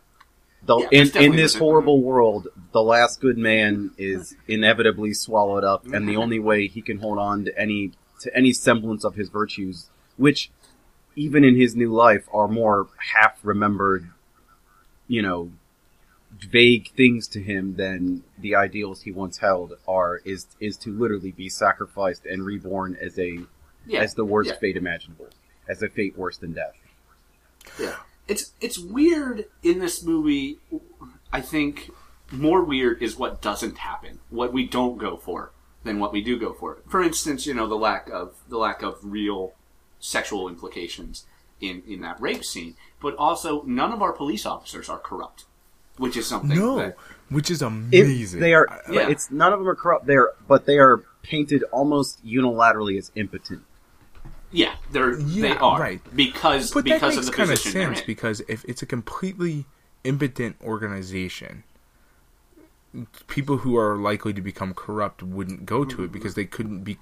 the 0.63 0.77
Yeah, 0.77 0.87
in 0.91 1.17
in 1.17 1.31
this 1.35 1.55
horrible 1.55 2.01
world, 2.03 2.47
the 2.73 2.83
last 2.83 3.19
good 3.19 3.37
man 3.37 3.91
is 3.97 4.35
inevitably 4.47 5.13
swallowed 5.15 5.63
up, 5.63 5.85
and 5.87 6.07
the 6.07 6.15
only 6.15 6.39
way 6.39 6.67
he 6.67 6.81
can 6.81 6.99
hold 6.99 7.17
on 7.17 7.45
to 7.45 7.59
any 7.59 7.91
to 8.19 8.37
any 8.37 8.53
semblance 8.53 9.03
of 9.03 9.15
his 9.15 9.29
virtues, 9.29 9.89
which 10.17 10.51
even 11.15 11.43
in 11.43 11.55
his 11.55 11.75
new 11.75 11.91
life 11.91 12.25
are 12.31 12.47
more 12.47 12.87
half 13.15 13.39
remembered, 13.43 14.09
you 15.07 15.21
know, 15.23 15.51
vague 16.37 16.91
things 16.91 17.27
to 17.29 17.41
him 17.41 17.75
than 17.77 18.23
the 18.37 18.53
ideals 18.53 19.01
he 19.01 19.11
once 19.11 19.39
held 19.39 19.73
are 19.87 20.17
is 20.23 20.45
is 20.59 20.77
to 20.77 20.91
literally 20.91 21.31
be 21.31 21.49
sacrificed 21.49 22.25
and 22.27 22.45
reborn 22.45 22.95
as 23.01 23.17
a 23.17 23.39
Yeah. 23.85 24.01
as 24.01 24.13
the 24.15 24.25
worst 24.25 24.49
Yeah. 24.51 24.57
fate 24.57 24.77
imaginable, 24.77 25.27
as 25.67 25.81
a 25.81 25.89
fate 25.89 26.17
worse 26.17 26.37
than 26.37 26.53
death. 26.53 26.75
Yeah. 27.79 27.95
It's 28.27 28.51
it's 28.61 28.77
weird 28.77 29.45
in 29.63 29.79
this 29.79 30.03
movie. 30.03 30.59
I 31.33 31.41
think 31.41 31.91
more 32.31 32.63
weird 32.63 33.01
is 33.01 33.15
what 33.17 33.41
doesn't 33.41 33.79
happen, 33.79 34.19
what 34.29 34.53
we 34.53 34.65
don't 34.67 34.97
go 34.97 35.17
for, 35.17 35.51
than 35.83 35.99
what 35.99 36.13
we 36.13 36.21
do 36.21 36.37
go 36.37 36.53
for. 36.53 36.77
For 36.87 37.01
instance, 37.01 37.45
you 37.47 37.53
know 37.55 37.67
the 37.67 37.75
lack 37.75 38.09
of 38.09 38.35
the 38.47 38.57
lack 38.57 38.83
of 38.83 38.97
real 39.01 39.53
sexual 39.99 40.47
implications 40.47 41.25
in 41.59 41.81
in 41.87 42.01
that 42.01 42.21
rape 42.21 42.45
scene, 42.45 42.75
but 43.01 43.15
also 43.15 43.63
none 43.63 43.91
of 43.91 44.01
our 44.01 44.13
police 44.13 44.45
officers 44.45 44.89
are 44.89 44.99
corrupt, 44.99 45.45
which 45.97 46.15
is 46.15 46.27
something 46.27 46.57
No, 46.57 46.77
that 46.77 46.97
which 47.29 47.49
is 47.49 47.61
It- 47.63 47.65
amazing. 47.65 48.39
they 48.39 48.53
are. 48.53 48.67
Yeah. 48.91 49.09
It's 49.09 49.31
none 49.31 49.51
of 49.53 49.59
them 49.59 49.67
are 49.67 49.75
corrupt. 49.75 50.05
They 50.05 50.15
are, 50.15 50.33
but 50.47 50.65
they 50.67 50.77
are 50.77 51.03
painted 51.23 51.63
almost 51.71 52.23
unilaterally 52.25 52.97
as 52.97 53.11
impotent. 53.15 53.63
Yeah 54.51 54.75
they're 54.91 55.15
they 55.15 55.55
are 55.55 55.79
right. 55.79 56.01
because 56.15 56.71
But 56.71 56.85
that 56.85 57.01
makes 57.01 57.17
of 57.17 57.25
the 57.25 57.31
kind 57.31 57.49
of 57.51 57.55
position 57.57 57.73
they're 57.79 57.95
sense 57.95 58.05
because 58.05 58.41
if 58.47 58.65
it's 58.65 58.81
a 58.81 58.85
completely 58.85 59.65
impotent 60.03 60.55
organization, 60.63 61.63
people 63.27 63.57
who 63.57 63.77
are 63.77 63.95
likely 63.97 64.33
to 64.33 64.41
become 64.41 64.73
corrupt 64.73 65.21
wouldn't 65.21 65.65
go 65.65 65.85
to 65.85 66.03
it 66.03 66.05
mm-hmm. 66.05 66.13
because 66.13 66.35
they 66.35 66.45
couldn't 66.45 66.83
be. 66.83 66.97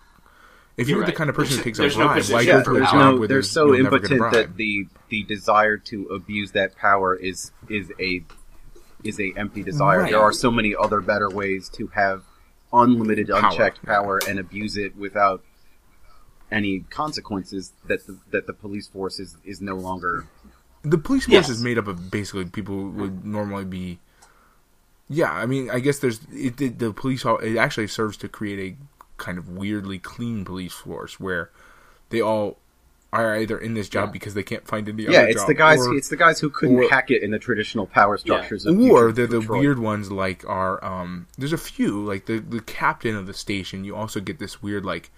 If 0.76 0.88
You're 0.88 1.00
you're 1.00 1.08
the 1.08 1.12
kind 1.14 1.30
of 1.30 1.36
person 1.36 1.56
There's- 1.56 1.64
who 1.64 1.70
takes 1.72 1.80
a 1.80 1.82
there's 1.82 1.98
no 1.98 2.08
why 2.08 2.16
position 2.18 2.46
go 2.46 2.64
to 2.64 2.70
a 2.70 2.74
there's 2.76 2.92
job 2.92 3.14
no. 3.14 3.20
where 3.20 3.28
They're 3.28 3.42
so 3.42 3.74
you'll 3.74 3.84
never 3.84 4.00
get 4.00 4.12
a 4.12 4.14
impotent 4.16 4.34
that 4.50 4.58
the 4.58 4.88
the 5.10 5.24
desire 5.24 5.78
to 5.78 6.06
abuse 6.08 6.52
that 6.52 6.76
power 6.76 7.16
is 7.16 7.52
is 7.70 7.92
a 8.00 8.24
is 9.04 9.20
a 9.20 9.34
empty 9.38 9.64
desire. 9.64 10.02
Right. 10.02 10.12
There 10.12 10.22
are 10.22 10.34
so 10.34 10.52
many 10.52 10.76
other 10.76 11.02
better 11.02 11.30
ways 11.30 11.70
to 11.70 11.88
have 11.88 12.24
unlimited, 12.74 13.30
Power, 13.30 13.50
unchecked 13.50 13.84
power 13.86 14.20
and 14.28 14.38
abuse 14.40 14.78
it 14.78 14.96
without 14.96 15.42
any 16.52 16.82
consequences. 16.90 17.74
That 17.88 18.06
the, 18.08 18.18
that 18.32 18.48
the 18.48 18.54
police 18.54 18.88
force 18.88 19.20
is 19.20 19.38
is 19.44 19.62
no 19.62 19.76
longer. 19.76 20.26
The 20.84 20.98
police 20.98 21.26
force 21.26 21.34
Yes. 21.34 21.50
is 21.50 21.62
made 21.64 21.78
up 21.78 21.88
of 21.88 22.10
basically 22.12 22.46
people 22.46 22.76
who 22.76 22.90
would 22.92 23.26
normally 23.26 23.66
be. 23.66 24.00
Yeah, 25.10 25.32
I 25.32 25.46
mean, 25.46 25.70
I 25.70 25.80
guess 25.80 26.00
there's 26.00 26.20
it, 26.32 26.60
it, 26.60 26.80
the 26.80 26.92
police. 26.94 27.24
It 27.26 27.58
actually 27.58 27.88
serves 27.88 28.18
to 28.18 28.28
create 28.28 28.60
a 28.60 29.22
kind 29.22 29.38
of 29.38 29.50
weirdly 29.50 30.00
clean 30.00 30.46
police 30.46 30.74
force 30.74 31.20
where 31.20 31.50
they 32.10 32.22
all 32.22 32.58
are 33.14 33.38
either 33.38 33.58
in 33.58 33.74
this 33.74 33.88
job 33.88 34.10
Yeah. 34.10 34.12
because 34.12 34.34
they 34.34 34.44
can't 34.44 34.68
find 34.68 34.88
any 34.90 35.04
Yeah, 35.04 35.20
other 35.20 35.28
it's 35.30 35.38
job, 35.42 35.48
the 35.48 35.54
guys. 35.54 35.80
or, 35.88 35.96
it's 35.96 36.10
the 36.10 36.18
guys 36.18 36.40
who 36.42 36.50
couldn't 36.50 36.76
or- 36.78 36.90
hack 36.90 37.10
it 37.10 37.24
in 37.24 37.32
the 37.32 37.40
traditional 37.40 37.88
power 37.88 38.18
structures. 38.18 38.66
of 38.66 38.78
or 38.80 39.14
they're 39.14 39.26
the 39.28 39.40
weird 39.40 39.80
ones 39.80 40.12
like 40.12 40.44
are 40.48 40.84
um. 40.84 41.28
There's 41.38 41.54
a 41.54 41.58
few 41.58 42.04
like 42.04 42.26
the 42.26 42.40
the 42.40 42.60
captain 42.62 43.16
of 43.16 43.28
the 43.28 43.34
station. 43.34 43.86
You 43.86 43.96
also 43.96 44.20
get 44.20 44.40
this 44.40 44.62
weird 44.62 44.84
like 44.86 45.10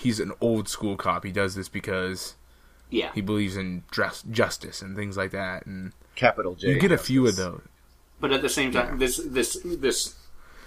he's 0.00 0.18
an 0.20 0.32
old 0.40 0.68
school 0.68 0.96
cop. 0.96 1.24
He 1.24 1.32
does 1.32 1.54
this 1.54 1.68
because 1.68 2.34
yeah 2.90 3.10
he 3.14 3.20
believes 3.20 3.56
in 3.56 3.84
dress, 3.90 4.22
justice 4.30 4.82
and 4.82 4.96
things 4.96 5.16
like 5.16 5.30
that. 5.32 5.66
And 5.66 5.92
capital 6.16 6.54
J. 6.54 6.68
you 6.74 6.80
get 6.80 6.92
a 6.92 6.98
few 6.98 7.26
of 7.26 7.36
those. 7.36 7.62
but 8.20 8.32
at 8.32 8.42
the 8.42 8.48
same 8.48 8.72
time 8.72 8.98
this 8.98 9.16
this 9.24 9.58
this 9.64 10.16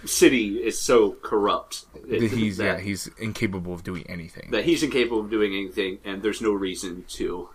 city 0.06 0.58
is 0.64 0.78
so 0.78 1.12
corrupt 1.22 1.86
that 2.10 2.22
he's 2.22 2.58
that- 2.58 2.64
yeah 2.66 2.80
he's 2.80 3.08
incapable 3.20 3.74
of 3.74 3.84
doing 3.84 4.06
anything. 4.10 4.52
that 4.52 4.66
he's 4.66 4.84
incapable 4.84 5.20
of 5.22 5.30
doing 5.30 5.54
anything, 5.54 6.00
and 6.04 6.22
there's 6.24 6.42
no 6.42 6.52
reason 6.52 7.04
to 7.08 7.50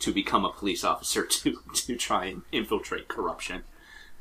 to 0.00 0.12
become 0.12 0.44
a 0.44 0.52
police 0.52 0.82
officer 0.84 1.24
to 1.38 1.58
to 1.74 1.96
try 1.96 2.26
and 2.26 2.42
infiltrate 2.52 3.08
corruption 3.08 3.62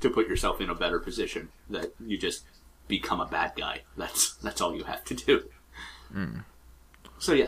to 0.02 0.10
put 0.10 0.28
yourself 0.28 0.62
in 0.62 0.70
a 0.70 0.76
better 0.76 1.00
position. 1.00 1.50
That 1.70 1.94
you 2.00 2.18
just 2.18 2.44
become 2.88 3.20
a 3.22 3.26
bad 3.28 3.54
guy. 3.58 3.82
That's 3.98 4.34
that's 4.36 4.62
all 4.62 4.76
you 4.76 4.84
have 4.86 5.04
to 5.06 5.14
do. 5.16 5.44
Mm. 6.16 6.44
So 7.20 7.34
yeah, 7.34 7.48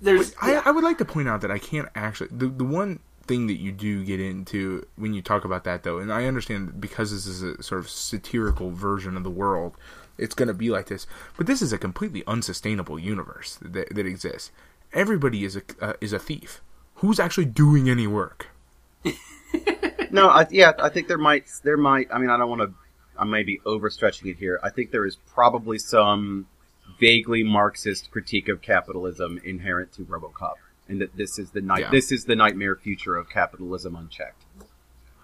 there's 0.00 0.34
I, 0.40 0.52
yeah, 0.52 0.62
I 0.64 0.70
would 0.70 0.84
like 0.84 0.98
to 0.98 1.04
point 1.04 1.28
out 1.28 1.40
that 1.42 1.50
I 1.50 1.58
can't 1.58 1.88
actually 1.94 2.28
the 2.30 2.48
the 2.48 2.64
one 2.64 3.00
thing 3.26 3.46
that 3.46 3.54
you 3.54 3.72
do 3.72 4.04
get 4.04 4.20
into 4.20 4.86
when 4.96 5.14
you 5.14 5.22
talk 5.22 5.44
about 5.44 5.64
that 5.64 5.82
though, 5.82 5.98
and 5.98 6.12
I 6.12 6.26
understand 6.26 6.80
because 6.80 7.10
this 7.10 7.26
is 7.26 7.42
a 7.42 7.62
sort 7.62 7.80
of 7.80 7.88
satirical 7.88 8.70
version 8.70 9.16
of 9.16 9.24
the 9.24 9.30
world, 9.30 9.76
it's 10.18 10.34
going 10.34 10.48
to 10.48 10.54
be 10.54 10.70
like 10.70 10.86
this. 10.86 11.06
But 11.36 11.46
this 11.46 11.62
is 11.62 11.72
a 11.72 11.78
completely 11.78 12.22
unsustainable 12.26 12.98
universe 12.98 13.58
that, 13.62 13.94
that 13.94 14.06
exists. 14.06 14.50
Everybody 14.92 15.44
is 15.44 15.56
a 15.56 15.62
uh, 15.80 15.92
is 16.00 16.12
a 16.12 16.18
thief. 16.18 16.60
Who's 16.96 17.18
actually 17.18 17.46
doing 17.46 17.88
any 17.90 18.06
work? 18.06 18.48
No, 20.14 20.28
I, 20.28 20.46
yeah, 20.48 20.70
I 20.78 20.90
think 20.90 21.08
there 21.08 21.18
might, 21.18 21.46
there 21.64 21.76
might. 21.76 22.06
I 22.12 22.18
mean, 22.18 22.30
I 22.30 22.36
don't 22.36 22.48
want 22.48 22.62
to. 22.62 22.72
I 23.18 23.24
may 23.24 23.42
be 23.42 23.58
overstretching 23.66 24.30
it 24.30 24.36
here. 24.36 24.60
I 24.62 24.70
think 24.70 24.92
there 24.92 25.04
is 25.04 25.16
probably 25.34 25.76
some 25.76 26.46
vaguely 26.98 27.42
Marxist 27.42 28.10
critique 28.10 28.48
of 28.48 28.62
capitalism 28.62 29.40
inherent 29.44 29.92
to 29.94 30.02
RoboCop, 30.04 30.54
and 30.88 31.00
that 31.00 31.16
this 31.16 31.38
is 31.38 31.50
the 31.50 31.60
night. 31.60 31.80
Yeah. 31.80 31.90
This 31.90 32.12
is 32.12 32.24
the 32.24 32.36
nightmare 32.36 32.76
future 32.76 33.16
of 33.16 33.28
capitalism 33.28 33.96
unchecked. 33.96 34.42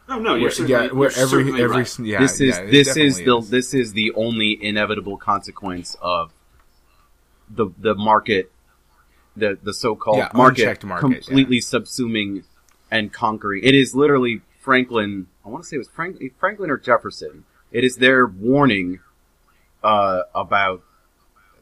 oh 0.09 0.19
no, 0.19 0.35
you're 0.35 0.43
Where, 0.43 0.51
certainly, 0.51 0.73
yeah, 0.73 0.93
where 0.93 1.11
you're 1.11 1.21
every 1.21 1.63
every 1.63 1.77
right. 1.83 1.99
yeah 2.01 2.19
this 2.21 2.41
is 2.41 2.57
yeah, 2.59 2.65
this 2.67 2.97
is 2.97 3.17
definitely 3.19 3.25
the 3.43 3.51
this 3.51 3.75
is 3.75 3.93
the 3.93 4.13
only 4.15 4.59
inevitable 4.65 5.17
consequence 5.17 5.97
of 6.01 6.33
the 7.49 7.67
the 7.79 7.95
market, 7.95 8.51
the 9.37 9.59
the 9.63 9.75
so-called 9.75 10.19
Yeah, 10.19 10.31
market, 10.35 10.85
market, 10.85 11.01
completely 11.01 11.57
yeah. 11.57 11.63
subsuming 11.63 12.45
and 12.91 13.13
conquering. 13.13 13.63
It 13.65 13.75
is 13.75 13.95
literally 13.95 14.43
Franklin. 14.61 15.27
I 15.45 15.49
want 15.49 15.65
to 15.65 15.69
say 15.69 15.77
it 15.77 15.79
was 15.79 15.89
Frank, 15.89 16.19
Franklin 16.39 16.71
or 16.71 16.77
Jefferson. 16.79 17.45
It 17.73 17.85
is 17.85 17.97
their 17.97 18.27
warning 18.27 18.99
uh, 19.83 20.23
about 20.35 20.83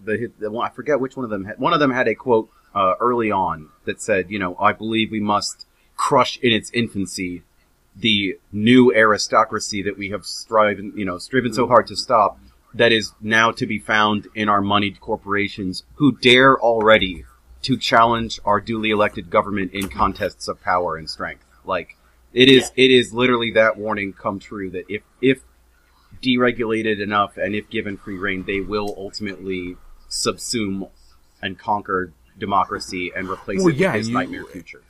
the, 0.02 0.30
the 0.38 0.50
one. 0.50 0.66
I 0.66 0.74
forget 0.74 1.00
which 1.00 1.16
one 1.16 1.24
of 1.24 1.30
them. 1.30 1.44
Had, 1.44 1.58
one 1.58 1.72
of 1.72 1.80
them 1.80 1.90
had 1.90 2.08
a 2.08 2.14
quote 2.14 2.50
uh, 2.74 2.94
early 3.00 3.30
on 3.30 3.68
that 3.84 4.00
said, 4.00 4.30
"You 4.30 4.38
know, 4.38 4.56
I 4.58 4.72
believe 4.72 5.10
we 5.10 5.20
must 5.20 5.66
crush 5.96 6.38
in 6.38 6.52
its 6.52 6.70
infancy 6.72 7.42
the 7.98 8.38
new 8.52 8.94
aristocracy 8.94 9.82
that 9.82 9.98
we 9.98 10.10
have 10.10 10.24
striven, 10.24 10.92
you 10.96 11.04
know, 11.04 11.18
striven 11.18 11.52
so 11.52 11.66
hard 11.66 11.86
to 11.88 11.96
stop. 11.96 12.38
That 12.74 12.92
is 12.92 13.12
now 13.20 13.50
to 13.52 13.66
be 13.66 13.78
found 13.78 14.28
in 14.34 14.48
our 14.48 14.60
moneyed 14.60 15.00
corporations 15.00 15.84
who 15.96 16.12
dare 16.12 16.58
already 16.58 17.24
to 17.62 17.76
challenge 17.76 18.38
our 18.44 18.60
duly 18.60 18.90
elected 18.90 19.30
government 19.30 19.72
in 19.72 19.88
contests 19.88 20.48
of 20.48 20.60
power 20.62 20.96
and 20.96 21.10
strength. 21.10 21.44
Like 21.64 21.96
it 22.32 22.48
is, 22.48 22.70
it 22.76 22.90
is 22.90 23.12
literally 23.12 23.50
that 23.52 23.76
warning 23.76 24.12
come 24.12 24.38
true 24.38 24.70
that 24.70 24.84
if 24.88 25.02
if 25.20 25.40
deregulated 26.22 27.00
enough 27.00 27.36
and 27.36 27.54
if 27.54 27.68
given 27.70 27.96
free 27.96 28.18
reign, 28.18 28.44
they 28.44 28.60
will 28.60 28.94
ultimately 28.96 29.76
subsume 30.10 30.88
and 31.42 31.58
conquer 31.58 32.12
democracy 32.38 33.12
and 33.14 33.28
replace 33.28 33.58
Well, 33.60 33.68
it 33.68 33.76
yeah, 33.76 33.92
with 33.92 34.00
this 34.02 34.08
you- 34.08 34.14
nightmare 34.14 34.44
future. 34.44 34.82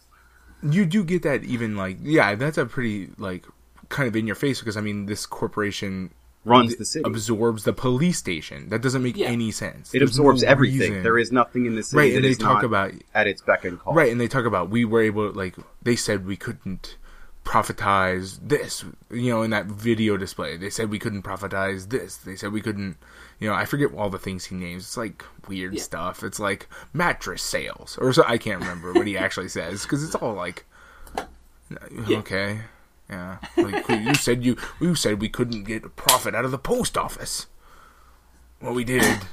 you 0.62 0.84
do 0.86 1.04
get 1.04 1.22
that 1.22 1.44
even 1.44 1.76
like 1.76 1.96
yeah 2.02 2.34
that's 2.34 2.58
a 2.58 2.66
pretty 2.66 3.10
like 3.18 3.46
kind 3.88 4.08
of 4.08 4.16
in 4.16 4.26
your 4.26 4.36
face 4.36 4.58
because 4.60 4.76
I 4.76 4.80
mean 4.80 5.06
this 5.06 5.24
corporation 5.26 6.10
Runs 6.44 6.76
the 6.76 6.84
city. 6.84 7.02
absorbs 7.06 7.64
the 7.64 7.72
police 7.74 8.16
station. 8.18 8.68
That 8.70 8.80
doesn't 8.80 9.02
make 9.02 9.16
Yeah. 9.16 9.26
any 9.26 9.50
sense. 9.50 9.92
It 9.94 9.98
There's 9.98 10.10
absorbs 10.12 10.42
no 10.42 10.48
everything. 10.48 10.80
reason. 10.80 11.02
There 11.02 11.18
is 11.18 11.30
nothing 11.32 11.66
in 11.66 11.74
the 11.74 11.82
city 11.82 11.98
right, 11.98 12.10
that 12.10 12.16
and 12.16 12.24
they 12.24 12.30
is 12.30 12.38
talk 12.38 12.62
about 12.62 12.92
at 13.14 13.26
its 13.26 13.42
beck 13.42 13.64
and 13.64 13.78
call. 13.78 13.92
right, 13.94 14.10
and 14.10 14.20
they 14.20 14.28
talk 14.28 14.46
about 14.46 14.70
we 14.70 14.84
were 14.84 15.02
able 15.02 15.30
like 15.32 15.56
they 15.82 15.96
said 15.96 16.26
we 16.26 16.36
couldn't 16.36 16.96
profitize 17.44 18.38
this. 18.42 18.84
You 19.10 19.30
know, 19.30 19.42
in 19.42 19.50
that 19.50 19.66
video 19.66 20.16
display, 20.16 20.56
they 20.56 20.70
said 20.70 20.90
we 20.90 20.98
couldn't 20.98 21.22
profitize 21.22 21.88
this. 21.90 22.16
They 22.16 22.36
said 22.36 22.52
we 22.52 22.60
couldn't. 22.60 22.96
You 23.40 23.48
know, 23.48 23.54
I 23.54 23.64
forget 23.66 23.94
all 23.94 24.10
the 24.10 24.18
things 24.18 24.46
he 24.46 24.56
names. 24.56 24.82
It's 24.84 24.96
like 24.96 25.24
weird 25.46 25.74
Yeah. 25.74 25.82
stuff. 25.82 26.22
It's 26.24 26.40
like 26.40 26.68
mattress 26.92 27.42
sales, 27.42 27.96
or 28.00 28.12
so 28.12 28.24
I 28.26 28.36
can't 28.38 28.60
remember 28.60 28.92
what 28.92 29.06
he 29.06 29.16
actually 29.16 29.48
says 29.48 29.82
because 29.82 30.02
it's 30.02 30.14
all 30.16 30.34
like 30.34 30.64
Yeah. 31.70 32.18
okay. 32.18 32.60
Yeah, 33.10 33.38
like 33.56 33.88
you 33.88 34.14
said, 34.14 34.44
you 34.44 34.56
you 34.80 34.94
said 34.94 35.20
we 35.20 35.28
couldn't 35.30 35.64
get 35.64 35.84
a 35.84 35.88
profit 35.88 36.34
out 36.34 36.44
of 36.44 36.50
the 36.50 36.58
post 36.58 36.98
office. 36.98 37.46
Well, 38.60 38.74
we 38.74 38.84
did. 38.84 39.02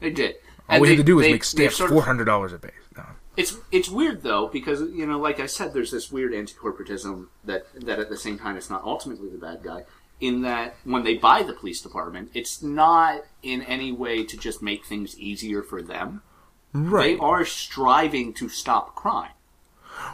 They 0.00 0.10
did. 0.10 0.36
All 0.68 0.76
And 0.76 0.82
we 0.82 0.88
they- 0.88 0.94
had 0.94 0.98
to 0.98 1.04
do 1.04 1.16
was 1.16 1.24
they- 1.26 1.32
make 1.32 1.42
stamps 1.44 1.78
four 1.78 2.02
hundred 2.02 2.26
dollars 2.26 2.52
a 2.52 2.58
page. 2.58 2.72
No. 2.96 3.04
It's 3.36 3.56
it's 3.72 3.88
weird 3.88 4.22
though 4.22 4.46
because 4.48 4.80
you 4.80 5.06
know, 5.06 5.18
like 5.18 5.40
I 5.40 5.46
said, 5.46 5.74
there's 5.74 5.90
this 5.90 6.10
weird 6.12 6.32
anti-corporatism 6.32 7.26
that 7.44 7.66
that 7.84 7.98
at 7.98 8.08
the 8.08 8.16
same 8.16 8.38
time 8.38 8.56
it's 8.56 8.70
not 8.70 8.82
ultimately 8.84 9.28
the 9.28 9.38
bad 9.38 9.62
guy. 9.64 9.84
In 10.20 10.42
that 10.42 10.74
when 10.84 11.04
they 11.04 11.14
buy 11.14 11.42
the 11.44 11.52
police 11.52 11.80
department, 11.80 12.30
it's 12.34 12.60
not 12.62 13.22
in 13.42 13.62
any 13.62 13.92
way 13.92 14.24
to 14.24 14.36
just 14.36 14.60
make 14.62 14.84
things 14.84 15.16
easier 15.18 15.62
for 15.62 15.80
them. 15.80 16.22
Right, 16.72 17.16
They 17.16 17.18
are 17.24 17.44
striving 17.44 18.34
to 18.34 18.48
stop 18.48 18.94
crime. 18.96 19.30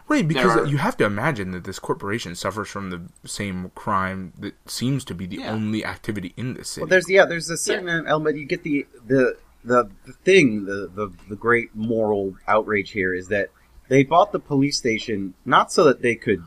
right, 0.09 0.27
because 0.27 0.57
are- 0.57 0.67
you 0.67 0.77
have 0.77 0.97
to 0.99 1.05
imagine 1.05 1.51
that 1.53 1.65
this 1.65 1.79
corporation 1.79 2.35
suffers 2.35 2.69
from 2.69 2.91
the 2.91 3.03
same 3.29 3.71
crime 3.75 4.33
that 4.39 4.55
seems 4.71 5.05
to 5.07 5.15
be 5.15 5.27
the 5.27 5.39
Yeah. 5.39 5.53
only 5.53 5.85
activity 5.85 6.33
in 6.37 6.55
this 6.55 6.69
city. 6.71 6.83
Well, 6.83 6.89
there's 6.91 7.09
yeah, 7.11 7.25
there's 7.25 7.51
a 7.51 7.57
certain 7.57 8.07
element. 8.07 8.37
You 8.37 8.45
get 8.45 8.63
the 8.63 8.87
the 9.07 9.37
the 9.65 9.91
the 10.07 10.13
thing, 10.13 10.67
the, 10.67 10.91
the 10.95 11.11
the 11.31 11.37
great 11.37 11.75
moral 11.75 12.37
outrage 12.47 12.91
here 12.93 13.15
is 13.15 13.29
that 13.29 13.49
they 13.89 14.05
bought 14.05 14.33
the 14.33 14.39
police 14.41 14.77
station 14.77 15.35
not 15.45 15.73
so 15.73 15.85
that 15.85 16.03
they 16.03 16.15
could 16.15 16.45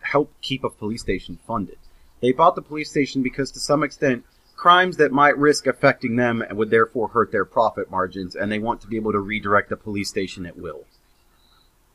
help 0.00 0.32
keep 0.42 0.62
a 0.64 0.70
police 0.70 1.00
station 1.02 1.38
funded. 1.46 1.78
They 2.20 2.32
bought 2.32 2.54
the 2.54 2.62
police 2.62 2.90
station 2.90 3.22
because 3.22 3.50
to 3.52 3.60
some 3.60 3.82
extent 3.82 4.24
crimes 4.56 4.98
that 4.98 5.10
might 5.10 5.38
risk 5.38 5.66
affecting 5.66 6.16
them 6.16 6.44
would 6.50 6.68
therefore 6.70 7.08
hurt 7.08 7.32
their 7.32 7.46
profit 7.46 7.90
margins 7.90 8.36
and 8.36 8.52
they 8.52 8.58
want 8.58 8.80
to 8.82 8.86
be 8.86 8.96
able 8.96 9.12
to 9.12 9.18
redirect 9.18 9.70
the 9.70 9.76
police 9.76 10.08
station 10.10 10.44
at 10.44 10.56
will. 10.58 10.84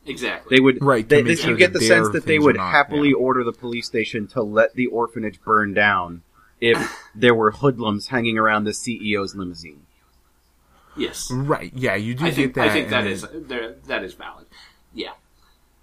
Exactly. 0.04 0.56
They 0.56 0.60
would 0.60 0.82
Right, 0.82 1.08
to 1.08 1.14
They, 1.16 1.22
this- 1.22 1.40
sure 1.40 1.50
you 1.50 1.56
get 1.56 1.72
the 1.72 1.80
sense 1.80 2.08
that 2.10 2.26
they 2.26 2.38
would 2.38 2.56
not- 2.56 2.70
happily 2.72 3.10
yeah. 3.10 3.14
order 3.16 3.44
the 3.44 3.52
police 3.52 3.86
station 3.86 4.26
to 4.28 4.42
let 4.42 4.74
the 4.74 4.86
orphanage 4.88 5.40
burn 5.44 5.74
down 5.74 6.22
if 6.60 6.78
there 7.14 7.34
were 7.34 7.50
hoodlums 7.52 8.08
hanging 8.08 8.38
around 8.38 8.64
the 8.64 8.70
CEO's 8.72 9.34
limousine. 9.34 9.82
yes. 10.96 11.30
Right. 11.30 11.72
Yeah, 11.74 11.94
you 11.96 12.14
do 12.14 12.24
I 12.24 12.28
get 12.30 12.36
think 12.36 12.54
that. 12.54 12.68
I 12.68 12.72
think 12.72 12.88
that 12.90 13.00
and 13.04 13.08
is 13.08 13.26
there, 13.48 13.72
that 13.86 14.02
is 14.04 14.14
valid. 14.14 14.46
Yeah. 14.94 15.12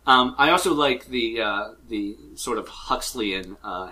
Um, 0.08 0.36
I 0.38 0.50
also 0.50 0.74
like 0.74 1.06
the 1.08 1.42
uh, 1.42 1.70
the 1.88 2.18
sort 2.36 2.58
of 2.58 2.68
Huxleyan 2.68 3.56
uh, 3.64 3.92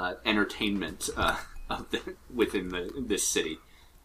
uh, 0.00 0.14
entertainment 0.24 1.10
uh, 1.16 1.36
of 1.70 1.90
the, 1.90 2.14
within 2.34 2.70
the 2.70 2.90
this 2.98 3.26
city, 3.26 3.58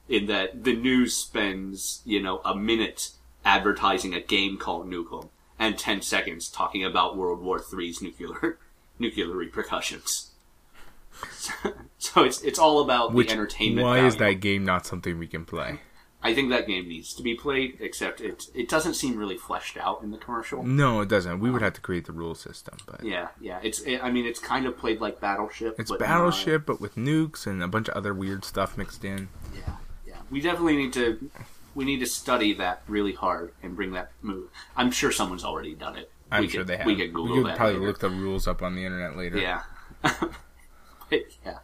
in 0.09 0.25
that 0.27 0.63
the 0.63 0.75
news 0.75 1.15
spends 1.15 2.01
you 2.05 2.21
know 2.21 2.41
a 2.43 2.55
minute 2.55 3.11
advertising 3.45 4.13
a 4.13 4.19
game 4.19 4.57
called 4.57 4.89
Nukem 4.89 5.29
and 5.57 5.77
ten 5.77 6.01
seconds 6.01 6.49
talking 6.49 6.83
about 6.83 7.15
World 7.17 7.41
War 7.41 7.61
III's 7.73 8.01
nuclear 8.01 8.59
nuclear 8.99 9.29
repercussions. 9.29 10.31
So, 11.97 12.23
it's 12.23 12.41
it's 12.43 12.59
all 12.59 12.81
about 12.81 13.13
Which 13.13 13.27
the 13.27 13.33
entertainment. 13.33 13.87
why 13.87 14.05
is 14.05 14.17
that 14.17 14.33
game 14.41 14.63
not 14.63 14.85
something 14.85 15.17
we 15.17 15.27
can 15.27 15.43
play? 15.43 15.79
I 16.25 16.33
think 16.33 16.49
that 16.49 16.65
game 16.65 16.89
needs 16.89 17.13
to 17.13 17.21
be 17.21 17.35
played, 17.35 17.77
except 17.79 18.19
it 18.19 18.45
it 18.55 18.67
doesn't 18.67 18.95
seem 18.95 19.15
really 19.15 19.37
fleshed 19.37 19.77
out 19.77 20.01
in 20.01 20.09
the 20.09 20.17
commercial. 20.17 20.63
No, 20.63 21.01
it 21.01 21.07
doesn't. 21.07 21.39
We 21.39 21.51
would 21.51 21.61
have 21.61 21.73
to 21.73 21.81
create 21.81 22.05
the 22.05 22.13
rule 22.13 22.33
system, 22.33 22.77
but 22.87 23.03
Yeah, 23.03 23.27
yeah. 23.39 23.59
It's 23.61 23.81
it, 23.81 24.03
I 24.03 24.09
mean 24.09 24.25
it's 24.25 24.39
kind 24.39 24.65
of 24.65 24.75
played 24.75 24.99
like 24.99 25.21
Battleship. 25.21 25.75
it's 25.77 25.91
but 25.91 25.99
Battleship, 25.99 26.65
but 26.65 26.81
with 26.81 26.95
nukes 26.95 27.45
and 27.45 27.61
a 27.61 27.67
bunch 27.67 27.89
of 27.89 27.93
other 27.93 28.11
weird 28.11 28.43
stuff 28.43 28.75
mixed 28.75 29.05
in. 29.05 29.29
yeah, 29.55 29.75
yeah. 30.07 30.15
We 30.31 30.41
definitely 30.41 30.77
need 30.77 30.93
to 30.93 31.29
we 31.75 31.85
need 31.85 31.99
to 31.99 32.07
study 32.07 32.53
that 32.55 32.81
really 32.87 33.13
hard 33.13 33.51
and 33.61 33.75
bring 33.75 33.91
that 33.91 34.11
move. 34.23 34.49
I'm 34.75 34.89
sure 34.89 35.11
someone's 35.11 35.43
already 35.43 35.75
done 35.75 35.95
it. 35.95 36.09
I'm 36.31 36.41
we 36.41 36.49
sure 36.49 36.61
could, 36.61 36.67
they 36.67 36.77
have. 36.77 36.87
We 36.87 36.95
could 36.95 37.13
Google 37.13 37.35
could 37.35 37.51
that. 37.51 37.57
probably 37.57 37.75
later. 37.75 37.87
look 37.87 37.99
the 37.99 38.09
rules 38.09 38.47
up 38.47 38.63
on 38.63 38.73
the 38.73 38.83
internet 38.83 39.15
later. 39.15 39.37
Yeah. 39.37 39.61
but, 40.01 41.21
yeah. 41.45 41.59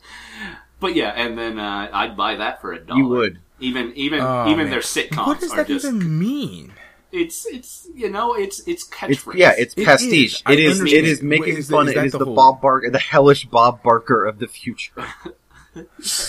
But 0.80 0.96
yeah, 0.96 1.10
and 1.10 1.36
then 1.36 1.58
uh, 1.58 1.90
I'd 1.92 2.16
buy 2.16 2.36
that 2.36 2.62
for 2.62 2.74
a 2.74 2.80
dollar. 2.80 3.00
You 3.00 3.08
would. 3.08 3.40
Even 3.62 3.94
even 3.96 4.20
Oh, 4.22 4.48
even 4.50 4.66
man. 4.66 4.72
their 4.72 4.80
sitcoms 4.82 5.28
What 5.28 5.40
does 5.40 5.52
are 5.52 5.58
that 5.58 5.68
just 5.68 5.86
even 5.86 6.20
mean? 6.20 6.74
it's 7.12 7.46
it's 7.46 7.88
you 7.94 8.10
know 8.10 8.34
it's 8.34 8.60
it's 8.68 8.84
It's, 9.08 9.24
catchphrase. 9.24 9.34
yeah, 9.36 9.54
it's 9.58 9.74
It 9.78 9.86
pastiche. 9.86 10.36
is. 10.36 10.44
I 10.46 10.54
It 10.54 10.60
is. 10.60 10.78
It 10.78 10.82
understand. 10.82 11.08
is 11.08 11.22
making 11.22 11.42
Wait, 11.46 11.58
is 11.60 11.70
fun. 11.70 11.86
is 11.88 11.92
It 11.92 11.96
that 11.96 12.06
is 12.08 12.12
the 12.14 12.18
the 12.20 12.26
Bob 12.26 12.62
Barker, 12.62 12.90
the 12.90 13.00
hellish 13.00 13.46
Bob 13.46 13.84
Barker 13.84 14.26
of 14.26 14.40
the 14.40 14.48
future. 14.48 15.06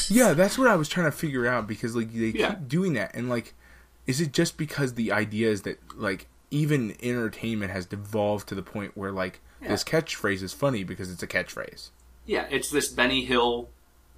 Yeah, 0.09 0.35
that's 0.35 0.57
what 0.57 0.69
I 0.69 0.77
was 0.77 0.89
trying 0.89 1.07
to 1.07 1.17
figure 1.17 1.49
out 1.49 1.67
because 1.67 1.97
like 1.97 2.13
they 2.13 2.27
Yeah. 2.29 2.51
keep 2.51 2.69
doing 2.69 2.93
that, 2.93 3.13
and 3.15 3.29
like, 3.29 3.55
is 4.07 4.21
it 4.21 4.33
just 4.33 4.57
because 4.57 4.95
the 4.95 5.11
idea 5.11 5.49
is 5.51 5.63
that 5.63 5.79
like 5.97 6.29
even 6.53 6.95
entertainment 7.03 7.73
has 7.73 7.87
devolved 7.87 8.47
to 8.49 8.55
the 8.55 8.63
point 8.63 8.97
where 8.97 9.11
like 9.11 9.41
this 9.61 9.83
catchphrase 9.83 10.43
is 10.43 10.53
funny 10.53 10.85
because 10.85 11.11
it's 11.11 11.23
a 11.25 11.27
catchphrase. 11.27 11.91
Yeah, 12.25 12.47
it's 12.51 12.71
this 12.71 12.89
Benny 12.89 13.25
Hill 13.25 13.69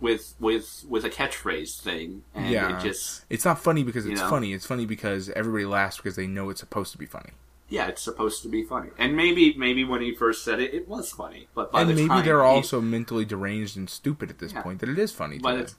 with 0.01 0.35
with 0.41 0.85
with 0.89 1.05
a 1.05 1.11
catchphrase 1.11 1.81
thing, 1.81 2.25
and 2.35 2.49
Yeah. 2.51 2.79
it 2.79 2.83
just 2.83 3.25
It's 3.31 3.45
not 3.45 3.59
funny 3.59 3.83
because 3.83 4.05
it's 4.07 4.19
You 4.21 4.25
know? 4.25 4.31
funny. 4.31 4.53
It's 4.53 4.67
funny 4.67 4.87
because 4.87 5.31
everybody 5.31 5.65
laughs 5.65 5.97
because 5.97 6.17
they 6.17 6.27
know 6.27 6.51
it's 6.51 6.61
supposed 6.61 6.93
to 6.93 6.99
be 6.99 7.07
funny. 7.07 7.31
yeah, 7.71 7.87
it's 7.87 8.03
supposed 8.03 8.43
to 8.43 8.49
be 8.49 8.63
funny. 8.63 8.91
And 8.99 9.17
maybe 9.17 9.55
maybe 9.57 9.85
when 9.85 10.03
he 10.03 10.15
first 10.15 10.45
said 10.45 10.61
it, 10.61 10.75
it 10.75 10.87
was 10.87 11.11
funny, 11.11 11.49
but 11.55 11.73
by 11.73 11.81
and 11.81 11.91
the 11.91 11.95
maybe 11.95 12.09
time 12.09 12.25
they're 12.25 12.41
he- 12.43 12.47
also 12.49 12.81
mentally 12.81 13.25
deranged 13.25 13.77
and 13.77 13.89
stupid 13.89 14.31
at 14.31 14.39
this 14.39 14.53
Yeah. 14.53 14.63
point 14.63 14.81
that 14.81 14.89
it 14.89 14.99
is 14.99 15.13
funny 15.13 15.39
by 15.39 15.57
the 15.57 15.73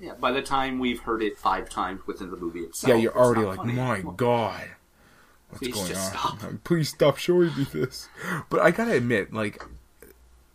yeah 0.00 0.14
by 0.14 0.32
the 0.32 0.42
time 0.42 0.78
we've 0.78 1.00
heard 1.00 1.22
it 1.22 1.36
five 1.36 1.68
times 1.68 2.00
within 2.06 2.30
the 2.30 2.36
movie 2.36 2.60
itself. 2.60 2.88
Yeah, 2.88 2.96
you're 2.96 3.10
it's 3.12 3.20
already 3.20 3.42
like, 3.44 3.56
funny 3.58 3.72
my 3.74 3.94
anymore. 3.96 4.14
god, 4.14 4.70
what's 5.50 5.62
Please 5.62 5.74
going 5.74 5.88
just 5.88 6.14
on? 6.24 6.38
stop. 6.38 6.52
Please 6.64 6.88
stop 6.88 7.18
showing 7.18 7.54
me 7.56 7.64
this. 7.72 8.08
But 8.48 8.60
I 8.60 8.70
gotta 8.70 8.92
admit, 8.94 9.32
like, 9.32 9.62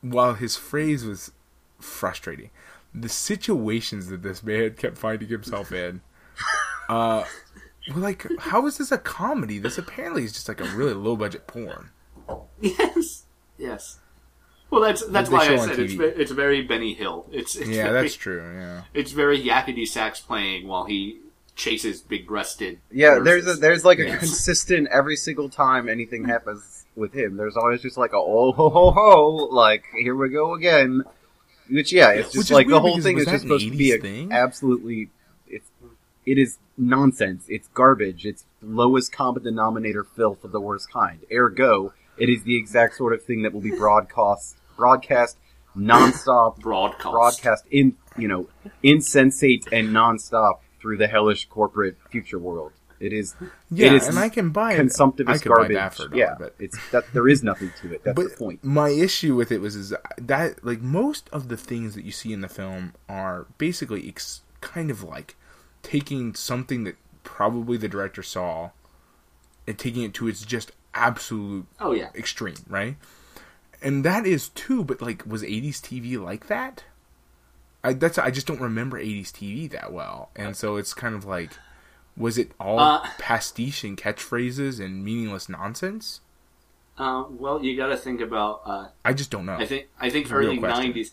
while 0.01 0.33
his 0.33 0.55
phrase 0.57 1.05
was 1.05 1.31
frustrating, 1.79 2.49
the 2.93 3.10
situations 3.10 4.08
that 4.08 4.21
this 4.21 4.43
man 4.43 4.73
kept 4.75 4.97
finding 4.97 5.29
himself 5.29 5.71
in, 5.71 6.01
uh, 6.89 7.23
were 7.93 8.01
like, 8.01 8.25
how 8.39 8.65
is 8.67 8.77
this 8.77 8.91
a 8.91 8.97
comedy? 8.97 9.60
This 9.60 9.77
apparently 9.77 10.23
is 10.23 10.34
just 10.34 10.47
like 10.47 10.62
a 10.62 10.65
really 10.75 10.93
low 10.93 11.15
budget 11.15 11.47
porn. 11.47 11.89
Yes, 12.62 13.25
yes. 13.58 13.99
Well, 14.69 14.82
that's 14.82 15.06
that's 15.08 15.29
why 15.29 15.41
I 15.47 15.58
said 15.58 15.77
it's 15.79 15.93
it's 15.93 16.32
very 16.32 16.63
Benny 16.63 16.93
Hill. 16.93 17.27
It's, 17.32 17.56
it's 17.56 17.69
Yeah, 17.69 17.89
very, 17.89 18.01
that's 18.01 18.15
true. 18.15 18.41
Yeah. 18.56 18.82
It's 18.93 19.12
very 19.12 19.39
yakety 19.39 19.88
sax 19.88 20.19
playing 20.19 20.67
while 20.67 20.86
he 20.86 21.19
chases 21.56 22.01
big 22.01 22.25
breasted. 22.25 22.79
Yeah, 22.91 23.19
there's 23.19 23.45
a, 23.45 23.53
there's 23.53 23.86
like 23.86 23.99
a 23.99 24.06
Yes. 24.06 24.19
consistent 24.19 24.88
every 24.91 25.15
single 25.15 25.49
time 25.49 25.88
anything 25.88 26.25
happens 26.25 26.86
with 26.95 27.13
him. 27.13 27.38
There's 27.38 27.56
always 27.56 27.84
just 27.84 27.97
like 27.97 28.13
a 28.13 28.17
oh 28.17 28.51
ho 28.53 28.69
ho 28.69 28.91
ho, 28.91 29.27
like 29.51 29.84
here 29.95 30.15
we 30.15 30.29
go 30.29 30.56
again. 30.56 31.03
Which 31.69 31.93
yeah, 31.93 32.12
it's 32.12 32.34
just 32.34 32.45
is 32.45 32.52
like 32.52 32.67
the 32.67 32.80
whole 32.80 32.99
thing 32.99 33.17
is 33.17 33.26
just 33.26 33.36
an 33.36 33.39
supposed 33.41 33.65
to 33.65 33.78
be 33.78 33.93
a, 33.93 33.97
thing? 33.97 34.32
absolutely 34.32 35.10
it's 35.47 35.69
it 36.26 36.38
is 36.38 36.58
nonsense. 36.78 37.45
It's 37.47 37.67
garbage. 37.69 38.26
It's 38.26 38.45
lowest 38.62 39.12
common 39.12 39.43
denominator 39.43 40.04
filth 40.04 40.43
of 40.43 40.52
the 40.52 40.60
worst 40.60 40.91
kind. 40.91 41.19
Ergo, 41.32 41.93
it 42.17 42.30
is 42.30 42.43
the 42.43 42.58
exact 42.58 42.95
sort 42.95 43.13
of 43.13 43.23
thing 43.23 43.43
that 43.43 43.54
will 43.54 43.62
be 43.62 43.71
broadcast 43.71 44.58
broadcast 44.76 45.38
nonstop 45.78 46.60
broadcast. 46.60 47.12
broadcast 47.12 47.65
in 47.71 47.95
you 48.17 48.28
know 48.28 48.47
insensate 48.82 49.67
and 49.71 49.89
nonstop 49.89 50.60
through 50.80 50.97
the 50.97 51.08
hellish 51.08 51.47
corporate 51.47 51.97
future 52.10 52.39
world. 52.39 52.71
It 53.03 53.13
is 53.13 53.35
Yeah, 53.69 53.87
it 53.87 53.93
is 53.93 54.07
and 54.07 54.17
I 54.17 54.29
can 54.29 54.49
buy 54.51 54.73
it. 54.73 54.75
consumptive 54.77 55.27
I 55.27 55.33
as 55.33 55.41
could 55.41 55.49
buy 55.49 55.55
garbage. 55.55 55.75
that 55.75 55.93
for 55.93 56.03
a 56.05 56.09
dollar, 56.09 56.19
yeah, 56.21 56.35
but 56.39 56.55
it's 56.59 56.77
that 56.91 57.11
there 57.13 57.27
is 57.27 57.43
nothing 57.43 57.71
to 57.81 57.93
it. 57.93 58.03
That's 58.03 58.15
but 58.15 58.31
the 58.31 58.37
point. 58.37 58.63
my 58.63 58.89
issue 58.89 59.35
with 59.35 59.51
it 59.51 59.59
was 59.61 59.75
is 59.75 59.93
that 60.17 60.63
like 60.63 60.81
most 60.81 61.29
of 61.31 61.49
the 61.49 61.57
things 61.57 61.95
that 61.95 62.05
you 62.05 62.11
see 62.11 62.31
in 62.33 62.41
the 62.41 62.47
film 62.49 62.93
are 63.09 63.47
basically 63.57 64.07
ex- 64.07 64.41
kind 64.61 64.89
of 64.89 65.03
like 65.03 65.35
taking 65.81 66.33
something 66.33 66.85
that 66.85 66.95
probably 67.23 67.77
the 67.77 67.89
director 67.89 68.23
saw 68.23 68.69
and 69.67 69.77
taking 69.77 70.03
it 70.03 70.13
to 70.15 70.27
its 70.27 70.43
just 70.45 70.71
absolute 70.93 71.65
Oh 71.79 71.91
yeah. 71.91 72.09
extreme, 72.15 72.55
right? 72.67 72.95
And 73.81 74.05
that 74.05 74.25
is 74.25 74.49
too, 74.49 74.83
but 74.83 75.01
like 75.01 75.25
was 75.25 75.43
80s 75.43 75.81
TV 75.81 76.17
like 76.21 76.47
that? 76.47 76.85
I 77.83 77.91
that's 77.93 78.17
I 78.17 78.31
just 78.31 78.47
don't 78.47 78.61
remember 78.61 78.97
80s 78.97 79.31
TV 79.31 79.69
that 79.71 79.91
well. 79.91 80.29
And 80.37 80.55
so 80.55 80.77
it's 80.77 80.93
kind 80.93 81.15
of 81.15 81.25
like 81.25 81.51
was 82.15 82.38
it 82.38 82.52
all 82.60 82.80
Uh, 82.80 83.08
pastiche 83.17 83.84
and 83.84 83.97
catchphrases 83.97 84.80
and 84.84 85.04
meaningless 85.04 85.49
nonsense? 85.49 86.21
Uh, 86.97 87.23
well, 87.30 87.63
you 87.63 87.76
got 87.76 87.88
to 87.88 87.97
think 87.97 88.21
about. 88.21 88.62
Uh, 88.65 88.88
I 89.04 89.13
just 89.13 89.32
don't 89.32 89.45
know. 89.45 89.58
I 89.58 89.65
think 89.65 89.88
I 89.99 90.10
think 90.10 90.32
early 90.32 90.60
'90s, 90.60 91.10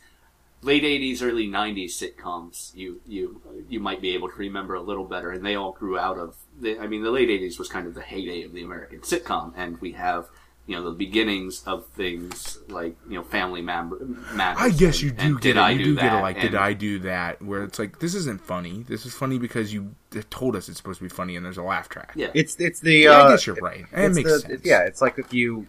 late 0.61 0.83
'80s, 0.83 1.23
early 1.23 1.49
'90s 1.49 1.93
sitcoms. 1.93 2.75
You 2.75 3.01
you 3.07 3.41
you 3.69 3.81
might 3.81 4.03
be 4.03 4.11
able 4.11 4.29
to 4.29 4.37
remember 4.37 4.75
a 4.75 4.83
little 4.83 5.05
better, 5.07 5.31
and 5.31 5.45
they 5.45 5.55
all 5.55 5.73
grew 5.73 5.99
out 5.99 6.19
of. 6.19 6.37
The, 6.61 6.79
I 6.79 6.87
mean, 6.87 7.03
the 7.03 7.11
late 7.11 7.31
'80s 7.31 7.59
was 7.59 7.69
kind 7.69 7.87
of 7.87 7.95
the 7.95 8.03
heyday 8.03 8.43
of 8.43 8.53
the 8.53 8.63
American 8.63 9.01
sitcom, 9.01 9.55
and 9.57 9.81
we 9.81 9.93
have 9.93 10.29
you 10.66 10.77
know 10.77 10.85
the 10.85 10.92
beginnings 10.92 11.62
of 11.66 11.87
things 11.96 12.59
like 12.68 12.94
you 13.09 13.16
know 13.16 13.25
Family 13.25 13.61
Mam- 13.62 14.25
Matters. 14.35 14.62
I 14.62 14.70
guess 14.70 14.94
and- 14.96 15.03
you 15.03 15.11
do 15.11 15.25
and 15.25 15.35
get 15.37 15.42
did 15.42 15.57
it. 15.57 15.61
I 15.61 15.70
you 15.70 15.79
do 15.79 15.85
do 15.85 15.94
get 15.96 16.03
that? 16.11 16.18
it. 16.18 16.23
Like, 16.23 16.40
did 16.40 16.55
I 16.55 16.73
do 16.75 16.99
that? 17.01 17.42
Where 17.42 17.64
it's 17.64 17.79
like, 17.79 17.99
this 17.99 18.14
isn't 18.14 18.40
funny. 18.40 18.85
This 18.88 19.05
is 19.07 19.14
funny 19.14 19.38
because 19.38 19.75
you 19.75 19.94
told 20.31 20.55
us 20.57 20.68
it's 20.68 20.77
supposed 20.79 20.99
to 20.99 21.05
be 21.05 21.09
funny, 21.09 21.35
and 21.37 21.44
there's 21.44 21.59
a 21.59 21.62
laugh 21.62 21.88
track. 21.88 22.12
Yeah. 22.14 22.29
It's 22.35 22.57
it's 22.61 22.81
the 22.81 22.94
Yeah, 22.94 23.11
uh, 23.11 23.25
I 23.25 23.31
guess 23.31 23.46
you're 23.46 23.57
right. 23.57 23.81
It 23.81 23.87
it's 23.92 24.16
makes 24.16 24.33
the- 24.33 24.38
sense. 24.40 24.61
Yeah, 24.64 24.83
it's 24.85 25.01
like 25.03 25.18
if 25.18 25.33
you 25.35 25.66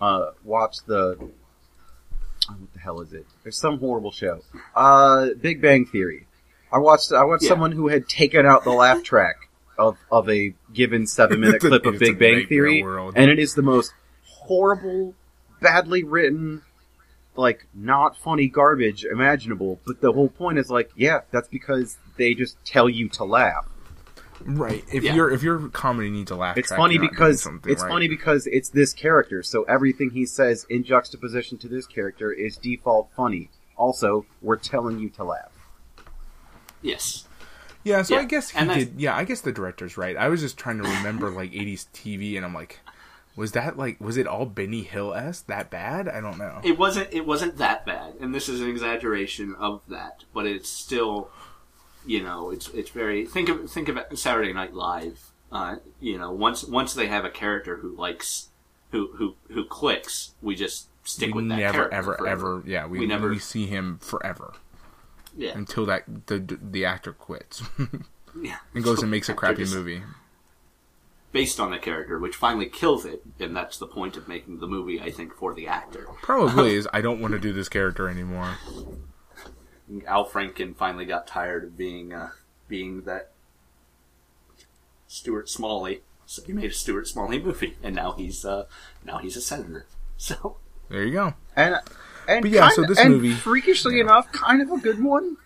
uh, 0.00 0.30
watch 0.44 0.76
the 0.86 1.18
oh, 1.20 1.30
what 2.58 2.72
the 2.72 2.78
hell 2.80 3.00
is 3.00 3.12
it? 3.12 3.26
There's 3.42 3.58
some 3.58 3.78
horrible 3.78 4.10
show. 4.12 4.40
Uh, 4.74 5.28
Big 5.40 5.60
Bang 5.60 5.86
Theory. 5.86 6.26
I 6.72 6.78
watched 6.78 7.12
I 7.12 7.24
watched 7.24 7.42
Yeah. 7.42 7.50
someone 7.50 7.72
who 7.72 7.88
had 7.88 8.08
taken 8.08 8.46
out 8.46 8.64
the 8.64 8.70
laugh 8.70 9.02
track 9.02 9.36
of 9.78 9.98
of 10.10 10.28
a 10.30 10.54
given 10.72 11.06
seven 11.06 11.40
minute 11.40 11.56
It's 11.62 11.64
a- 11.64 11.68
clip 11.68 11.84
of 11.86 11.98
Big 11.98 12.18
Bang 12.18 12.46
Theory, 12.46 12.82
world. 12.82 13.14
and 13.16 13.30
it 13.30 13.38
is 13.38 13.54
the 13.54 13.62
most 13.62 13.92
horrible, 14.50 15.14
badly 15.60 16.02
written. 16.02 16.62
Like 17.36 17.66
not 17.72 18.16
funny 18.16 18.48
garbage 18.48 19.04
imaginable, 19.04 19.78
but 19.86 20.00
the 20.00 20.12
whole 20.12 20.28
point 20.28 20.58
is 20.58 20.68
like, 20.68 20.90
yeah, 20.96 21.20
that's 21.30 21.46
because 21.48 21.96
they 22.16 22.34
just 22.34 22.62
tell 22.64 22.88
you 22.88 23.08
to 23.10 23.24
laugh. 23.24 23.66
Right. 24.44 24.84
If 24.92 25.04
Yeah. 25.04 25.14
your 25.14 25.30
if 25.30 25.42
your 25.42 25.68
comedy 25.68 26.10
needs 26.10 26.30
a 26.32 26.34
laugh 26.36 26.58
It's 26.58 26.68
track, 26.68 26.78
funny 26.78 26.94
you're 26.94 27.04
not 27.04 27.10
doing 27.10 27.14
because 27.14 27.42
something 27.42 27.72
it's 27.72 27.82
right. 27.82 27.88
funny 27.88 28.08
because 28.08 28.48
it's 28.48 28.68
this 28.70 28.92
character. 28.92 29.42
So 29.44 29.62
everything 29.62 30.10
he 30.10 30.26
says 30.26 30.66
in 30.68 30.82
juxtaposition 30.82 31.56
to 31.58 31.68
this 31.68 31.86
character 31.86 32.32
is 32.32 32.56
default 32.56 33.10
funny. 33.16 33.48
Also, 33.76 34.26
we're 34.42 34.56
telling 34.56 34.98
you 34.98 35.08
to 35.10 35.24
laugh. 35.24 35.52
Yes. 36.82 37.28
Yeah, 37.84 38.02
so 38.02 38.14
Yeah, 38.16 38.20
I 38.22 38.24
guess 38.24 38.50
he 38.50 38.58
and 38.58 38.70
that's- 38.70 38.86
did. 38.88 39.00
Yeah, 39.00 39.16
I 39.16 39.24
guess 39.24 39.40
the 39.40 39.52
director's 39.52 39.96
right. 39.96 40.16
I 40.16 40.28
was 40.28 40.40
just 40.40 40.58
trying 40.58 40.82
to 40.82 40.88
remember 40.88 41.30
like 41.30 41.52
'80s 41.52 41.86
TV, 41.94 42.36
and 42.36 42.44
I'm 42.44 42.52
like, 42.54 42.80
was 43.40 43.52
that 43.52 43.76
like 43.76 44.00
was 44.00 44.16
it 44.16 44.26
all 44.26 44.46
Benny 44.46 44.82
Hill 44.82 45.12
s 45.14 45.40
that 45.42 45.70
bad? 45.70 46.08
I 46.08 46.20
don't 46.20 46.38
know. 46.38 46.60
It 46.62 46.78
wasn't. 46.78 47.08
It 47.12 47.26
wasn't 47.26 47.56
that 47.56 47.84
bad, 47.84 48.14
and 48.20 48.34
this 48.34 48.48
is 48.48 48.60
an 48.60 48.68
exaggeration 48.68 49.56
of 49.58 49.80
that, 49.88 50.24
but 50.32 50.46
it's 50.46 50.68
still, 50.68 51.30
you 52.06 52.22
know, 52.22 52.50
it's 52.50 52.68
it's 52.68 52.90
very. 52.90 53.26
Think 53.26 53.48
of 53.48 53.70
think 53.70 53.88
of 53.88 53.98
Saturday 54.18 54.52
Night 54.52 54.74
Live. 54.74 55.32
Uh, 55.50 55.76
you 55.98 56.16
know, 56.18 56.30
once 56.30 56.62
once 56.64 56.94
they 56.94 57.08
have 57.08 57.24
a 57.24 57.30
character 57.30 57.78
who 57.78 57.96
likes, 57.96 58.50
who 58.92 59.10
who 59.16 59.34
who 59.50 59.64
clicks, 59.64 60.32
we 60.40 60.54
just 60.54 60.86
stick 61.02 61.34
we 61.34 61.42
with 61.42 61.48
that 61.48 61.56
never, 61.58 61.72
character 61.88 61.96
ever, 61.96 62.14
forever. 62.14 62.56
ever. 62.58 62.68
Yeah, 62.68 62.86
we, 62.86 63.00
We 63.00 63.06
never- 63.06 63.30
we 63.30 63.38
see 63.40 63.66
him 63.66 63.98
forever 64.00 64.52
Yeah, 65.36 65.56
until 65.56 65.86
that 65.86 66.26
the 66.28 66.38
the 66.38 66.84
actor 66.84 67.12
quits 67.12 67.62
yeah. 68.40 68.58
and 68.74 68.84
goes 68.84 69.02
and 69.02 69.10
makes 69.10 69.28
a 69.28 69.34
crappy 69.40 69.62
just 69.62 69.74
movie. 69.74 70.02
Based 71.32 71.60
on 71.60 71.72
a 71.72 71.78
character, 71.78 72.18
which 72.18 72.34
finally 72.36 72.66
kills 72.66 73.04
it, 73.04 73.22
and 73.38 73.54
that's 73.56 73.78
the 73.78 73.86
point 73.86 74.16
of 74.16 74.26
making 74.28 74.58
the 74.58 74.66
movie. 74.66 75.00
I 75.00 75.10
think 75.10 75.34
for 75.34 75.54
the 75.54 75.66
actor. 75.66 76.06
Probably 76.22 76.74
is. 76.76 76.88
I 76.92 77.00
don't 77.00 77.20
want 77.20 77.32
to 77.32 77.38
do 77.40 77.52
this 77.52 77.68
character 77.68 78.08
anymore. 78.08 78.56
Al 80.06 80.24
Franken 80.28 80.76
finally 80.76 81.04
got 81.04 81.26
tired 81.26 81.64
of 81.64 81.76
being 81.76 82.12
uh, 82.12 82.30
being 82.68 83.02
that 83.02 83.30
Stuart 85.06 85.48
Smalley, 85.48 86.02
so 86.26 86.42
he 86.44 86.52
made 86.52 86.70
a 86.70 86.74
Stuart 86.74 87.08
Smalley 87.08 87.40
movie, 87.40 87.76
and 87.82 87.94
now 87.96 88.12
he's 88.12 88.44
uh, 88.44 88.66
now 89.04 89.18
he's 89.18 89.36
a 89.36 89.40
senator. 89.40 89.86
So 90.22 90.58
There 90.90 91.02
you 91.02 91.12
go. 91.14 91.32
and 91.56 91.76
and 92.28 92.42
But 92.42 92.50
yeah, 92.50 92.60
kind 92.60 92.72
so 92.74 92.82
this 92.84 92.98
and 92.98 93.14
movie- 93.14 93.32
freakishly 93.32 93.96
yeah. 93.96 94.02
enough, 94.02 94.30
kind 94.32 94.60
of 94.60 94.70
a 94.70 94.76
good 94.76 95.02
one. 95.02 95.38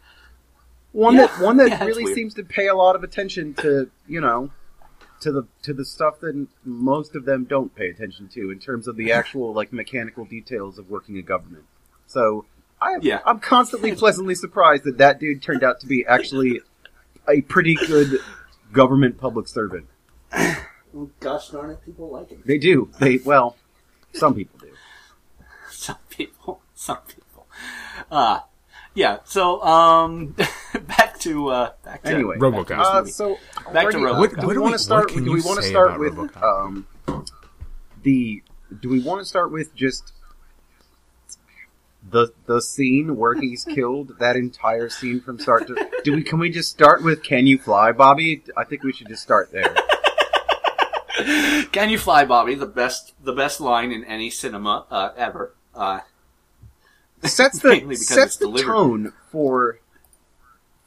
One 0.90 1.14
Yeah, 1.14 1.26
that 1.28 1.40
one 1.40 1.58
that 1.58 1.68
yeah, 1.68 1.84
really 1.84 2.12
seems 2.12 2.34
to 2.34 2.42
pay 2.42 2.66
a 2.66 2.74
lot 2.74 2.96
of 2.96 3.04
attention 3.04 3.54
to 3.54 3.88
you 4.08 4.20
know 4.20 4.50
to 5.24 5.32
the 5.32 5.46
to 5.62 5.72
the 5.72 5.84
stuff 5.84 6.20
that 6.20 6.46
most 6.64 7.16
of 7.16 7.24
them 7.24 7.44
don't 7.44 7.74
pay 7.74 7.88
attention 7.88 8.28
to 8.28 8.50
in 8.50 8.58
terms 8.58 8.86
of 8.86 8.96
the 8.96 9.10
actual 9.20 9.52
like 9.52 9.72
mechanical 9.72 10.24
details 10.24 10.78
of 10.78 10.88
working 10.88 11.18
a 11.18 11.22
government. 11.22 11.64
So 12.06 12.44
I 12.80 12.98
Yeah. 13.00 13.20
I'm 13.26 13.40
constantly 13.40 13.94
pleasantly 13.96 14.34
surprised 14.34 14.84
that 14.84 14.98
that 14.98 15.18
dude 15.18 15.42
turned 15.42 15.64
out 15.64 15.80
to 15.80 15.86
be 15.86 16.04
actually 16.06 16.60
a 17.28 17.40
pretty 17.40 17.74
good 17.74 18.20
government 18.72 19.18
public 19.18 19.48
servant. 19.48 19.86
Well, 20.92 21.10
gosh 21.20 21.48
darn 21.48 21.70
it, 21.70 21.84
people 21.84 22.10
like 22.10 22.28
him. 22.28 22.42
They 22.44 22.58
do. 22.58 22.90
They 23.00 23.16
well, 23.16 23.56
some 24.12 24.34
people 24.34 24.58
do. 24.60 24.68
Some 25.70 25.98
people, 26.08 26.62
some 26.74 26.98
people. 27.08 27.46
Uh 28.10 28.40
yeah. 28.94 29.18
So 29.24 29.62
um, 29.62 30.36
back 30.86 31.13
to 31.24 31.48
uh, 31.48 31.70
back 31.84 32.02
to 32.04 32.08
Anyway. 32.10 32.36
RoboCop. 32.38 32.68
back 32.68 32.78
to 32.78 33.00
Uh, 33.00 33.04
so 33.06 33.38
Back 33.72 33.86
to 33.86 33.92
do, 33.92 33.98
you- 34.00 34.06
RoboCop. 34.06 34.18
what, 34.18 34.30
do 34.40 34.46
What 34.46 34.56
we 34.56 34.62
want 34.62 34.72
to 34.74 34.78
start? 34.78 35.04
what 35.06 35.14
can 35.14 35.24
Do 35.24 35.30
you 35.30 35.36
we 35.36 35.42
want 35.42 35.56
to 35.58 35.62
say 35.64 35.70
start 35.70 35.88
about 35.88 36.00
with 36.00 36.14
RoboCop? 36.14 36.66
um, 36.66 36.86
the? 38.02 38.42
Do 38.80 38.88
we 38.88 39.00
want 39.00 39.20
to 39.20 39.24
start 39.24 39.50
with 39.52 39.74
just 39.74 40.12
the 42.10 42.32
the 42.46 42.60
scene 42.60 43.16
where 43.16 43.34
he's 43.34 43.64
killed? 43.76 44.18
That 44.18 44.36
entire 44.36 44.88
scene 44.88 45.20
from 45.20 45.38
start 45.38 45.66
to. 45.68 45.88
Do 46.04 46.14
we? 46.14 46.22
Can 46.22 46.38
we 46.38 46.50
just 46.50 46.70
start 46.70 47.02
with 47.02 47.22
"Can 47.22 47.46
you 47.46 47.58
fly, 47.58 47.92
Bobby"? 47.92 48.42
I 48.56 48.64
think 48.64 48.82
we 48.82 48.92
should 48.92 49.08
just 49.08 49.22
start 49.22 49.50
there. 49.52 49.74
Can 51.72 51.90
you 51.90 51.98
fly, 51.98 52.24
Bobby? 52.24 52.54
The 52.56 52.66
best, 52.66 53.14
the 53.22 53.32
best 53.32 53.60
line 53.60 53.92
in 53.92 54.02
any 54.04 54.30
cinema 54.30 54.84
uh, 54.90 55.10
ever. 55.16 55.54
Uh, 55.74 56.00
Sets 57.22 57.60
the 57.60 57.68
Mainly 57.68 57.94
because 57.94 58.08
sets 58.08 58.36
the 58.36 58.46
delivered. 58.46 58.66
tone 58.66 59.12
for 59.30 59.78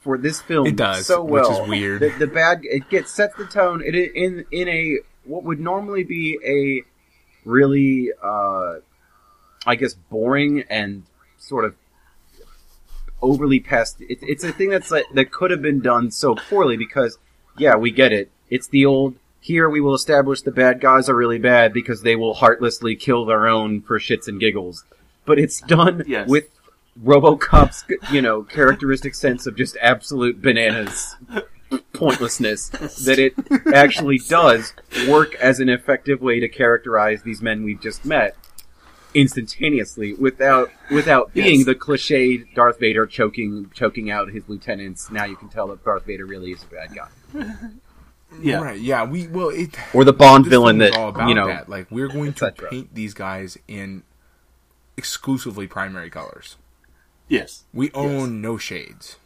for 0.00 0.16
this 0.18 0.40
film. 0.40 0.66
It 0.66 0.76
does, 0.76 1.06
so 1.06 1.22
which 1.22 1.48
is 1.48 1.68
weird. 1.68 2.00
The, 2.00 2.10
the 2.10 2.26
bad 2.26 2.60
it 2.62 2.88
gets 2.88 3.10
sets 3.10 3.36
the 3.36 3.44
tone. 3.46 3.82
It 3.84 3.94
in 3.94 4.44
in 4.50 4.68
a 4.68 4.98
what 5.24 5.44
would 5.44 5.60
normally 5.60 6.04
be 6.04 6.38
a 6.44 7.48
really 7.48 8.10
uh, 8.22 8.76
I 9.66 9.74
guess 9.76 9.94
boring 9.94 10.64
and 10.70 11.04
sort 11.38 11.64
of 11.64 11.74
overly 13.20 13.60
past. 13.60 14.00
It, 14.00 14.18
it's 14.22 14.44
a 14.44 14.52
thing 14.52 14.70
that's 14.70 14.90
like, 14.90 15.06
that 15.14 15.30
could 15.30 15.50
have 15.50 15.62
been 15.62 15.80
done 15.80 16.10
so 16.10 16.34
poorly 16.34 16.76
because 16.76 17.18
yeah, 17.56 17.76
we 17.76 17.90
get 17.90 18.12
it. 18.12 18.30
It's 18.50 18.68
the 18.68 18.86
old. 18.86 19.16
Here 19.40 19.68
we 19.68 19.80
will 19.80 19.94
establish 19.94 20.42
the 20.42 20.50
bad 20.50 20.80
guys 20.80 21.08
are 21.08 21.14
really 21.14 21.38
bad 21.38 21.72
because 21.72 22.02
they 22.02 22.16
will 22.16 22.34
heartlessly 22.34 22.96
kill 22.96 23.24
their 23.24 23.46
own 23.46 23.82
for 23.82 23.98
shits 23.98 24.26
and 24.26 24.40
giggles. 24.40 24.84
But 25.24 25.38
it's 25.38 25.60
done 25.60 26.02
Yes. 26.06 26.28
with 26.28 26.48
RoboCop's, 27.04 27.84
you 28.12 28.22
know, 28.22 28.42
characteristic 28.42 29.14
sense 29.14 29.46
of 29.46 29.56
just 29.56 29.76
absolute 29.80 30.40
bananas 30.42 31.16
pointlessness 31.92 32.68
that 33.04 33.18
it 33.18 33.34
actually 33.74 34.18
does 34.18 34.72
work 35.06 35.34
as 35.36 35.60
an 35.60 35.68
effective 35.68 36.20
way 36.22 36.40
to 36.40 36.48
characterize 36.48 37.22
these 37.22 37.42
men 37.42 37.62
we've 37.62 37.80
just 37.80 38.04
met 38.06 38.34
instantaneously 39.14 40.14
without 40.14 40.70
without 40.90 41.32
being 41.34 41.58
Yes. 41.60 41.66
the 41.66 41.74
cliched 41.74 42.54
Darth 42.54 42.78
Vader 42.80 43.06
choking 43.06 43.70
choking 43.74 44.10
out 44.10 44.30
his 44.30 44.48
lieutenants. 44.48 45.10
Now 45.10 45.24
you 45.24 45.36
can 45.36 45.48
tell 45.48 45.68
that 45.68 45.84
Darth 45.84 46.04
Vader 46.06 46.26
really 46.26 46.52
is 46.52 46.62
a 46.62 46.66
bad 46.66 46.94
guy, 46.94 47.08
yeah. 48.40 48.60
Right. 48.60 48.80
Yeah. 48.80 49.04
We 49.04 49.26
well 49.26 49.48
it. 49.50 49.76
or 49.94 50.04
the 50.04 50.12
Bond 50.12 50.46
villain 50.46 50.78
film 50.78 50.90
that 50.90 50.98
all 50.98 51.08
about 51.10 51.28
you 51.28 51.34
know. 51.34 51.48
that. 51.48 51.68
Like 51.68 51.90
we're 51.90 52.08
going 52.08 52.32
to 52.34 52.52
paint 52.52 52.94
these 52.94 53.14
guys 53.14 53.58
in 53.68 54.02
exclusively 54.96 55.66
primary 55.66 56.10
colors. 56.10 56.56
Yes. 57.28 57.64
We 57.72 57.90
own 57.92 58.40
no 58.40 58.56
shades, 58.56 59.16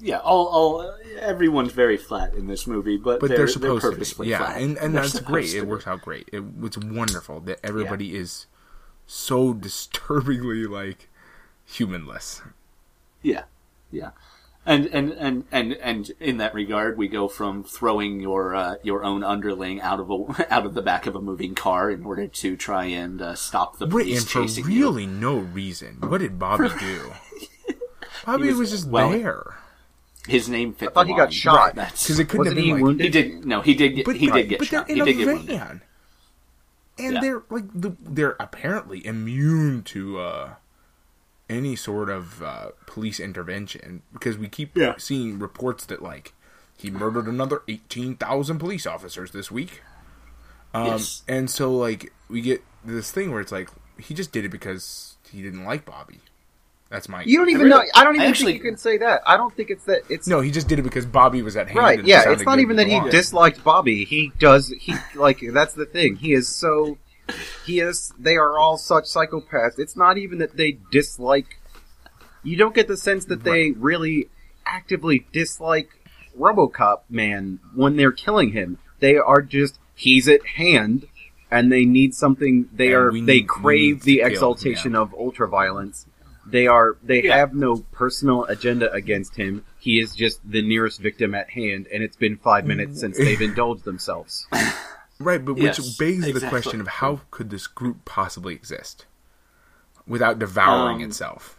Yeah. 0.00 0.18
All, 0.18 0.46
all, 0.48 0.94
everyone's 1.20 1.72
very 1.72 1.96
flat 1.96 2.34
in 2.34 2.46
this 2.48 2.66
movie, 2.66 2.96
but, 2.96 3.20
but 3.20 3.28
they're, 3.28 3.38
they're 3.38 3.48
supposed 3.48 3.82
to 3.82 3.90
purposely 3.90 4.26
be. 4.26 4.30
Yeah, 4.30 4.38
flat. 4.38 4.60
and 4.60 4.76
and 4.78 4.94
They're 4.94 5.02
that's 5.02 5.20
great. 5.20 5.54
It 5.54 5.66
works 5.66 5.86
out 5.86 6.02
great. 6.02 6.28
It, 6.32 6.42
it's 6.62 6.76
wonderful 6.78 7.40
that 7.40 7.60
everybody 7.62 8.16
is 8.16 8.46
so 9.06 9.52
disturbingly 9.68 10.64
like 10.64 11.08
humanless. 11.64 12.42
Yeah. 13.22 13.44
Yeah. 13.90 14.10
And, 14.64 14.86
and, 14.86 15.10
and, 15.14 15.44
and, 15.50 15.72
and 15.74 16.12
in 16.20 16.36
that 16.36 16.54
regard, 16.54 16.96
we 16.96 17.08
go 17.08 17.26
from 17.26 17.64
throwing 17.64 18.20
your 18.20 18.54
uh, 18.54 18.76
your 18.84 19.02
own 19.02 19.24
underling 19.24 19.80
out 19.80 19.98
of 19.98 20.08
a 20.08 20.46
out 20.54 20.64
of 20.64 20.74
the 20.74 20.82
back 20.82 21.06
of 21.06 21.16
a 21.16 21.20
moving 21.20 21.54
car 21.56 21.90
in 21.90 22.04
order 22.04 22.28
to 22.28 22.56
try 22.56 22.84
and 22.84 23.20
uh, 23.20 23.34
stop 23.34 23.78
the 23.78 23.88
police 23.88 24.20
and 24.20 24.28
for 24.30 24.42
chasing 24.42 24.70
you. 24.70 24.84
really 24.84 25.06
no 25.06 25.36
reason. 25.38 25.96
What 26.00 26.18
did 26.18 26.38
Bobby 26.38 26.68
do? 26.78 27.12
Bobby 28.24 28.48
was- 28.48 28.58
was, 28.58 28.70
just 28.70 28.88
well, 28.88 29.10
there 29.10 29.54
His 30.28 30.48
name 30.48 30.72
fit. 30.74 30.90
I 30.90 30.92
thought 30.92 31.06
the 31.06 31.12
he 31.12 31.16
got 31.16 31.22
line. 31.24 31.30
shot. 31.32 31.74
That's- 31.74 32.02
because 32.04 32.18
it 32.20 32.24
couldn't 32.28 32.38
Wasn't 32.46 32.56
have 32.56 32.64
he 32.64 32.70
been 32.70 32.74
like. 32.80 32.82
wounded? 32.84 33.04
He 33.04 33.10
did. 33.10 33.44
No, 33.44 33.60
he 33.60 33.74
did 33.74 33.88
get. 33.96 34.04
But, 34.06 34.16
he 34.16 34.30
right, 34.30 34.42
did 34.42 34.48
get 34.50 34.58
but 34.60 34.68
shot. 34.68 34.86
they're 34.86 34.96
in 34.96 35.04
did 35.04 35.14
a 35.14 35.18
get 35.18 35.26
van, 35.26 35.34
wounded. 35.36 35.80
and 36.98 37.14
Yeah. 37.14 37.20
they're 37.20 37.42
like 37.50 37.64
they're 37.74 38.36
apparently 38.38 39.04
immune 39.04 39.82
to 39.84 40.20
uh, 40.20 40.50
any 41.50 41.74
sort 41.76 42.08
of 42.08 42.42
uh, 42.42 42.68
police 42.86 43.18
intervention 43.18 44.02
because 44.12 44.38
we 44.38 44.48
keep 44.48 44.76
Yeah. 44.76 44.94
seeing 44.98 45.38
reports 45.38 45.84
that 45.86 46.02
like 46.02 46.32
he 46.78 46.90
murdered 46.90 47.26
another 47.26 47.62
eighteen 47.68 48.14
thousand 48.16 48.58
police 48.58 48.86
officers 48.86 49.32
this 49.32 49.50
week. 49.50 49.82
Um, 50.74 50.86
Yes. 50.86 51.22
and 51.28 51.50
so 51.50 51.74
like 51.74 52.12
we 52.28 52.40
get 52.40 52.62
this 52.84 53.10
thing 53.10 53.30
where 53.32 53.40
it's 53.40 53.52
like 53.52 53.68
he 53.98 54.14
just 54.14 54.30
did 54.32 54.44
it 54.44 54.50
because 54.50 55.16
he 55.30 55.42
didn't 55.42 55.64
like 55.64 55.84
Bobby. 55.84 56.20
That's 56.92 57.08
my 57.08 57.22
You 57.24 57.38
don't 57.38 57.48
even 57.48 57.62
really- 57.68 57.70
know. 57.86 57.90
I 57.94 58.04
don't 58.04 58.16
even 58.16 58.26
I 58.26 58.30
actually- 58.30 58.52
think 58.52 58.64
you 58.64 58.70
can 58.70 58.76
say 58.78 58.98
that. 58.98 59.22
I 59.26 59.38
don't 59.38 59.56
think 59.56 59.70
it's 59.70 59.84
that. 59.84 60.02
It's 60.10 60.28
no. 60.28 60.40
He 60.42 60.50
just 60.50 60.68
did 60.68 60.78
it 60.78 60.82
because 60.82 61.06
Bobby 61.06 61.40
was 61.40 61.56
at 61.56 61.66
hand. 61.68 61.78
right. 61.78 61.98
and 61.98 62.06
Yeah, 62.06 62.30
it's 62.30 62.44
not 62.44 62.58
even 62.58 62.76
that 62.76 62.86
he 62.86 62.96
on. 62.96 63.08
disliked 63.08 63.64
Bobby. 63.64 64.04
He 64.04 64.30
does. 64.38 64.68
He 64.78 64.94
like 65.14 65.40
that's 65.52 65.72
the 65.72 65.86
thing. 65.86 66.16
He 66.16 66.34
is 66.34 66.48
so. 66.48 66.98
He 67.64 67.80
is. 67.80 68.12
They 68.18 68.36
are 68.36 68.58
all 68.58 68.76
such 68.76 69.04
psychopaths. 69.04 69.78
It's 69.78 69.96
not 69.96 70.18
even 70.18 70.36
that 70.38 70.56
they 70.58 70.78
dislike. 70.90 71.58
You 72.44 72.56
don't 72.56 72.74
get 72.74 72.88
the 72.88 72.96
sense 72.98 73.24
that 73.26 73.42
they 73.42 73.70
really 73.70 74.28
actively 74.66 75.26
dislike 75.32 75.88
RoboCop 76.38 77.02
man 77.08 77.60
when 77.74 77.96
they're 77.96 78.12
killing 78.12 78.52
him. 78.52 78.78
They 79.00 79.16
are 79.16 79.40
just 79.40 79.78
he's 79.94 80.28
at 80.28 80.44
hand, 80.56 81.06
and 81.50 81.72
they 81.72 81.84
need 81.86 82.14
something. 82.14 82.68
They 82.72 82.88
And 82.88 82.94
are. 82.96 83.12
we 83.12 83.20
they 83.22 83.40
crave 83.40 83.94
need 83.94 83.98
to 84.00 84.04
the 84.04 84.16
kill, 84.18 84.26
exaltation 84.26 84.92
yeah. 84.92 84.98
of 85.00 85.12
ultraviolence. 85.12 86.04
They 86.46 86.66
are. 86.66 86.96
They 87.02 87.22
Yeah. 87.24 87.36
have 87.36 87.54
no 87.54 87.76
personal 87.92 88.44
agenda 88.44 88.90
against 88.92 89.36
him. 89.36 89.64
He 89.78 90.00
is 90.00 90.14
just 90.14 90.40
the 90.48 90.62
nearest 90.62 91.00
victim 91.00 91.34
at 91.34 91.50
hand, 91.50 91.86
and 91.92 92.02
it's 92.02 92.16
been 92.16 92.36
five 92.36 92.66
minutes 92.66 93.00
since 93.00 93.16
they've 93.16 93.40
indulged 93.50 93.84
themselves. 93.84 94.46
Right, 95.20 95.44
but 95.44 95.56
Yes, 95.56 95.78
which 95.78 95.98
begs 95.98 96.32
the 96.40 96.48
question 96.48 96.80
of 96.80 96.88
how 96.88 97.20
could 97.30 97.50
this 97.50 97.66
group 97.68 98.04
possibly 98.04 98.54
exist 98.54 99.06
without 100.06 100.38
devouring 100.40 100.96
Um, 100.96 101.02
itself? 101.10 101.56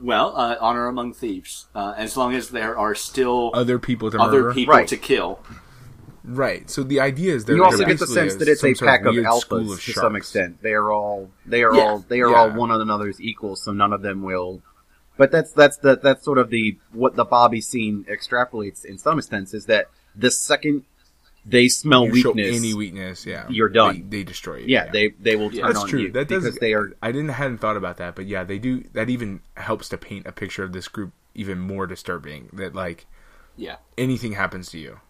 Well, 0.00 0.34
uh, 0.36 0.56
honor 0.60 0.86
among 0.88 1.12
thieves. 1.12 1.66
Uh, 1.74 1.92
as 1.96 2.16
long 2.16 2.34
as 2.34 2.48
there 2.50 2.76
are 2.76 2.94
still 2.94 3.50
Other 3.54 3.78
people 3.78 4.10
to 4.10 4.18
other 4.18 4.40
murder. 4.42 4.54
people 4.54 4.74
Right. 4.74 4.88
to 4.88 4.96
kill. 4.96 5.40
Right. 6.24 6.68
So 6.70 6.82
the 6.82 7.00
idea 7.00 7.34
is 7.34 7.44
that 7.44 7.54
you 7.54 7.64
also 7.64 7.84
get 7.84 7.98
the 7.98 8.06
sense 8.06 8.36
that 8.36 8.48
it's 8.48 8.64
a 8.64 8.74
pack 8.74 9.04
of 9.04 9.14
weird 9.14 9.26
alphas 9.26 9.74
of 9.74 9.82
to 9.82 9.92
some 9.92 10.16
extent. 10.16 10.62
They 10.62 10.72
are 10.72 10.90
all. 10.90 11.30
They 11.44 11.62
are 11.62 11.74
Yeah, 11.76 11.82
all. 11.82 11.98
They 11.98 12.20
are 12.22 12.30
yeah. 12.30 12.36
all 12.38 12.50
one 12.50 12.70
another's 12.70 13.20
equals. 13.20 13.62
So 13.62 13.72
none 13.72 13.92
of 13.92 14.00
them 14.02 14.22
will 14.22 14.62
But 15.16 15.30
that's 15.30 15.52
that's 15.52 15.76
the 15.76 15.96
that's 15.96 16.24
sort 16.24 16.38
of 16.38 16.50
the 16.50 16.78
what 16.92 17.14
the 17.16 17.24
Bobby 17.24 17.60
scene 17.60 18.04
extrapolates 18.08 18.84
in 18.84 18.98
some 18.98 19.20
sense 19.22 19.52
is 19.54 19.66
that 19.66 19.86
the 20.16 20.30
second 20.30 20.84
they 21.46 21.68
smell 21.68 22.06
You 22.06 22.16
show 22.16 22.32
weakness, 22.32 22.56
any 22.56 22.72
weakness, 22.72 23.26
yeah, 23.26 23.46
you're 23.50 23.68
done. 23.68 24.08
They, 24.08 24.18
they 24.18 24.24
destroy 24.24 24.56
you. 24.60 24.66
yeah, 24.68 24.90
they 24.90 25.10
they 25.20 25.36
will 25.36 25.50
turn 25.50 25.66
That's 25.66 25.80
on 25.80 25.88
true. 25.88 26.00
you 26.00 26.12
That 26.12 26.26
does 26.28 26.42
because 26.44 26.58
they 26.58 26.72
are 26.72 26.96
I 27.02 27.12
didn't 27.12 27.28
hadn't 27.30 27.58
thought 27.58 27.76
about 27.76 27.98
that, 27.98 28.16
but 28.16 28.24
yeah, 28.26 28.44
they 28.44 28.58
do. 28.58 28.82
That 28.94 29.10
even 29.10 29.40
helps 29.58 29.90
to 29.90 29.98
paint 29.98 30.26
a 30.26 30.32
picture 30.32 30.64
of 30.64 30.72
this 30.72 30.88
group 30.88 31.12
even 31.34 31.58
more 31.60 31.86
disturbing. 31.86 32.48
That 32.54 32.74
like 32.74 33.04
Yeah, 33.56 33.76
anything 33.98 34.32
happens 34.32 34.70
to 34.70 34.78
you, 34.78 35.00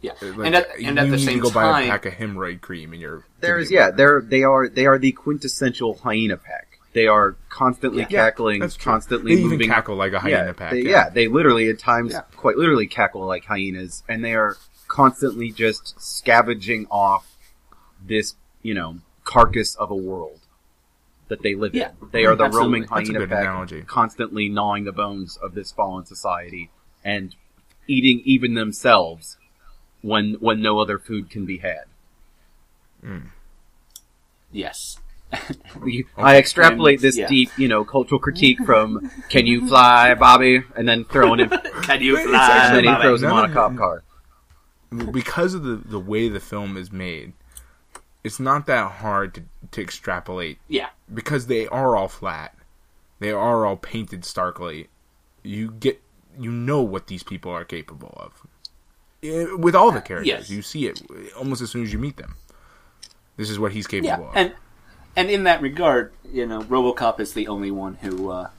yeah. 0.00 0.12
Uh, 0.22 0.26
like, 0.36 0.46
and 0.46 0.54
at, 0.56 0.70
and 0.74 0.82
you 0.82 0.88
at 0.88 0.94
the 1.10 1.16
need 1.16 1.24
same 1.24 1.36
to 1.38 1.42
go 1.44 1.50
buy 1.50 1.82
a 1.82 1.88
pack 1.88 2.06
of 2.06 2.12
hemorrhoid 2.14 2.60
cream, 2.60 2.92
and 2.92 3.00
you're 3.00 3.24
there's 3.40 3.70
yeah 3.70 3.90
they're 3.90 4.20
they 4.20 4.42
are 4.42 4.68
they 4.68 4.86
are 4.86 4.98
the 4.98 5.12
quintessential 5.12 5.94
hyena 5.94 6.36
pack. 6.36 6.78
They 6.92 7.06
are 7.08 7.36
constantly 7.50 8.00
Yeah. 8.02 8.06
cackling, 8.08 8.60
That's 8.60 8.74
true. 8.76 8.90
constantly 8.92 9.36
They 9.36 9.42
moving. 9.42 9.60
even 9.62 9.74
cackle 9.74 9.96
like 9.96 10.12
a 10.14 10.18
hyena 10.20 10.46
yeah, 10.46 10.52
pack. 10.52 10.72
They, 10.72 10.80
yeah. 10.82 11.10
they 11.10 11.28
literally 11.28 11.68
at 11.68 11.78
times 11.78 12.12
Yeah. 12.12 12.22
quite 12.36 12.56
literally 12.56 12.86
cackle 12.86 13.26
like 13.26 13.44
hyenas, 13.44 14.02
and 14.08 14.24
they 14.24 14.34
are 14.34 14.56
constantly 14.88 15.50
just 15.52 16.00
scavenging 16.00 16.86
off 16.90 17.36
this 18.04 18.34
you 18.62 18.72
know 18.74 18.98
carcass 19.24 19.74
of 19.74 19.90
a 19.90 19.94
world 19.94 20.40
that 21.28 21.42
they 21.42 21.54
live 21.54 21.74
Yeah. 21.74 21.90
in. 22.00 22.08
They 22.12 22.24
are 22.24 22.34
the 22.36 22.44
Absolutely. 22.44 22.80
roaming 22.80 22.88
hyena 22.88 23.26
pack, 23.26 23.40
analogy. 23.42 23.82
constantly 23.82 24.48
gnawing 24.48 24.84
the 24.84 24.92
bones 24.92 25.36
of 25.36 25.54
this 25.54 25.72
fallen 25.72 26.06
society 26.06 26.70
and 27.04 27.34
eating 27.88 28.22
even 28.24 28.54
themselves 28.54 29.36
when 30.06 30.34
when 30.40 30.62
no 30.62 30.78
other 30.78 30.98
food 30.98 31.28
can 31.30 31.44
be 31.46 31.58
had. 31.58 31.84
Hmm. 33.02 33.28
yes, 34.52 34.98
You- 35.84 36.06
I 36.16 36.36
extrapolate 36.38 37.00
this 37.00 37.16
yeah. 37.16 37.26
deep, 37.26 37.50
you 37.58 37.68
know, 37.68 37.84
cultural 37.84 38.20
critique 38.20 38.58
from 38.64 39.10
"Can 39.28 39.46
you 39.46 39.66
fly, 39.68 40.14
Bobby?" 40.14 40.62
and 40.76 40.88
then 40.88 41.04
throwing 41.04 41.40
him, 41.44 41.50
can 41.82 42.00
you 42.00 42.16
fly? 42.16 42.66
and 42.68 42.76
then 42.76 42.84
he 42.96 43.02
throws 43.02 43.22
him 43.22 43.30
None 43.30 43.44
on 43.44 43.50
a 43.50 43.52
cop 43.54 43.76
car. 43.76 44.02
because 45.12 45.54
of 45.54 45.62
the 45.64 45.76
the 45.76 46.00
way 46.00 46.28
the 46.28 46.40
film 46.40 46.76
is 46.76 46.90
made. 46.92 47.32
It's 48.24 48.40
not 48.40 48.66
that 48.66 48.90
hard 49.02 49.34
to 49.34 49.42
to 49.72 49.80
extrapolate 49.82 50.58
Yeah, 50.68 50.88
because 51.12 51.46
they 51.46 51.66
are 51.68 51.96
all 51.96 52.08
flat. 52.08 52.54
They 53.18 53.30
are 53.30 53.64
all 53.66 53.76
painted 53.76 54.24
starkly. 54.24 54.88
You 55.42 55.70
get 55.70 56.00
you 56.38 56.50
know 56.50 56.82
what 56.82 57.06
these 57.06 57.22
people 57.22 57.50
are 57.52 57.64
capable 57.64 58.14
of. 58.16 58.46
Eh, 59.22 59.46
With 59.56 59.74
all 59.74 59.90
the 59.92 60.00
characters, 60.00 60.26
yes. 60.26 60.50
you 60.50 60.62
see 60.62 60.86
it 60.86 61.02
almost 61.36 61.62
as 61.62 61.70
soon 61.70 61.82
as 61.82 61.92
you 61.92 61.98
meet 61.98 62.16
them. 62.16 62.34
This 63.36 63.50
is 63.50 63.58
what 63.58 63.72
he's 63.72 63.86
capable 63.86 64.08
yeah, 64.08 64.28
of. 64.28 64.36
and 64.36 64.52
and 65.16 65.30
in 65.30 65.44
that 65.44 65.62
regard, 65.62 66.12
you 66.30 66.46
know, 66.46 66.60
RoboCop 66.62 67.20
is 67.20 67.32
the 67.32 67.48
only 67.48 67.70
one 67.70 67.94
who 67.96 68.30
uh, 68.30 68.50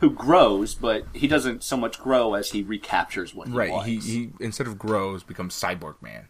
who 0.00 0.10
grows, 0.10 0.74
but 0.74 1.04
he 1.12 1.26
doesn't 1.26 1.62
so 1.64 1.76
much 1.76 1.98
grow 1.98 2.34
as 2.34 2.50
he 2.50 2.62
recaptures 2.62 3.34
what 3.34 3.48
he 3.48 3.54
right, 3.54 3.70
was. 3.70 3.86
he, 3.86 3.96
he 3.98 4.30
instead 4.40 4.66
of 4.66 4.78
grows 4.78 5.22
becomes 5.22 5.54
cyborg 5.54 6.00
man, 6.02 6.28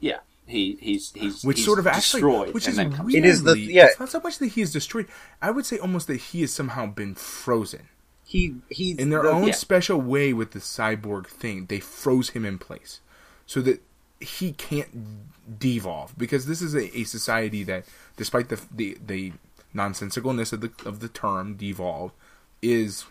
yeah, 0.00 0.18
he 0.46 0.76
he's 0.80 1.12
he's 1.12 1.42
which 1.44 1.58
he's 1.58 1.66
sort 1.66 1.78
of 1.78 1.86
actually, 1.86 2.52
which 2.52 2.68
is 2.68 2.76
then 2.76 2.90
weirdly, 2.90 3.18
It 3.18 3.24
is 3.24 3.42
the- 3.42 3.58
yeah. 3.58 3.86
It's 3.86 4.00
not 4.00 4.08
so 4.10 4.20
much 4.20 4.38
that 4.38 4.48
he 4.48 4.60
is 4.62 4.72
destroyed. 4.72 5.06
I 5.40 5.50
would 5.50 5.66
say 5.66 5.78
almost 5.78 6.06
that 6.08 6.16
he 6.16 6.40
has 6.42 6.52
somehow 6.52 6.86
been 6.86 7.14
frozen. 7.14 7.88
He 8.28 8.56
he's 8.68 8.98
in 8.98 9.10
their 9.10 9.22
the- 9.22 9.30
own 9.30 9.46
yeah. 9.48 9.52
special 9.54 10.00
way 10.00 10.32
with 10.32 10.50
the 10.50 10.58
cyborg 10.58 11.26
thing 11.28 11.66
they 11.66 11.78
froze 11.80 12.30
him 12.30 12.44
in 12.44 12.58
place 12.58 13.00
so 13.46 13.60
that 13.62 13.80
he 14.20 14.52
can't 14.52 15.58
devolve 15.60 16.16
because 16.18 16.46
this 16.46 16.60
is 16.60 16.74
a, 16.74 16.98
a 16.98 17.04
society 17.04 17.62
that 17.64 17.84
despite 18.16 18.48
the, 18.48 18.60
the 18.74 18.98
the 19.06 19.32
nonsensicalness 19.74 20.52
of 20.52 20.60
the 20.60 20.72
of 20.88 20.98
the 21.00 21.08
term 21.08 21.54
devolve 21.54 22.10
is 22.62 23.04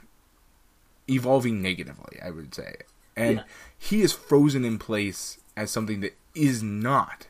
evolving 1.08 1.62
negatively 1.62 2.20
i 2.24 2.30
would 2.30 2.54
say 2.54 2.76
and 3.16 3.38
Yeah. 3.38 3.44
he 3.78 4.02
is 4.02 4.12
frozen 4.12 4.66
in 4.66 4.78
place 4.80 5.38
as 5.56 5.72
something 5.72 6.02
that 6.02 6.16
is 6.34 6.62
not 6.64 7.28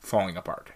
falling 0.00 0.36
apart 0.36 0.70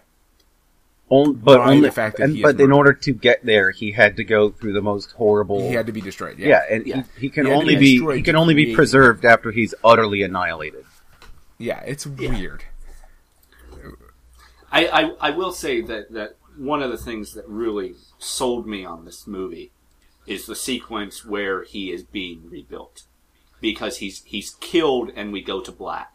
on, 1.11 1.33
but 1.33 1.57
by 1.57 1.71
only, 1.71 1.81
the 1.81 1.91
fact 1.91 2.17
that 2.17 2.23
and, 2.23 2.33
he 2.33 2.39
is 2.39 2.43
but 2.43 2.59
in 2.59 2.69
murdered. 2.69 2.73
order 2.77 2.93
to 2.93 3.13
get 3.13 3.45
there, 3.45 3.69
he 3.71 3.91
had 3.91 4.15
to 4.17 4.23
go 4.23 4.49
through 4.49 4.73
the 4.73 4.81
most 4.81 5.11
horrible. 5.11 5.67
he 5.67 5.73
had 5.75 5.85
to 5.85 5.91
be 5.91 6.01
destroyed 6.01 6.39
yeah, 6.39 6.47
yeah, 6.47 6.75
and 6.75 6.87
Yeah. 6.87 7.03
He, 7.15 7.21
he 7.21 7.29
can 7.29 7.45
He 7.45 7.51
only 7.51 7.75
be 7.75 7.99
be 7.99 8.15
he 8.15 8.21
can 8.23 8.35
only 8.35 8.53
be 8.55 8.73
preserved 8.73 9.25
after 9.25 9.51
he's 9.51 9.75
utterly 9.83 10.23
annihilated. 10.23 10.85
yeah 11.59 11.81
it's 11.81 12.07
weird 12.07 12.63
I, 14.71 14.87
I, 14.87 15.01
I 15.19 15.29
will 15.31 15.51
say 15.51 15.81
that, 15.81 16.11
that 16.13 16.37
one 16.57 16.81
of 16.81 16.91
the 16.91 16.97
things 16.97 17.33
that 17.33 17.47
really 17.47 17.95
sold 18.19 18.65
me 18.65 18.85
on 18.85 19.03
this 19.05 19.27
movie 19.27 19.71
is 20.25 20.45
the 20.45 20.55
sequence 20.55 21.25
where 21.25 21.63
he 21.63 21.91
is 21.91 22.03
being 22.03 22.49
rebuilt. 22.49 23.03
Because 23.59 23.97
he's 23.97 24.23
he's 24.23 24.51
killed 24.61 25.11
and 25.15 25.31
we 25.31 25.41
go 25.43 25.61
to 25.61 25.71
black. 25.71 26.10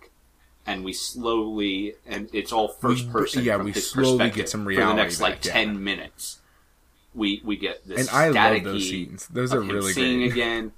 And 0.66 0.84
we 0.84 0.92
slowly 0.92 1.94
and 2.06 2.28
it's 2.32 2.52
all 2.52 2.68
first 2.68 3.06
We- 3.06 3.12
person. 3.12 3.44
yeah, 3.44 3.56
from 3.56 3.66
we 3.66 3.72
slowly 3.72 4.30
get 4.30 4.48
some 4.48 4.64
reality 4.66 4.90
for 4.90 4.96
the 4.96 5.02
next 5.02 5.20
like 5.20 5.34
back, 5.36 5.44
yeah. 5.46 5.52
ten 5.52 5.84
minutes. 5.84 6.40
We 7.14 7.40
we 7.44 7.56
get 7.56 7.86
this 7.86 8.08
and 8.08 8.14
i 8.14 8.28
love 8.28 8.62
those 8.64 8.90
scenes 8.90 9.26
those 9.28 9.54
are 9.54 9.60
really 9.60 9.92
seeing 9.94 10.18
great 10.18 10.32
again, 10.32 10.72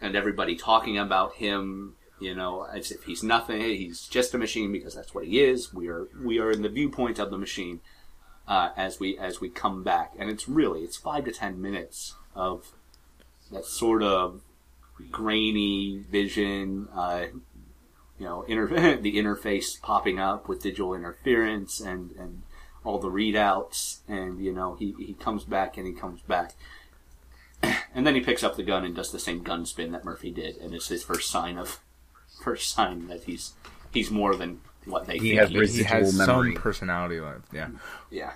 and 0.00 0.16
everybody 0.16 0.56
talking 0.56 0.98
about 0.98 1.34
him. 1.34 1.94
You 2.20 2.34
know, 2.34 2.64
as 2.64 2.90
if 2.90 3.04
he's 3.04 3.22
nothing. 3.22 3.60
He's 3.60 4.08
just 4.08 4.34
a 4.34 4.38
machine 4.38 4.72
because 4.72 4.96
that's 4.96 5.14
what 5.14 5.26
he 5.26 5.40
is. 5.40 5.72
We 5.72 5.86
are 5.86 6.08
we 6.20 6.40
are 6.40 6.50
in 6.50 6.62
the 6.62 6.68
viewpoint 6.68 7.20
of 7.20 7.30
the 7.30 7.38
machine 7.38 7.78
uh, 8.48 8.70
as 8.76 8.98
we 8.98 9.16
as 9.16 9.40
we 9.40 9.48
come 9.50 9.84
back, 9.84 10.14
and 10.18 10.28
it's 10.28 10.48
really 10.48 10.80
it's 10.80 10.96
five 10.96 11.24
to 11.26 11.30
ten 11.30 11.62
minutes 11.62 12.16
of 12.34 12.72
that 13.52 13.66
sort 13.66 14.02
of 14.02 14.40
grainy 15.12 15.98
vision. 16.10 16.88
Uh, 16.92 17.26
you 18.18 18.26
know, 18.26 18.42
inter- 18.42 18.96
the 19.00 19.16
interface 19.16 19.80
popping 19.80 20.18
up 20.18 20.48
with 20.48 20.62
digital 20.62 20.94
interference 20.94 21.80
and 21.80 22.12
and 22.12 22.42
all 22.84 22.98
the 22.98 23.10
readouts, 23.10 23.98
and 24.08 24.42
you 24.42 24.52
know 24.52 24.74
he 24.76 24.94
he 24.98 25.14
comes 25.14 25.44
back 25.44 25.76
and 25.76 25.86
he 25.86 25.92
comes 25.92 26.20
back. 26.22 26.54
And 27.94 28.06
then 28.06 28.14
he 28.14 28.20
picks 28.20 28.44
up 28.44 28.54
the 28.56 28.62
gun 28.62 28.84
and 28.84 28.94
does 28.94 29.10
the 29.10 29.18
same 29.18 29.42
gun 29.42 29.66
spin 29.66 29.90
that 29.90 30.04
Murphy 30.04 30.30
did, 30.30 30.56
and 30.58 30.72
it's 30.74 30.86
his 30.88 31.02
first 31.02 31.28
sign 31.30 31.58
of 31.58 31.80
first 32.44 32.70
sign 32.70 33.08
that 33.08 33.24
he's 33.24 33.54
he's 33.92 34.10
more 34.10 34.36
than 34.36 34.60
what 34.84 35.06
they 35.06 35.14
He 35.18 35.30
think 35.30 35.40
has 35.40 35.48
he 35.48 35.54
he 35.56 35.60
is. 35.62 35.70
residual 35.72 35.98
has 35.98 36.16
memory. 36.18 36.52
some 36.54 36.62
personality 36.62 37.20
left 37.20 37.52
yeah 37.52 37.68
Yeah, 38.10 38.32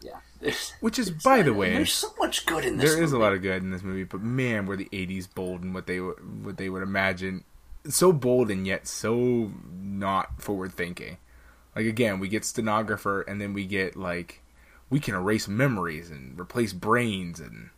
yeah. 0.00 0.20
There's- 0.40 0.72
Which 0.80 0.98
is, 0.98 1.10
by 1.10 1.42
the 1.42 1.52
way, 1.52 1.74
there's 1.74 1.92
so 1.92 2.08
much 2.18 2.46
good 2.46 2.64
in 2.64 2.76
this. 2.78 2.90
there 2.94 3.02
is 3.02 3.12
a 3.12 3.18
lot 3.18 3.32
of 3.34 3.42
good 3.42 3.62
in 3.62 3.70
this 3.70 3.82
movie, 3.82 4.04
but 4.04 4.22
man, 4.22 4.64
were 4.66 4.76
the 4.76 4.88
'80s 4.92 5.28
bold 5.32 5.62
in 5.62 5.72
what 5.72 5.86
they 5.86 5.98
what 5.98 6.56
they 6.56 6.68
would 6.70 6.82
imagine. 6.82 7.44
So 7.88 8.12
bold 8.12 8.50
and 8.50 8.66
yet 8.66 8.86
so 8.86 9.52
not 9.72 10.42
forward 10.42 10.72
thinking. 10.72 11.18
Like 11.74 11.86
again, 11.86 12.18
we 12.18 12.28
get 12.28 12.44
stenographer, 12.44 13.22
and 13.22 13.40
then 13.40 13.52
we 13.52 13.64
get 13.64 13.96
like 13.96 14.42
we 14.90 15.00
can 15.00 15.14
erase 15.14 15.48
memories 15.48 16.10
and 16.10 16.38
replace 16.38 16.72
brains, 16.72 17.40
and 17.40 17.70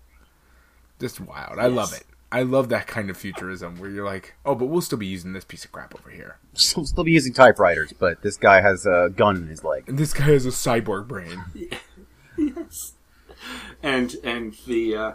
just 0.98 1.20
wild. 1.20 1.58
I 1.58 1.66
love 1.66 1.92
it. 1.92 2.04
I 2.32 2.42
love 2.42 2.68
that 2.68 2.86
kind 2.86 3.10
of 3.10 3.16
futurism 3.16 3.78
where 3.80 3.90
you're 3.90 4.06
like, 4.06 4.34
oh, 4.46 4.54
but 4.54 4.66
we'll 4.66 4.82
still 4.82 4.98
be 4.98 5.06
using 5.06 5.32
this 5.32 5.44
piece 5.44 5.64
of 5.64 5.72
crap 5.72 5.94
over 5.98 6.10
here. 6.10 6.38
Still, 6.54 6.86
still 6.86 7.02
be 7.02 7.10
using 7.10 7.32
typewriters, 7.32 7.92
but 7.92 8.22
this 8.22 8.36
guy 8.36 8.60
has 8.60 8.86
a 8.86 9.10
gun 9.14 9.36
in 9.36 9.48
his 9.48 9.64
leg. 9.64 9.84
And 9.88 9.98
this 9.98 10.12
guy 10.12 10.26
has 10.26 10.46
a 10.46 10.50
cyborg 10.50 11.08
brain. 11.08 11.44
yes. 12.38 12.94
And 13.82 14.14
and 14.22 14.54
the 14.66 14.96
uh, 14.96 15.12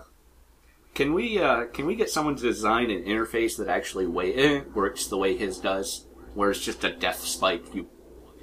can 0.96 1.14
we 1.14 1.38
uh, 1.39 1.66
can 1.66 1.86
we 1.86 1.96
get 1.96 2.10
someone 2.10 2.36
to 2.38 2.41
design 2.41 2.89
an 2.89 3.04
interface 3.04 3.58
that 3.58 3.68
actually 3.68 4.08
way, 4.08 4.34
eh, 4.34 4.62
works 4.74 5.06
the 5.08 5.18
way 5.18 5.38
his 5.38 5.60
does, 5.60 6.08
where 6.34 6.50
it's 6.50 6.62
just 6.62 6.84
a 6.84 6.91
death 6.91 7.20
spike 7.20 7.76
you 7.76 7.88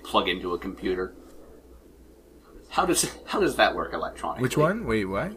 plug 0.04 0.28
into 0.28 0.52
a 0.54 0.58
computer? 0.58 1.14
How 2.70 2.86
does 2.86 3.10
how 3.26 3.40
does 3.40 3.56
that 3.56 3.74
work 3.74 3.92
electronically? 3.94 4.42
Which 4.42 4.56
one? 4.56 4.86
Wait, 4.86 5.06
what? 5.06 5.32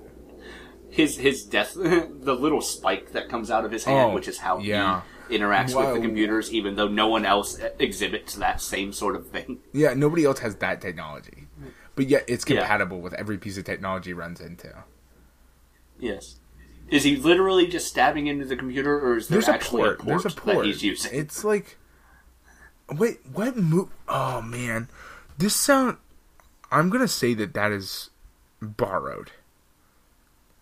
His 0.90 1.18
his 1.18 1.44
death 1.44 1.74
the 1.74 2.38
little 2.40 2.62
spike 2.62 3.14
that 3.14 3.30
comes 3.30 3.50
out 3.50 3.66
of 3.66 3.72
his 3.72 3.86
hand, 3.86 4.12
Oh, 4.12 4.14
which 4.14 4.28
is 4.28 4.38
how 4.40 4.60
yeah. 4.60 5.02
he 5.30 5.38
interacts 5.38 5.74
Wow. 5.74 5.94
with 5.94 5.96
the 6.02 6.08
computers, 6.08 6.54
even 6.54 6.76
though 6.76 6.88
no 6.88 7.08
one 7.08 7.26
else 7.26 7.60
exhibits 7.80 8.36
that 8.36 8.62
same 8.62 8.92
sort 8.94 9.16
of 9.16 9.30
thing. 9.30 9.60
Yeah, 9.74 9.94
nobody 9.94 10.26
else 10.26 10.40
has 10.40 10.56
that 10.58 10.82
technology, 10.82 11.48
but 11.96 12.08
yet 12.08 12.26
it's 12.28 12.46
Yeah. 12.48 12.60
compatible 12.60 13.02
with 13.02 13.14
every 13.14 13.38
piece 13.38 13.58
of 13.58 13.64
technology 13.64 14.14
runs 14.14 14.40
into. 14.42 14.84
Yes. 16.00 16.40
Is 16.90 17.04
he 17.04 17.16
literally 17.16 17.68
just 17.68 17.88
stabbing 17.88 18.28
into 18.28 18.46
the 18.46 18.56
computer, 18.56 19.00
or 19.00 19.18
is 19.18 19.28
there 19.28 19.38
There's 19.38 19.48
a 19.48 19.54
actually 19.54 19.82
port. 19.84 20.02
a 20.02 20.06
There's 20.06 20.22
port, 20.24 20.34
a 20.38 20.42
port. 20.42 20.58
that 20.58 20.66
he's 20.66 20.84
using? 20.84 21.12
It's 21.14 21.44
like, 21.44 21.78
wait, 22.92 23.20
what 23.32 23.58
move? 23.58 23.90
Oh 24.08 24.42
man, 24.42 24.88
this 25.38 25.56
sound. 25.56 25.98
I'm 26.72 26.90
gonna 26.90 27.08
say 27.08 27.34
that 27.36 27.54
that 27.56 27.72
is 27.72 28.10
borrowed 28.62 29.32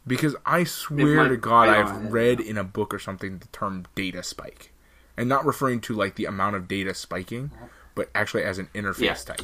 because 0.07 0.36
I 0.45 0.63
swear 0.63 1.15
might- 1.17 1.28
to 1.30 1.38
God, 1.38 1.69
I 1.69 1.80
I've 1.82 2.11
read 2.13 2.39
in 2.39 2.57
a 2.57 2.63
book 2.63 2.93
or 2.93 2.99
something 2.99 3.39
the 3.39 3.47
term 3.47 3.86
data 3.95 4.24
spike, 4.24 4.71
and 5.17 5.28
not 5.28 5.45
referring 5.45 5.82
to 5.82 5.93
like 5.93 6.15
the 6.15 6.26
amount 6.26 6.55
of 6.55 6.67
data 6.69 6.93
spiking, 6.93 7.51
but 7.95 8.09
actually 8.15 8.43
as 8.43 8.59
an 8.59 8.69
interface 8.74 9.01
Yeah. 9.01 9.13
type. 9.36 9.41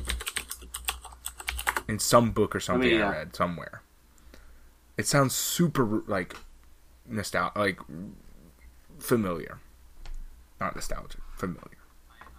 In 1.87 1.97
some 1.99 2.31
book 2.31 2.55
or 2.55 2.59
something 2.59 3.01
I, 3.01 3.05
uh, 3.05 3.11
read 3.11 3.35
somewhere. 3.35 3.81
It 4.95 5.07
sounds 5.07 5.33
super 5.33 5.83
like 6.07 6.35
nostalgic, 7.09 7.57
like 7.57 7.79
familiar, 8.99 9.59
not 10.59 10.75
nostalgic, 10.75 11.21
familiar. 11.35 11.77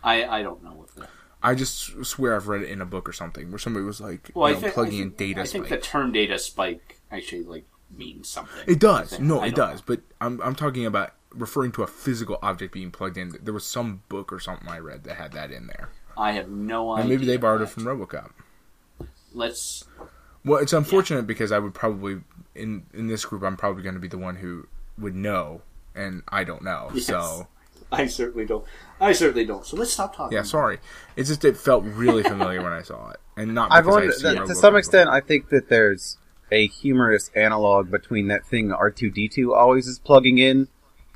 I 0.02 0.24
I 0.24 0.42
don't 0.42 0.62
know 0.62 0.72
what 0.72 0.94
the. 0.94 1.08
I 1.42 1.54
just 1.54 2.04
swear 2.04 2.36
I've 2.36 2.48
read 2.48 2.62
it 2.62 2.68
in 2.68 2.80
a 2.82 2.86
book 2.86 3.08
or 3.08 3.12
something 3.14 3.50
where 3.50 3.58
somebody 3.58 3.84
was 3.84 4.00
like, 4.00 4.30
Well, 4.34 4.50
you 4.50 4.54
know, 4.56 4.60
think, 4.60 4.74
plugging 4.74 4.92
think, 4.92 5.20
in 5.20 5.28
data 5.34 5.40
I 5.40 5.44
think 5.44 5.68
the 5.68 5.78
term 5.78 6.12
data 6.12 6.38
spike 6.38 6.98
actually 7.10 7.44
like 7.44 7.64
means 7.96 8.28
something. 8.28 8.62
It 8.66 8.78
does. 8.78 9.18
No, 9.18 9.42
it 9.42 9.54
does. 9.54 9.80
But 9.80 10.00
I'm 10.20 10.40
I'm 10.42 10.54
talking 10.54 10.84
about 10.86 11.14
referring 11.32 11.72
to 11.72 11.82
a 11.82 11.86
physical 11.86 12.38
object 12.42 12.72
being 12.74 12.90
plugged 12.90 13.16
in. 13.16 13.32
There 13.42 13.54
was 13.54 13.64
some 13.64 14.02
book 14.08 14.32
or 14.32 14.38
something 14.40 14.68
I 14.68 14.78
read 14.78 15.04
that 15.04 15.16
had 15.16 15.32
that 15.32 15.50
in 15.50 15.66
there. 15.66 15.88
I 16.16 16.32
have 16.32 16.50
no 16.50 16.92
idea. 16.92 17.00
and 17.02 17.10
maybe 17.10 17.24
they 17.24 17.36
borrowed 17.38 17.62
it 17.62 17.68
from 17.70 17.84
RoboCop. 17.84 18.32
Let's. 19.32 19.84
Well, 20.44 20.60
it's 20.60 20.72
unfortunate 20.72 21.26
because 21.26 21.52
I 21.52 21.58
would 21.58 21.72
probably 21.74 22.20
in 22.54 22.84
in 22.94 23.06
this 23.06 23.24
group 23.24 23.42
I'm 23.42 23.56
probably 23.56 23.82
going 23.82 23.94
to 23.94 24.00
be 24.00 24.08
the 24.08 24.18
one 24.18 24.36
who 24.36 24.66
would 24.98 25.14
know, 25.14 25.62
and 25.94 26.22
I 26.28 26.44
don't 26.44 26.62
know. 26.62 26.90
Yes. 26.94 27.06
So 27.06 27.46
I 27.92 28.06
certainly 28.06 28.46
don't. 28.46 28.64
I 29.00 29.12
certainly 29.12 29.44
don't. 29.46 29.64
So 29.66 29.76
let's 29.76 29.92
stop 29.92 30.14
talking. 30.14 30.36
yeah, 30.36 30.42
sorry. 30.42 30.78
It's 31.16 31.28
just 31.28 31.44
it 31.44 31.56
felt 31.56 31.84
really 31.84 32.22
familiar 32.22 32.62
when 32.62 32.72
I 32.72 32.82
saw 32.82 33.10
it, 33.10 33.18
and 33.36 33.54
not 33.54 33.72
I've 33.72 33.84
because 33.84 33.94
wondered, 33.94 34.10
I've 34.14 34.20
seen 34.20 34.34
that, 34.36 34.46
to 34.46 34.54
some 34.54 34.70
before. 34.72 34.78
extent, 34.78 35.10
I 35.10 35.20
think 35.20 35.48
that 35.50 35.68
there's 35.68 36.16
a 36.52 36.66
humorous 36.66 37.30
analog 37.36 37.90
between 37.90 38.28
that 38.28 38.44
thing 38.46 38.70
R2D2 38.70 39.54
always 39.56 39.86
is 39.86 39.98
plugging 40.00 40.38
in 40.38 40.66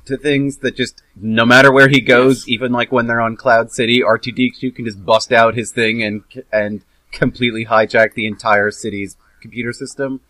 to 0.05 0.15
things 0.17 0.57
that 0.57 0.75
just, 0.75 1.01
no 1.15 1.45
matter 1.45 1.71
where 1.71 1.89
he 1.89 1.99
goes, 1.99 2.47
Yes. 2.47 2.49
even 2.49 2.71
like 2.71 2.91
when 2.91 3.07
they're 3.07 3.19
on 3.19 3.35
Cloud 3.35 3.71
City, 3.71 3.99
R2D2 4.01 4.73
can 4.75 4.85
just 4.85 5.03
bust 5.05 5.33
out 5.33 5.55
his 5.55 5.71
thing 5.71 6.01
and, 6.03 6.23
and 6.53 6.83
completely 7.11 7.65
hijack 7.65 8.13
the 8.13 8.27
entire 8.27 8.71
city's 8.71 9.17
computer 9.41 9.73
system. 9.73 10.21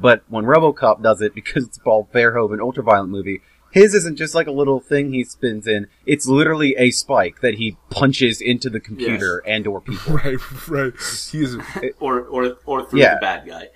But 0.00 0.22
when 0.28 0.44
RoboCop 0.44 1.02
does 1.02 1.20
it, 1.20 1.34
because 1.34 1.64
it's 1.66 1.76
a 1.78 1.80
Paul 1.80 2.08
Verhoeven 2.12 2.58
ultraviolent 2.58 3.08
movie, 3.08 3.40
his 3.70 3.94
isn't 3.94 4.16
just 4.16 4.34
like 4.34 4.46
a 4.48 4.52
little 4.52 4.80
thing 4.80 5.12
he 5.12 5.22
spins 5.24 5.66
in. 5.66 5.86
It's 6.04 6.26
literally 6.26 6.74
a 6.76 6.90
spike 6.90 7.40
that 7.40 7.54
he 7.54 7.76
punches 7.88 8.40
into 8.40 8.68
the 8.68 8.80
computer 8.80 9.38
and 9.46 9.66
or 9.66 9.80
people. 9.80 10.14
right, 10.24 10.68
right. 10.68 10.92
He 11.30 11.42
is 11.42 11.56
Or 12.00 12.20
or 12.22 12.56
or 12.66 12.84
through 12.86 13.00
Yeah. 13.00 13.14
the 13.14 13.20
bad 13.20 13.46
guy. 13.46 13.68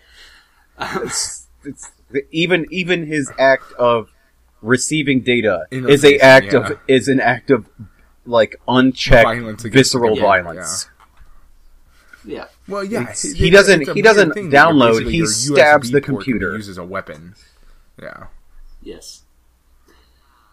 it's, 1.05 1.47
it's 1.65 1.93
even 2.33 2.67
even 2.71 3.07
his 3.07 3.31
act 3.39 3.73
of 3.75 4.11
receiving 4.63 5.21
data 5.21 5.67
is 5.71 6.05
a 6.05 6.19
act 6.19 6.53
yeah. 6.53 6.59
of 6.71 6.79
is 6.89 7.07
an 7.07 7.21
act 7.21 7.51
of 7.51 7.69
like 8.27 8.57
unchecked 8.67 9.25
Violence 9.25 9.63
visceral 9.63 10.17
the 10.17 10.21
computer, 10.23 10.43
violence. 10.43 10.89
Yeah. 12.25 12.47
Well, 12.69 12.85
yeah. 12.85 13.03
It's- 13.03 13.23
he 13.23 13.49
it- 13.49 13.51
doesn't- 13.51 13.83
it's 13.83 13.93
he 13.93 14.03
doesn't 14.03 14.33
thing 14.33 14.51
that 14.51 14.65
you're 14.69 14.73
download, 14.75 15.11
he 15.11 15.27
stabs 15.27 15.91
the 15.91 16.01
port 16.01 16.25
computer. 16.25 16.57
used 16.57 16.71
as 16.71 16.79
a 16.79 16.85
weapon. 16.85 17.35
Yeah. 18.01 18.27
Yes. 18.83 19.23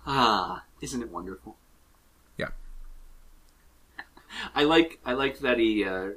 Ah, 0.06 0.64
isn't 0.82 1.02
it 1.02 1.10
wonderful? 1.10 1.58
Yeah. 2.38 2.50
I 4.56 4.64
like 4.64 5.00
I 5.06 5.14
like 5.14 5.40
that 5.40 5.58
he 5.60 5.84
uh, 5.86 6.12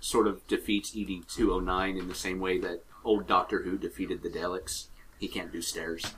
sort 0.00 0.26
of 0.26 0.46
defeats 0.46 0.94
ED 0.96 1.28
two 1.28 1.52
oh 1.52 1.60
nine 1.60 1.96
in 1.96 2.08
the 2.08 2.14
same 2.14 2.40
way 2.40 2.58
that 2.58 2.84
old 3.04 3.26
Doctor 3.26 3.62
Who 3.62 3.76
defeated 3.78 4.22
the 4.22 4.30
Daleks. 4.30 4.86
He 5.18 5.28
can't 5.28 5.52
do 5.52 5.60
stairs. 5.62 6.14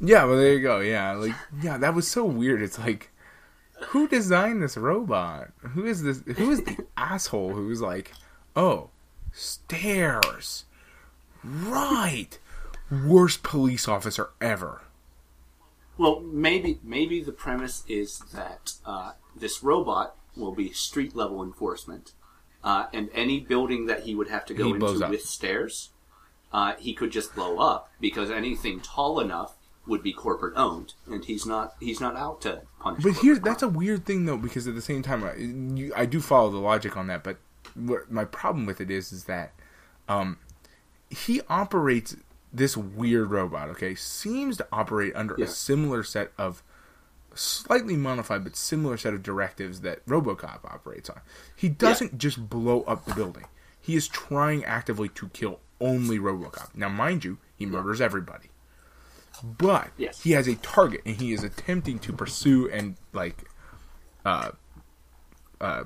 Yeah, 0.00 0.24
well, 0.24 0.36
there 0.36 0.52
you 0.54 0.60
go. 0.62 0.80
Yeah, 0.80 1.12
like, 1.12 1.34
yeah, 1.62 1.76
that 1.78 1.94
was 1.94 2.06
so 2.08 2.24
weird. 2.24 2.62
It's 2.62 2.78
like, 2.78 3.10
who 3.88 4.08
designed 4.08 4.62
this 4.62 4.76
robot? 4.76 5.48
Who 5.74 5.84
is 5.86 6.02
this? 6.02 6.22
Who 6.38 6.50
is 6.50 6.62
the 6.62 6.86
asshole 6.96 7.54
who's 7.54 7.80
like, 7.82 8.12
oh, 8.56 8.90
stairs, 9.32 10.64
right? 11.44 12.38
Worst 12.90 13.42
police 13.42 13.88
officer 13.88 14.30
ever. 14.40 14.82
Well, 15.96 16.20
maybe 16.20 16.80
maybe 16.82 17.22
the 17.22 17.32
premise 17.32 17.84
is 17.86 18.20
that 18.32 18.72
uh, 18.86 19.12
this 19.36 19.62
robot 19.62 20.16
will 20.36 20.52
be 20.52 20.72
street 20.72 21.14
level 21.14 21.42
enforcement, 21.42 22.12
uh, 22.64 22.86
and 22.92 23.10
any 23.12 23.40
building 23.40 23.86
that 23.86 24.04
he 24.04 24.14
would 24.14 24.28
have 24.28 24.46
to 24.46 24.54
go 24.54 24.64
He 24.64 24.70
into 24.70 25.06
with 25.08 25.22
stairs, 25.22 25.90
uh, 26.52 26.74
he 26.78 26.94
could 26.94 27.12
just 27.12 27.34
blow 27.34 27.58
up 27.58 27.90
because 28.00 28.30
anything 28.30 28.80
tall 28.80 29.20
enough 29.20 29.56
would 29.86 30.02
be 30.02 30.12
corporate 30.12 30.54
owned, 30.56 30.94
and 31.06 31.24
he's 31.24 31.46
not 31.46 31.74
he's 31.80 32.00
not 32.00 32.16
out 32.16 32.40
to 32.42 32.62
punish. 32.80 33.02
But 33.02 33.16
here, 33.16 33.38
that's 33.38 33.62
a 33.62 33.68
weird 33.68 34.06
thing 34.06 34.24
though, 34.24 34.36
because 34.36 34.66
at 34.66 34.74
the 34.74 34.82
same 34.82 35.02
time, 35.02 35.22
I, 35.24 35.34
you, 35.34 35.92
I 35.94 36.06
do 36.06 36.20
follow 36.20 36.50
the 36.50 36.58
logic 36.58 36.96
on 36.96 37.08
that. 37.08 37.22
But 37.24 37.38
my 37.76 38.24
problem 38.24 38.66
with 38.66 38.80
it 38.80 38.90
is, 38.90 39.12
is 39.12 39.24
that 39.24 39.52
um, 40.08 40.38
he 41.10 41.40
operates 41.48 42.16
this 42.52 42.76
weird 42.76 43.30
robot. 43.30 43.68
Okay, 43.70 43.94
seems 43.94 44.56
to 44.58 44.66
operate 44.72 45.14
under 45.14 45.34
Yeah. 45.38 45.44
a 45.46 45.48
similar 45.48 46.02
set 46.02 46.32
of 46.38 46.62
slightly 47.34 47.96
modified 47.96 48.42
but 48.42 48.56
similar 48.56 48.96
set 48.96 49.14
of 49.14 49.22
directives 49.22 49.82
that 49.82 50.04
RoboCop 50.06 50.64
operates 50.64 51.08
on. 51.08 51.20
He 51.54 51.68
doesn't 51.68 52.18
just 52.18 52.48
blow 52.50 52.82
up 52.82 53.04
the 53.04 53.14
building. 53.14 53.44
He 53.80 53.94
is 53.94 54.08
trying 54.08 54.64
actively 54.64 55.08
to 55.10 55.28
kill 55.28 55.60
only 55.80 56.18
RoboCop. 56.18 56.74
Now, 56.74 56.88
mind 56.88 57.24
you, 57.24 57.38
he 57.54 57.66
murders 57.66 58.00
everybody. 58.00 58.48
But 59.42 59.90
Yes. 59.96 60.22
he 60.22 60.32
has 60.32 60.48
a 60.48 60.56
target 60.56 61.02
and 61.06 61.16
he 61.16 61.32
is 61.32 61.44
attempting 61.44 61.98
to 62.00 62.12
pursue 62.12 62.68
and 62.68 62.96
like 63.12 63.44
uh 64.26 64.50
uh 65.60 65.84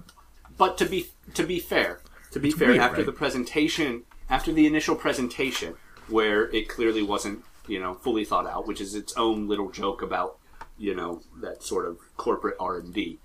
But 0.57 0.78
to 0.78 0.86
be 0.86 1.09
to 1.34 1.42
be 1.44 1.59
fair, 1.59 2.00
to 2.32 2.40
be 2.40 2.48
It's 2.48 2.59
fair, 2.59 2.68
weird, 2.68 2.80
after 2.80 2.98
right? 2.98 3.07
the 3.07 3.12
presentation, 3.12 4.05
after 4.30 4.52
the 4.52 4.66
initial 4.66 4.94
presentation, 4.96 5.74
where 6.09 6.50
it 6.50 6.68
clearly 6.68 7.02
wasn't 7.02 7.44
you 7.66 7.80
know 7.80 7.94
fully 7.94 8.24
thought 8.24 8.46
out, 8.46 8.66
which 8.66 8.80
is 8.80 8.94
its 8.94 9.12
own 9.16 9.48
little 9.48 9.70
joke 9.70 10.02
about 10.02 10.38
you 10.78 10.94
know 10.94 11.22
that 11.40 11.62
sort 11.62 11.86
of 11.86 11.98
corporate 12.16 12.57
R 12.61 12.78
and 12.78 12.92
D, 12.94 13.18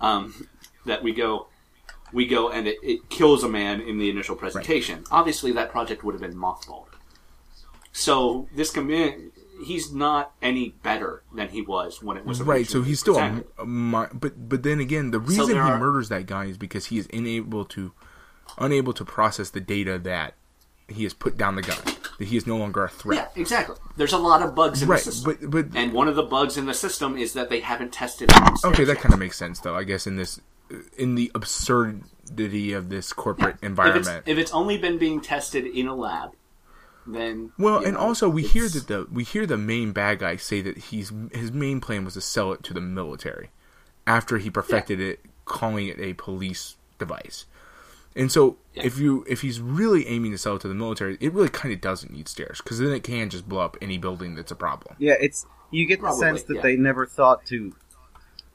um, 0.00 0.46
that 0.86 1.02
we 1.02 1.12
go. 1.12 1.48
We 2.12 2.26
go 2.26 2.50
and 2.50 2.66
it, 2.68 2.76
it 2.82 3.08
kills 3.08 3.42
a 3.42 3.48
man 3.48 3.80
in 3.80 3.98
the 3.98 4.10
initial 4.10 4.36
presentation. 4.36 5.04
Obviously, 5.10 5.50
that 5.52 5.70
project 5.70 6.04
would 6.04 6.12
have 6.12 6.20
been 6.20 6.34
mothballed. 6.34 6.88
So 7.92 8.48
this 8.54 8.70
commi- 8.72 9.30
he's 9.62 9.92
not 9.92 10.32
any 10.42 10.70
better 10.82 11.22
than 11.34 11.48
he 11.48 11.62
was 11.62 12.02
when 12.02 12.16
it 12.16 12.24
was 12.24 12.42
right 12.42 12.66
so 12.66 12.82
he's 12.82 13.00
still 13.00 13.16
a, 13.18 13.42
a 13.58 13.64
but 14.14 14.48
but 14.48 14.62
then 14.62 14.80
again 14.80 15.10
the 15.10 15.20
reason 15.20 15.48
he 15.48 15.54
are- 15.54 15.78
murders 15.78 16.08
that 16.08 16.26
guy 16.26 16.44
is 16.46 16.58
because 16.58 16.86
he 16.86 16.98
is 16.98 17.08
unable 17.12 17.64
to 17.64 17.92
unable 18.58 18.92
to 18.92 19.04
process 19.04 19.50
the 19.50 19.60
data 19.60 19.98
that 19.98 20.34
he 20.88 21.04
has 21.04 21.14
put 21.14 21.36
down 21.38 21.54
the 21.54 21.62
gun 21.62 21.78
that 22.18 22.26
he 22.28 22.36
is 22.36 22.46
no 22.46 22.56
longer 22.58 22.84
a 22.84 22.88
threat. 22.88 23.30
Yeah, 23.34 23.40
exactly. 23.40 23.76
There's 23.96 24.12
a 24.12 24.18
lot 24.18 24.42
of 24.42 24.54
bugs 24.54 24.82
in 24.82 24.88
right 24.88 25.02
the 25.02 25.10
system. 25.12 25.38
but 25.40 25.50
but 25.72 25.78
And 25.78 25.92
one 25.94 26.06
of 26.08 26.16
the 26.16 26.22
bugs 26.22 26.58
in 26.58 26.66
the 26.66 26.74
system 26.74 27.16
is 27.16 27.32
that 27.32 27.48
they 27.48 27.60
haven't 27.60 27.92
tested 27.92 28.30
it. 28.30 28.64
okay 28.64 28.84
that 28.84 28.98
kind 28.98 29.14
of 29.14 29.18
makes 29.18 29.38
sense 29.38 29.60
though 29.60 29.74
i 29.74 29.84
guess 29.84 30.06
in 30.06 30.16
this 30.16 30.40
in 30.98 31.14
the 31.14 31.30
absurdity 31.34 32.72
of 32.72 32.88
this 32.88 33.12
corporate 33.12 33.56
environment 33.62 33.96
If 33.96 34.00
it's, 34.00 34.08
environment 34.08 34.28
if 34.28 34.38
it's 34.38 34.52
only 34.52 34.78
been 34.78 34.98
being 34.98 35.20
tested 35.20 35.66
in 35.66 35.86
a 35.86 35.94
lab, 35.94 36.32
then 37.06 37.52
Well, 37.58 37.84
and 37.84 37.94
know, 37.94 38.00
also 38.00 38.28
we 38.28 38.42
hear 38.42 38.68
that 38.68 38.86
the 38.86 39.06
we 39.10 39.24
hear 39.24 39.46
the 39.46 39.56
main 39.56 39.92
bad 39.92 40.20
guy 40.20 40.36
say 40.36 40.60
that 40.62 40.78
he's 40.78 41.12
his 41.32 41.52
main 41.52 41.80
plan 41.80 42.04
was 42.04 42.14
to 42.14 42.20
sell 42.20 42.52
it 42.52 42.62
to 42.64 42.74
the 42.74 42.80
military 42.80 43.50
after 44.06 44.38
he 44.38 44.50
perfected 44.50 45.00
it, 45.00 45.20
calling 45.44 45.88
it 45.88 45.98
a 45.98 46.14
police 46.14 46.76
device. 46.98 47.46
And 48.14 48.30
so, 48.30 48.58
Yeah. 48.74 48.84
if 48.84 48.98
you 48.98 49.24
if 49.28 49.40
he's 49.40 49.60
really 49.60 50.06
aiming 50.06 50.32
to 50.32 50.38
sell 50.38 50.56
it 50.56 50.62
to 50.62 50.68
the 50.68 50.74
military, 50.74 51.16
it 51.20 51.32
really 51.32 51.48
kind 51.48 51.72
of 51.74 51.80
doesn't 51.80 52.12
need 52.12 52.28
stairs 52.28 52.60
because 52.62 52.78
then 52.78 52.92
it 52.92 53.02
can 53.02 53.30
just 53.30 53.48
blow 53.48 53.60
up 53.60 53.76
any 53.80 53.98
building 53.98 54.34
that's 54.34 54.52
a 54.52 54.56
problem. 54.56 54.96
Yeah, 54.98 55.14
it's 55.20 55.46
you 55.70 55.86
get 55.86 56.00
the 56.00 56.12
sense 56.12 56.42
that 56.44 56.56
yeah. 56.56 56.62
they 56.62 56.76
never 56.76 57.06
thought 57.06 57.46
to 57.46 57.74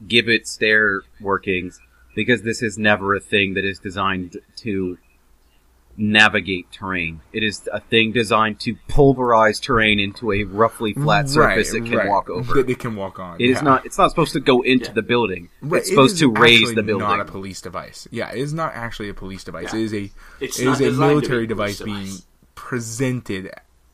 give 0.08 0.30
it 0.30 0.48
stair 0.48 1.02
workings 1.20 1.80
because 2.16 2.44
this 2.44 2.62
is 2.62 2.78
never 2.78 3.16
a 3.16 3.20
thing 3.20 3.56
that 3.56 3.66
is 3.66 3.80
designed 3.80 4.38
to 4.58 4.98
navigate 5.98 6.72
terrain. 6.72 7.22
It 7.34 7.44
is 7.44 7.68
a 7.74 7.80
thing 7.80 8.12
designed 8.12 8.60
to 8.62 8.76
pulverize 8.88 9.60
terrain 9.60 10.00
into 10.00 10.32
a 10.32 10.44
roughly 10.44 10.94
flat 10.94 11.28
surface 11.28 11.74
it 11.74 11.86
can 11.86 11.98
right. 11.98 12.08
walk 12.08 12.30
over. 12.30 12.54
That 12.54 12.70
it 12.70 12.80
can 12.80 12.96
walk 12.96 13.20
on. 13.20 13.42
It 13.42 13.50
is 13.50 13.58
yeah. 13.58 13.62
not. 13.62 13.86
It's 13.86 13.98
not 13.98 14.10
supposed 14.10 14.34
to 14.34 14.40
go 14.40 14.62
into 14.62 14.86
Yeah. 14.86 14.92
the 14.94 15.02
building. 15.02 15.50
Right, 15.62 15.80
It's 15.80 15.90
supposed 15.90 16.14
is 16.14 16.20
to 16.22 16.32
raise 16.32 16.74
the 16.76 16.84
building. 16.84 17.08
Not 17.08 17.20
a 17.20 17.26
police 17.26 17.62
device. 17.62 18.08
Yeah, 18.12 18.32
it 18.32 18.38
is 18.40 18.54
not 18.54 18.74
actually 18.76 19.10
a 19.10 19.14
police 19.14 19.44
device. 19.44 19.74
Yeah. 19.74 19.80
It 19.80 19.84
is 19.84 19.94
a 19.94 20.12
It's 20.40 20.60
it 20.60 20.66
not 20.66 20.74
is 20.76 20.82
a 20.82 20.84
designed 20.86 20.98
to 20.98 21.00
be 21.00 21.08
military 21.16 21.48
device 21.48 21.82
being 21.82 22.18
presented 22.56 23.52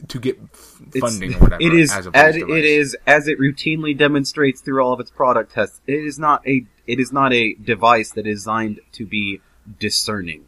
to 0.08 0.20
get 0.20 0.38
f- 0.54 0.82
It's- 0.94 1.00
funding 1.00 1.36
or 1.36 1.40
whatever. 1.40 1.62
It 1.62 1.74
is 1.74 1.94
as 1.94 2.08
a 2.08 2.12
as, 2.14 2.36
police 2.36 2.44
it 2.44 2.92
device. 2.92 2.96
as 3.08 3.28
it 3.28 3.40
routinely 3.40 3.98
demonstrates 3.98 4.60
through 4.62 4.84
all 4.84 4.92
of 4.94 5.00
its 5.00 5.12
product 5.12 5.54
tests. 5.54 5.80
It 5.88 5.94
is 6.04 6.20
not 6.20 6.46
a 6.48 6.66
it 6.86 7.00
is 7.00 7.14
not 7.14 7.32
a 7.32 7.54
device 7.54 8.12
that 8.12 8.28
is 8.28 8.40
designed 8.42 8.82
to 8.94 9.06
be 9.06 9.40
discerning. 9.80 10.46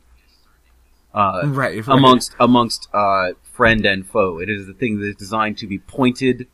Uh, 1.16 1.44
right 1.46 1.76
if- 1.78 1.88
amongst 1.88 2.36
amongst 2.40 2.90
uh, 2.94 3.30
friend 3.54 3.86
and 3.86 4.06
foe, 4.06 4.38
it 4.40 4.50
is 4.50 4.68
the 4.68 4.74
thing 4.74 5.00
that 5.00 5.08
is 5.08 5.16
designed 5.16 5.58
to 5.60 5.66
be 5.68 5.80
pointed 5.80 6.48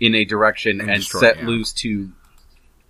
in 0.00 0.14
a 0.14 0.24
direction 0.24 0.80
And 0.80 0.90
and, 0.90 0.98
destroy, 1.00 1.20
set 1.20 1.36
yeah. 1.40 1.46
loose 1.46 1.72
to, 1.74 2.10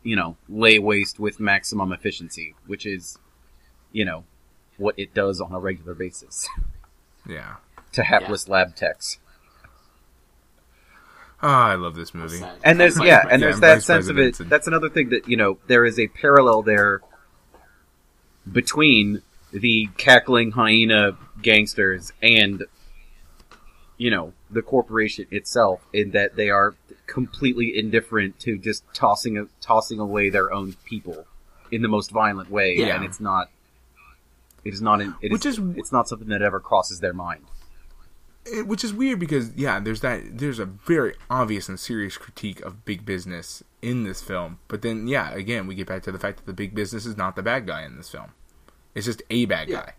you 0.04 0.16
know, 0.16 0.36
lay 0.48 0.78
waste 0.78 1.18
with 1.18 1.40
maximum 1.40 1.92
efficiency, 1.92 2.54
which 2.66 2.86
is, 2.86 3.18
you 3.90 4.04
know, 4.04 4.24
what 4.78 4.94
it 4.96 5.12
does 5.12 5.40
on 5.40 5.52
a 5.52 5.58
regular 5.58 5.94
basis 5.94 6.48
Yeah. 7.28 7.56
to 7.92 8.04
hapless 8.04 8.48
lab 8.48 8.76
techs. 8.76 9.18
Oh, 11.42 11.48
I 11.48 11.74
love 11.74 11.96
this 11.96 12.14
movie. 12.14 12.40
And 12.62 12.78
there's 12.78 12.96
yeah, 13.02 13.26
and 13.28 13.42
there's 13.42 13.56
and 13.56 13.64
that 13.64 13.74
Vice 13.74 13.84
sense 13.86 14.06
of 14.08 14.16
it. 14.18 14.38
And- 14.38 14.48
That's 14.48 14.68
another 14.68 14.88
thing 14.88 15.08
that 15.08 15.28
you 15.28 15.36
know 15.36 15.58
there 15.66 15.84
is 15.84 15.98
a 15.98 16.06
parallel 16.06 16.62
there 16.62 17.00
between 18.50 19.22
the 19.52 19.88
cackling 19.96 20.50
hyena 20.52 21.16
gangsters 21.42 22.12
and 22.22 22.64
you 23.98 24.10
know 24.10 24.32
the 24.50 24.62
corporation 24.62 25.26
itself 25.30 25.80
in 25.92 26.10
that 26.12 26.36
they 26.36 26.50
are 26.50 26.74
completely 27.06 27.76
indifferent 27.78 28.38
to 28.40 28.58
just 28.58 28.84
tossing 28.94 29.48
tossing 29.60 29.98
away 29.98 30.30
their 30.30 30.52
own 30.52 30.74
people 30.84 31.26
in 31.70 31.82
the 31.82 31.88
most 31.88 32.10
violent 32.10 32.50
way, 32.50 32.74
Yeah. 32.76 32.96
and 32.96 33.04
it's 33.04 33.18
not. 33.20 33.48
It 34.64 34.74
is 34.74 34.82
not. 34.82 35.00
An, 35.00 35.14
it 35.22 35.32
Which 35.32 35.46
is, 35.46 35.58
is- 35.58 35.76
It's 35.76 35.92
not 35.92 36.06
something 36.08 36.28
that 36.28 36.42
ever 36.42 36.60
crosses 36.60 37.00
their 37.00 37.14
mind. 37.14 37.44
It- 38.44 38.66
which 38.66 38.84
is 38.84 38.92
weird 38.92 39.18
because 39.18 39.54
yeah, 39.54 39.80
there's 39.80 40.00
that 40.02 40.38
there's 40.38 40.58
a 40.58 40.66
very 40.66 41.14
obvious 41.30 41.68
and 41.68 41.78
serious 41.80 42.16
critique 42.18 42.60
of 42.60 42.84
big 42.84 43.04
business 43.06 43.62
in 43.80 44.04
this 44.04 44.20
film. 44.22 44.58
But 44.68 44.82
then 44.82 45.06
yeah, 45.08 45.32
again, 45.32 45.66
we 45.66 45.74
get 45.74 45.86
back 45.88 46.02
to 46.04 46.12
the 46.12 46.18
fact 46.18 46.38
that 46.38 46.46
the 46.46 46.52
big 46.52 46.74
business 46.74 47.06
is 47.06 47.16
not 47.16 47.36
the 47.36 47.42
bad 47.42 47.66
guy 47.66 47.82
in 47.84 47.96
this 47.96 48.10
film. 48.10 48.32
It's 48.94 49.06
just 49.06 49.22
a 49.30 49.44
bad 49.46 49.68
Yeah. 49.68 49.76
guy. 49.80 49.92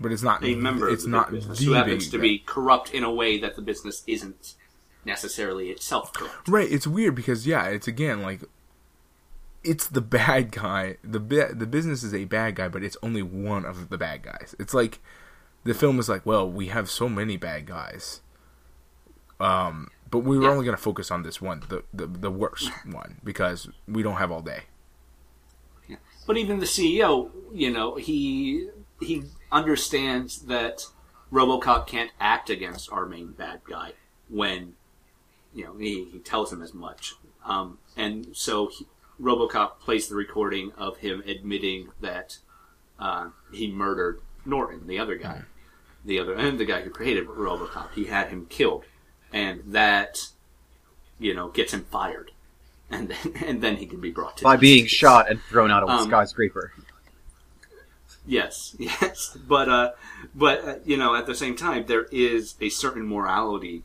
But 0.00 0.10
it's 0.12 0.22
not 0.22 0.42
a 0.42 0.54
member 0.56 0.88
it's 0.88 1.04
of 1.04 1.10
the 1.10 1.16
not 1.16 1.30
business 1.30 1.58
the 1.58 1.64
who 1.66 1.72
happens 1.74 2.08
to 2.10 2.16
guy. 2.18 2.22
be 2.22 2.38
corrupt 2.40 2.92
in 2.92 3.04
a 3.04 3.12
way 3.12 3.38
that 3.38 3.54
the 3.56 3.62
business 3.62 4.02
isn't 4.06 4.54
necessarily 5.04 5.70
itself 5.70 6.12
corrupt. 6.12 6.48
Right, 6.48 6.70
it's 6.70 6.86
weird 6.86 7.14
because 7.14 7.46
yeah, 7.46 7.66
it's 7.66 7.86
again 7.86 8.22
like 8.22 8.40
it's 9.62 9.86
the 9.86 10.00
bad 10.18 10.50
guy. 10.50 10.96
The 11.04 11.20
the 11.54 11.66
business 11.66 12.02
is 12.02 12.12
a 12.14 12.24
bad 12.24 12.56
guy, 12.56 12.68
but 12.68 12.82
it's 12.82 12.96
only 13.02 13.22
one 13.22 13.64
of 13.64 13.90
the 13.90 13.98
bad 13.98 14.22
guys. 14.22 14.56
It's 14.58 14.74
like 14.74 14.98
the 15.64 15.74
film 15.74 16.00
is 16.00 16.08
like, 16.08 16.26
well, 16.26 16.50
we 16.50 16.66
have 16.68 16.90
so 16.90 17.08
many 17.08 17.36
bad 17.36 17.66
guys. 17.66 18.22
Um, 19.38 19.88
but 20.10 20.20
we 20.20 20.36
were 20.36 20.44
Yeah. 20.44 20.50
only 20.50 20.64
going 20.64 20.76
to 20.76 20.82
focus 20.82 21.10
on 21.12 21.22
this 21.22 21.40
one, 21.40 21.62
the, 21.68 21.84
the 21.94 22.06
the 22.08 22.30
worst 22.30 22.70
one 22.86 23.20
because 23.22 23.68
we 23.86 24.02
don't 24.02 24.16
have 24.16 24.32
all 24.32 24.42
day. 24.42 24.64
But 26.26 26.36
even 26.36 26.60
the 26.60 26.66
CEO, 26.66 27.30
you 27.52 27.70
know, 27.70 27.96
he 27.96 28.68
he 29.00 29.24
understands 29.50 30.42
that 30.42 30.86
RoboCop 31.32 31.86
can't 31.86 32.10
act 32.20 32.50
against 32.50 32.92
our 32.92 33.06
main 33.06 33.32
bad 33.32 33.60
guy 33.68 33.92
when 34.28 34.74
you 35.54 35.64
know 35.64 35.76
he, 35.76 36.04
he 36.04 36.18
tells 36.18 36.52
him 36.52 36.62
as 36.62 36.74
much. 36.74 37.14
Um, 37.44 37.78
and 37.96 38.28
so 38.32 38.68
he, 38.68 38.86
RoboCop 39.20 39.80
plays 39.80 40.08
the 40.08 40.14
recording 40.14 40.72
of 40.76 40.98
him 40.98 41.22
admitting 41.26 41.88
that 42.00 42.38
uh, 42.98 43.30
he 43.52 43.70
murdered 43.70 44.20
Morton, 44.44 44.86
the 44.86 44.98
other 44.98 45.16
guy, 45.16 45.42
the 46.04 46.18
other 46.18 46.34
and 46.34 46.58
the 46.58 46.64
guy 46.64 46.82
who 46.82 46.90
created 46.90 47.26
RoboCop. 47.26 47.92
He 47.94 48.04
had 48.04 48.28
him 48.28 48.46
killed, 48.46 48.84
and 49.32 49.62
that 49.66 50.28
you 51.18 51.34
know 51.34 51.48
gets 51.48 51.72
him 51.72 51.84
fired. 51.84 52.31
And 52.92 53.08
then, 53.08 53.32
and 53.46 53.62
then 53.62 53.76
he 53.76 53.86
can 53.86 54.00
be 54.00 54.10
brought 54.10 54.36
to 54.38 54.44
By 54.44 54.56
being 54.56 54.86
shot 54.86 55.30
and 55.30 55.40
thrown 55.42 55.70
out 55.70 55.82
of 55.82 55.88
a 55.88 55.92
Um, 55.92 56.08
skyscraper. 56.08 56.72
Yes, 58.24 58.76
yes, 58.78 59.36
but 59.48 59.68
uh, 59.68 59.90
but 60.34 60.64
uh, 60.64 60.74
you 60.84 60.96
know, 60.96 61.14
at 61.16 61.26
the 61.26 61.34
same 61.34 61.56
time, 61.56 61.86
there 61.86 62.06
is 62.12 62.54
a 62.60 62.68
certain 62.68 63.06
morality, 63.08 63.82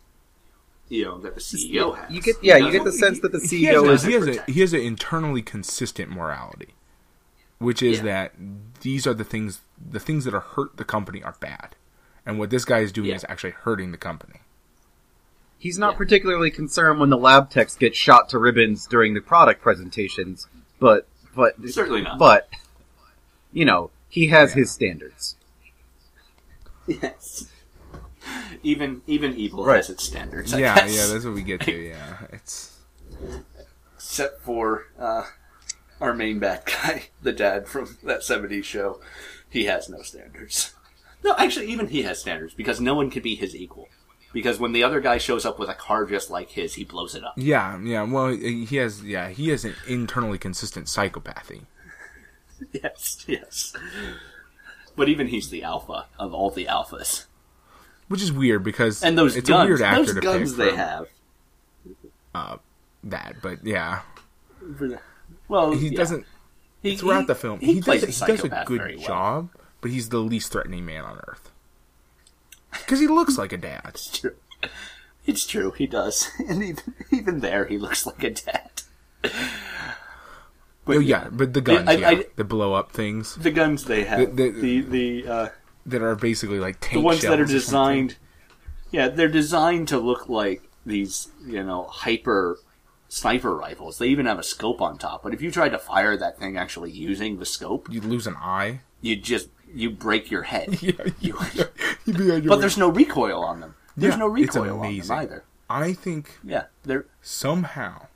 you 0.89 1.05
know, 1.05 1.17
that 1.19 1.33
the 1.35 1.41
CEO 1.41 1.97
has. 1.97 2.11
You 2.11 2.21
get 2.21 2.35
yeah, 2.43 2.57
you 2.57 2.71
get 2.71 2.83
the 2.83 2.91
sense 2.91 3.19
that 3.21 3.31
the 3.31 3.39
he 3.39 3.63
has, 3.65 3.75
CEO 3.77 3.89
is 3.93 4.03
he 4.03 4.13
has 4.13 4.27
a 4.27 4.43
he 4.51 4.61
has 4.61 4.73
an 4.73 4.81
internally 4.81 5.41
consistent 5.41 6.11
morality, 6.11 6.75
which 7.57 7.81
is 7.81 7.97
Yeah. 7.97 8.03
that 8.03 8.33
these 8.81 9.07
are 9.07 9.15
the 9.15 9.23
things 9.23 9.61
the 9.89 9.99
things 9.99 10.23
that 10.25 10.35
are 10.35 10.41
hurt 10.41 10.77
the 10.77 10.85
company 10.85 11.23
are 11.23 11.35
bad, 11.39 11.75
and 12.23 12.37
what 12.37 12.51
this 12.51 12.63
guy 12.63 12.79
is 12.79 12.91
doing 12.91 13.09
Yeah. 13.09 13.15
is 13.15 13.25
actually 13.27 13.51
hurting 13.51 13.91
the 13.91 13.97
company. 13.97 14.41
He's 15.59 15.77
not 15.79 15.93
Yeah. 15.93 15.97
particularly 15.97 16.51
concerned 16.51 16.99
when 16.99 17.09
the 17.09 17.17
lab 17.17 17.49
techs 17.49 17.75
get 17.75 17.95
shot 17.95 18.29
to 18.29 18.37
ribbons 18.39 18.85
during 18.85 19.13
the 19.13 19.21
product 19.21 19.61
presentations, 19.61 20.47
but 20.79 21.07
but 21.35 21.55
Certainly 21.69 22.01
not. 22.03 22.19
But 22.19 22.49
you 23.51 23.65
know, 23.65 23.89
he 24.09 24.27
has 24.27 24.53
his 24.53 24.69
standards. 24.71 25.35
yes, 26.87 27.49
even 28.63 29.01
even 29.07 29.35
evil 29.35 29.65
Right. 29.65 29.77
has 29.77 29.89
its 29.89 30.03
standards. 30.03 30.53
I 30.53 30.59
yeah, 30.59 30.75
guess. 30.75 30.95
yeah, 30.95 31.07
that's 31.13 31.25
what 31.25 31.33
we 31.33 31.43
get 31.43 31.61
to. 31.61 31.71
Yeah, 31.89 32.17
it's 32.31 32.77
except 33.95 34.41
for 34.43 34.85
uh, 34.99 35.23
our 35.99 36.13
main 36.13 36.39
bad 36.39 36.63
guy, 36.65 37.07
the 37.21 37.33
dad 37.33 37.67
from 37.67 37.97
that 38.03 38.21
'70s 38.21 38.63
show. 38.63 38.99
He 39.49 39.65
has 39.65 39.89
no 39.89 40.01
standards. 40.01 40.73
No, 41.23 41.33
actually, 41.37 41.67
even 41.67 41.87
he 41.87 42.03
has 42.03 42.19
standards 42.19 42.53
because 42.53 42.79
no 42.79 42.93
one 42.95 43.09
can 43.09 43.23
be 43.23 43.35
his 43.35 43.55
equal. 43.55 43.87
Because 44.37 44.59
when 44.59 44.71
the 44.71 44.83
other 44.83 44.99
guy 45.01 45.17
shows 45.17 45.47
up 45.47 45.57
with 45.57 45.67
a 45.67 45.73
car 45.73 46.05
just 46.05 46.29
like 46.29 46.51
his, 46.51 46.75
he 46.75 46.83
blows 46.83 47.15
it 47.15 47.23
up. 47.23 47.33
yeah, 47.37 47.79
yeah. 47.81 48.03
Well, 48.03 48.27
he 48.27 48.67
has 48.75 49.03
yeah 49.03 49.29
he 49.29 49.49
has 49.49 49.65
an 49.65 49.73
internally 49.87 50.37
consistent 50.37 50.85
psychopathy. 50.85 51.61
Yes, 52.71 53.25
yes. 53.27 53.73
But 54.95 55.09
even 55.09 55.25
he's 55.27 55.49
the 55.49 55.63
alpha 55.63 56.05
of 56.19 56.35
all 56.35 56.51
the 56.51 56.65
alphas. 56.65 57.25
Which 58.09 58.21
is 58.21 58.31
weird 58.31 58.63
because 58.63 59.03
And 59.03 59.17
those 59.17 59.35
it's 59.35 59.49
guns, 59.49 59.63
a 59.63 59.67
weird 59.67 59.81
actor 59.81 60.03
those 60.05 60.13
to 60.15 60.21
guns 60.21 60.51
pick 60.53 60.57
they 60.65 60.69
for, 60.69 60.75
have. 60.77 61.07
uh, 62.35 62.57
that, 63.05 63.37
but 63.41 63.65
yeah, 63.65 64.01
Well, 65.47 65.71
he 65.71 65.89
yeah. 65.89 65.97
doesn't 65.97 66.25
He- 66.83 66.95
throughout 66.95 67.21
he- 67.21 67.25
the 67.25 67.35
film. 67.35 67.59
He, 67.59 67.73
He, 67.73 67.79
does 67.81 68.03
a 68.03 68.05
he 68.07 68.25
does 68.33 68.43
a 68.43 68.63
good 68.67 68.81
well. 68.81 68.97
job, 68.97 69.49
but 69.81 69.89
he's 69.91 70.09
the 70.09 70.19
least 70.19 70.51
threatening 70.51 70.85
man 70.85 71.03
on 71.05 71.19
earth 71.27 71.51
because 72.79 72.99
he 72.99 73.07
looks 73.07 73.37
like 73.37 73.53
a 73.53 73.57
dad. 73.57 73.81
It's 73.89 74.19
true. 74.19 74.35
It's 75.25 75.45
true. 75.45 75.71
He 75.71 75.87
does, 75.87 76.29
and 76.47 76.63
even 76.63 76.93
even 77.11 77.39
there, 77.41 77.65
he 77.65 77.77
looks 77.77 78.05
like 78.05 78.23
a 78.23 78.29
dad. 78.31 78.71
But 80.85 80.97
oh 80.97 80.99
yeah, 80.99 81.27
but 81.29 81.53
the 81.53 81.61
guns, 81.61 81.87
I- 81.89 81.93
yeah, 81.93 82.09
I- 82.09 82.25
the 82.37 82.45
blow 82.45 82.73
up 82.73 82.91
things 82.93 83.35
the 83.35 83.51
guns 83.51 83.83
they 83.85 84.05
have, 84.05 84.35
The- 84.37 84.51
the 84.51 84.61
the- 84.61 84.81
the 85.23 85.27
uh, 85.31 85.49
that 85.85 86.01
are 86.01 86.15
basically 86.15 86.59
like 86.59 86.79
tank 86.79 86.93
the 86.93 86.99
ones 87.01 87.21
that 87.21 87.39
are 87.39 87.47
shells 87.47 87.51
or 87.53 87.59
something. 87.59 88.07
designed. 88.07 88.15
Yeah, 88.91 89.09
they're 89.09 89.27
designed 89.27 89.89
to 89.89 89.99
look 89.99 90.29
like 90.29 90.63
these, 90.85 91.27
you 91.45 91.61
know, 91.61 91.83
hyper 91.87 92.57
sniper 93.09 93.53
rifles. 93.53 93.97
They 93.97 94.07
even 94.07 94.25
have 94.27 94.39
a 94.39 94.43
scope 94.43 94.81
on 94.81 94.97
top. 94.97 95.23
But 95.23 95.33
if 95.33 95.41
you 95.41 95.51
tried 95.51 95.69
to 95.69 95.77
fire 95.77 96.15
that 96.15 96.39
thing 96.39 96.55
actually 96.57 96.91
using 96.91 97.37
the 97.39 97.45
scope, 97.45 97.89
you'd 97.91 98.05
lose 98.05 98.27
an 98.27 98.35
eye. 98.37 98.79
you 99.01 99.17
just 99.17 99.49
you 99.73 99.89
break 99.89 100.31
your 100.31 100.43
head. 100.43 100.81
Yeah, 100.81 100.93
You- 101.19 101.37
You'd 102.07 102.17
be 102.17 102.31
on 102.31 102.41
your 102.41 102.49
but 102.49 102.55
way. 102.55 102.61
there's 102.61 102.77
no 102.77 102.89
recoil 102.89 103.43
on 103.43 103.59
them. 103.59 103.75
There's 103.95 104.13
Yeah, 104.15 104.19
no 104.19 104.27
recoil 104.27 104.79
on 104.81 104.97
them 104.97 105.11
either. 105.11 105.43
I 105.69 105.93
think 105.93 106.39
Yeah, 106.43 106.65
they're 106.83 107.05
somehow 107.21 108.07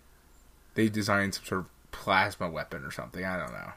they 0.75 0.87
designed 0.89 1.35
some 1.35 1.45
sort 1.45 1.61
of 1.61 1.67
plasma 1.91 2.49
weapon 2.49 2.83
or 2.85 2.91
something. 2.91 3.23
I 3.23 3.37
don't 3.37 3.51
know. 3.51 3.73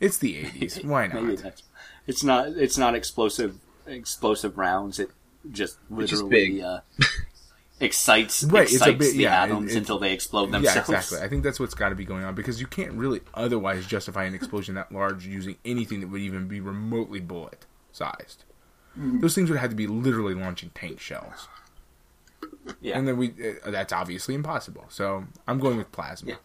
It's 0.00 0.18
the 0.18 0.42
'80s. 0.44 0.84
Why 0.84 1.06
maybe 1.08 1.26
not? 1.34 1.38
that's 1.38 1.62
it's 2.06 2.22
not 2.24 2.48
it's 2.48 2.76
not 2.76 2.94
explosive 2.94 3.56
explosive 3.86 4.58
rounds. 4.58 4.98
It 4.98 5.10
just 5.52 5.78
literally. 5.88 6.60
Uh, 6.62 6.80
excites 7.80 8.42
Right, 8.50 8.62
it's 8.62 8.72
a 8.72 8.76
excites 8.76 8.98
bit- 8.98 9.12
the 9.16 9.22
yeah, 9.24 9.42
atoms 9.42 9.74
it- 9.74 9.78
until 9.78 9.98
they 9.98 10.12
explode 10.12 10.46
Yeah, 10.46 10.52
themselves. 10.74 10.88
exactly. 10.88 11.18
I 11.20 11.28
think 11.28 11.44
that's 11.44 11.60
what's 11.60 11.74
got 11.74 11.90
to 11.90 11.94
be 11.94 12.04
going 12.04 12.24
on 12.24 12.34
because 12.34 12.60
you 12.60 12.66
can't 12.66 12.92
really 12.92 13.20
otherwise 13.34 13.86
justify 13.86 14.24
an 14.24 14.34
explosion 14.34 14.74
that 14.76 14.90
large 14.90 15.26
using 15.26 15.56
anything 15.64 16.00
that 16.00 16.08
would 16.08 16.22
even 16.22 16.48
be 16.48 16.60
remotely 16.60 17.20
bullet 17.20 17.66
sized. 17.92 18.44
Mm-hmm. 18.98 19.20
Those 19.20 19.34
things 19.34 19.50
would 19.50 19.58
have 19.58 19.70
to 19.70 19.76
be 19.76 19.86
literally 19.86 20.34
launching 20.34 20.70
tank 20.74 21.00
shells, 21.00 21.48
Yeah, 22.80 22.96
and 22.98 23.06
then 23.06 23.16
we 23.18 23.28
uh, 23.64 23.70
that's 23.70 23.92
obviously 23.92 24.34
impossible. 24.34 24.86
So 24.88 25.24
I'm 25.46 25.58
going 25.58 25.76
with 25.76 25.92
plasma. 25.92 26.30
Yeah. 26.30 26.36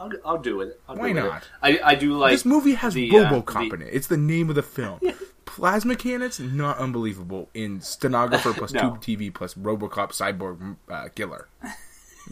I'll, 0.00 0.10
I'll 0.24 0.38
do 0.38 0.60
it. 0.62 0.80
I'll 0.88 0.96
Why 0.96 1.08
do 1.08 1.14
with 1.14 1.24
it. 1.24 1.28
not? 1.28 1.48
I, 1.62 1.80
I 1.84 1.94
do 1.94 2.14
like 2.18 2.32
this 2.32 2.44
movie 2.44 2.74
has 2.74 2.94
the, 2.94 3.10
uh, 3.10 3.30
RoboCop 3.30 3.68
the- 3.70 3.74
in 3.76 3.82
it. 3.82 3.90
It's 3.92 4.06
the 4.08 4.16
name 4.16 4.48
of 4.48 4.54
the 4.56 4.62
film. 4.62 5.00
Plasma 5.44 5.96
cannons, 5.96 6.40
not 6.40 6.78
unbelievable 6.78 7.50
in 7.52 7.80
stenographer 7.82 8.52
plus 8.56 8.72
No. 8.72 8.96
tube 8.96 9.00
TV 9.02 9.32
plus 9.34 9.52
RoboCop 9.54 10.10
cyborg 10.12 10.76
uh, 10.88 11.08
killer. 11.14 11.46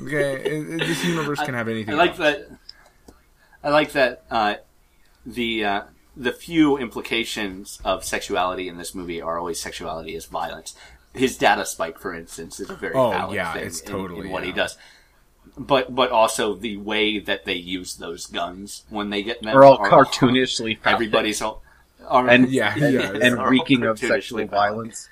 Okay, 0.01 0.37
it- 0.41 0.71
it- 0.71 0.79
this 0.79 1.05
universe 1.05 1.39
can 1.45 1.55
have 1.55 1.69
anything. 1.69 1.95
I 1.95 1.99
like 1.99 2.11
else. 2.11 2.19
that. 2.19 2.49
I 3.63 3.69
like 3.71 3.93
that. 3.93 4.25
Uh, 4.31 4.55
the 5.27 5.65
uh, 5.65 5.83
the 6.21 6.33
few 6.33 6.77
implications 6.77 7.81
of 7.85 8.05
sexuality 8.05 8.69
in 8.69 8.77
this 8.77 8.95
movie 8.95 9.21
are 9.23 9.39
always 9.39 9.61
sexuality 9.61 10.15
as 10.15 10.27
violence. 10.27 10.75
His 11.15 11.37
data 11.39 11.65
spike, 11.65 11.99
for 11.99 12.15
instance, 12.15 12.61
is 12.61 12.69
a 12.71 12.75
very 12.77 12.95
Oh, 12.95 13.11
valid 13.11 13.35
yeah, 13.37 13.53
thing 13.55 13.67
it's 13.67 13.81
in- 13.81 13.91
totally, 13.91 14.27
in 14.27 14.31
what 14.31 14.45
he 14.45 14.53
does. 14.53 14.77
But 15.57 15.95
but 15.95 16.11
also 16.11 16.55
the 16.55 16.77
way 16.77 17.19
that 17.19 17.45
they 17.47 17.55
use 17.55 17.97
those 17.97 18.27
guns 18.27 18.85
when 18.91 19.11
they 19.11 19.23
get 19.23 19.43
them 19.43 19.57
Are 19.57 19.65
all 19.65 19.79
are- 19.79 19.89
cartoonishly 19.91 20.79
phallic 20.79 20.95
Everybody's 20.95 21.41
all. 21.43 21.63
Are, 22.07 22.29
and 22.29 22.49
Yeah, 22.61 22.75
and, 22.75 22.95
yeah, 22.95 23.13
and 23.27 23.43
reeking 23.49 23.83
of 23.85 23.99
sexual 23.99 24.39
phallic. 24.39 24.51
violence. 24.51 25.09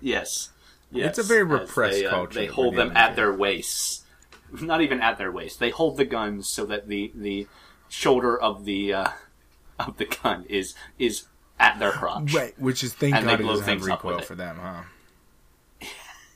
Yes. 0.00 0.50
yes. 0.90 1.10
It's 1.10 1.18
a 1.18 1.22
very 1.22 1.44
repressed 1.44 1.98
they, 2.00 2.06
uh, 2.06 2.10
culture 2.10 2.40
They 2.40 2.46
hold 2.46 2.76
them 2.76 2.96
at 2.96 3.16
their 3.16 3.32
waists. 3.32 4.04
Not 4.60 4.80
even 4.80 5.00
at 5.00 5.18
their 5.18 5.30
waist. 5.30 5.60
They 5.60 5.70
hold 5.70 5.96
the 5.98 6.04
guns 6.06 6.48
so 6.48 6.64
that 6.66 6.88
the 6.88 7.12
the 7.14 7.46
shoulder 7.88 8.38
of 8.40 8.64
the 8.64 8.92
uh, 8.94 9.08
of 9.78 9.96
the 9.96 10.04
gun 10.06 10.44
is 10.48 10.74
is 10.98 11.24
at 11.60 11.78
their 11.78 11.90
crotch. 11.92 12.32
Right, 12.34 12.58
which 12.58 12.82
is 12.84 12.94
thank 12.94 13.14
And 13.14 13.26
they 13.28 13.32
God 13.32 13.40
it 13.40 13.44
doesn't 13.44 13.66
have 13.68 13.78
things 13.80 13.88
up 13.88 14.04
with 14.04 14.14
recoil 14.14 14.26
for 14.26 14.34
them, 14.34 14.56
huh? 14.60 14.82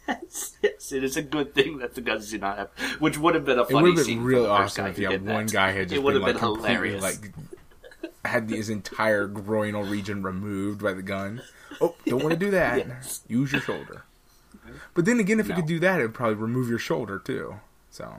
yes, 0.09 0.57
yes, 0.63 0.93
it 0.93 1.05
is 1.05 1.17
a 1.17 1.23
good 1.23 1.55
thing 1.55 1.79
that 1.79 1.95
the 1.95 2.01
guns 2.01 2.31
do 2.31 2.39
not 2.39 2.59
have, 2.59 2.71
which 3.01 3.19
would 3.19 3.35
have 3.35 3.45
been 3.45 3.59
a 3.59 3.63
It 3.63 3.71
funny 3.71 3.91
would 3.91 3.99
have 3.99 4.07
scene. 4.07 4.19
been 4.19 4.25
for 4.25 4.29
real 4.29 4.47
awesome 4.47 4.87
if 4.87 4.99
you 4.99 5.11
had 5.11 5.25
one 5.25 5.47
that. 5.47 5.53
guy 5.53 5.71
had 5.73 5.89
just 5.89 5.95
it 5.99 6.03
would 6.03 6.13
been 6.15 6.23
have 6.23 6.35
like 6.35 6.41
been 6.41 6.49
completely 6.55 6.91
hilarious. 6.91 7.03
like 7.03 7.33
had 8.25 8.49
his 8.51 8.69
entire 8.71 9.29
groinal 9.29 9.89
region 9.89 10.23
removed 10.23 10.83
by 10.83 10.93
the 10.93 11.03
gun. 11.03 11.43
Oh, 11.81 11.95
don't 12.07 12.23
want 12.23 12.33
to 12.33 12.39
do 12.39 12.51
that. 12.53 12.79
Yes. 12.87 13.23
Use 13.29 13.53
your 13.53 13.61
shoulder. 13.61 14.05
But 14.95 15.05
then 15.05 15.19
again, 15.21 15.41
if 15.41 15.47
it 15.47 15.51
No. 15.51 15.57
could 15.57 15.67
do 15.67 15.81
that, 15.81 16.01
it 16.01 16.05
would 16.05 16.15
probably 16.15 16.35
remove 16.37 16.69
your 16.69 16.79
shoulder 16.79 17.19
too. 17.19 17.57
So 17.91 18.13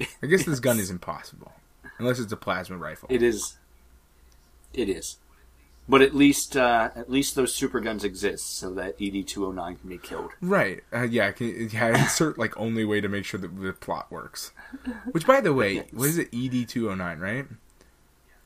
I 0.00 0.26
guess 0.26 0.44
this 0.44 0.60
gun 0.60 0.78
is 0.78 0.90
impossible 0.96 1.52
unless 1.98 2.18
it's 2.18 2.32
a 2.32 2.36
plasma 2.36 2.76
rifle. 2.76 3.08
It 3.10 3.22
is. 3.22 3.56
It 4.76 4.88
is. 4.88 5.16
But 5.88 6.02
at 6.02 6.14
least, 6.16 6.56
uh, 6.56 6.90
at 6.96 7.08
least 7.10 7.36
those 7.36 7.54
super 7.54 7.78
guns 7.80 8.02
exist, 8.02 8.58
so 8.58 8.74
that 8.74 8.96
ED 9.00 9.26
two 9.28 9.44
hundred 9.44 9.56
nine 9.56 9.76
can 9.76 9.88
be 9.88 9.98
killed. 9.98 10.32
Right. 10.40 10.82
Uh, 10.92 11.02
yeah. 11.02 11.30
Can, 11.30 11.68
yeah. 11.72 11.96
Insert 12.02 12.38
like 12.38 12.56
only 12.58 12.84
way 12.84 13.00
to 13.00 13.08
make 13.08 13.24
sure 13.24 13.38
that 13.40 13.60
the 13.60 13.72
plot 13.72 14.10
works. 14.10 14.50
Which, 15.12 15.26
by 15.26 15.40
the 15.40 15.54
way, 15.54 15.74
Yes. 15.74 15.86
what 15.92 16.08
is 16.08 16.18
it? 16.18 16.28
ED 16.34 16.68
two 16.68 16.88
hundred 16.88 17.04
nine, 17.04 17.18
right? 17.20 17.46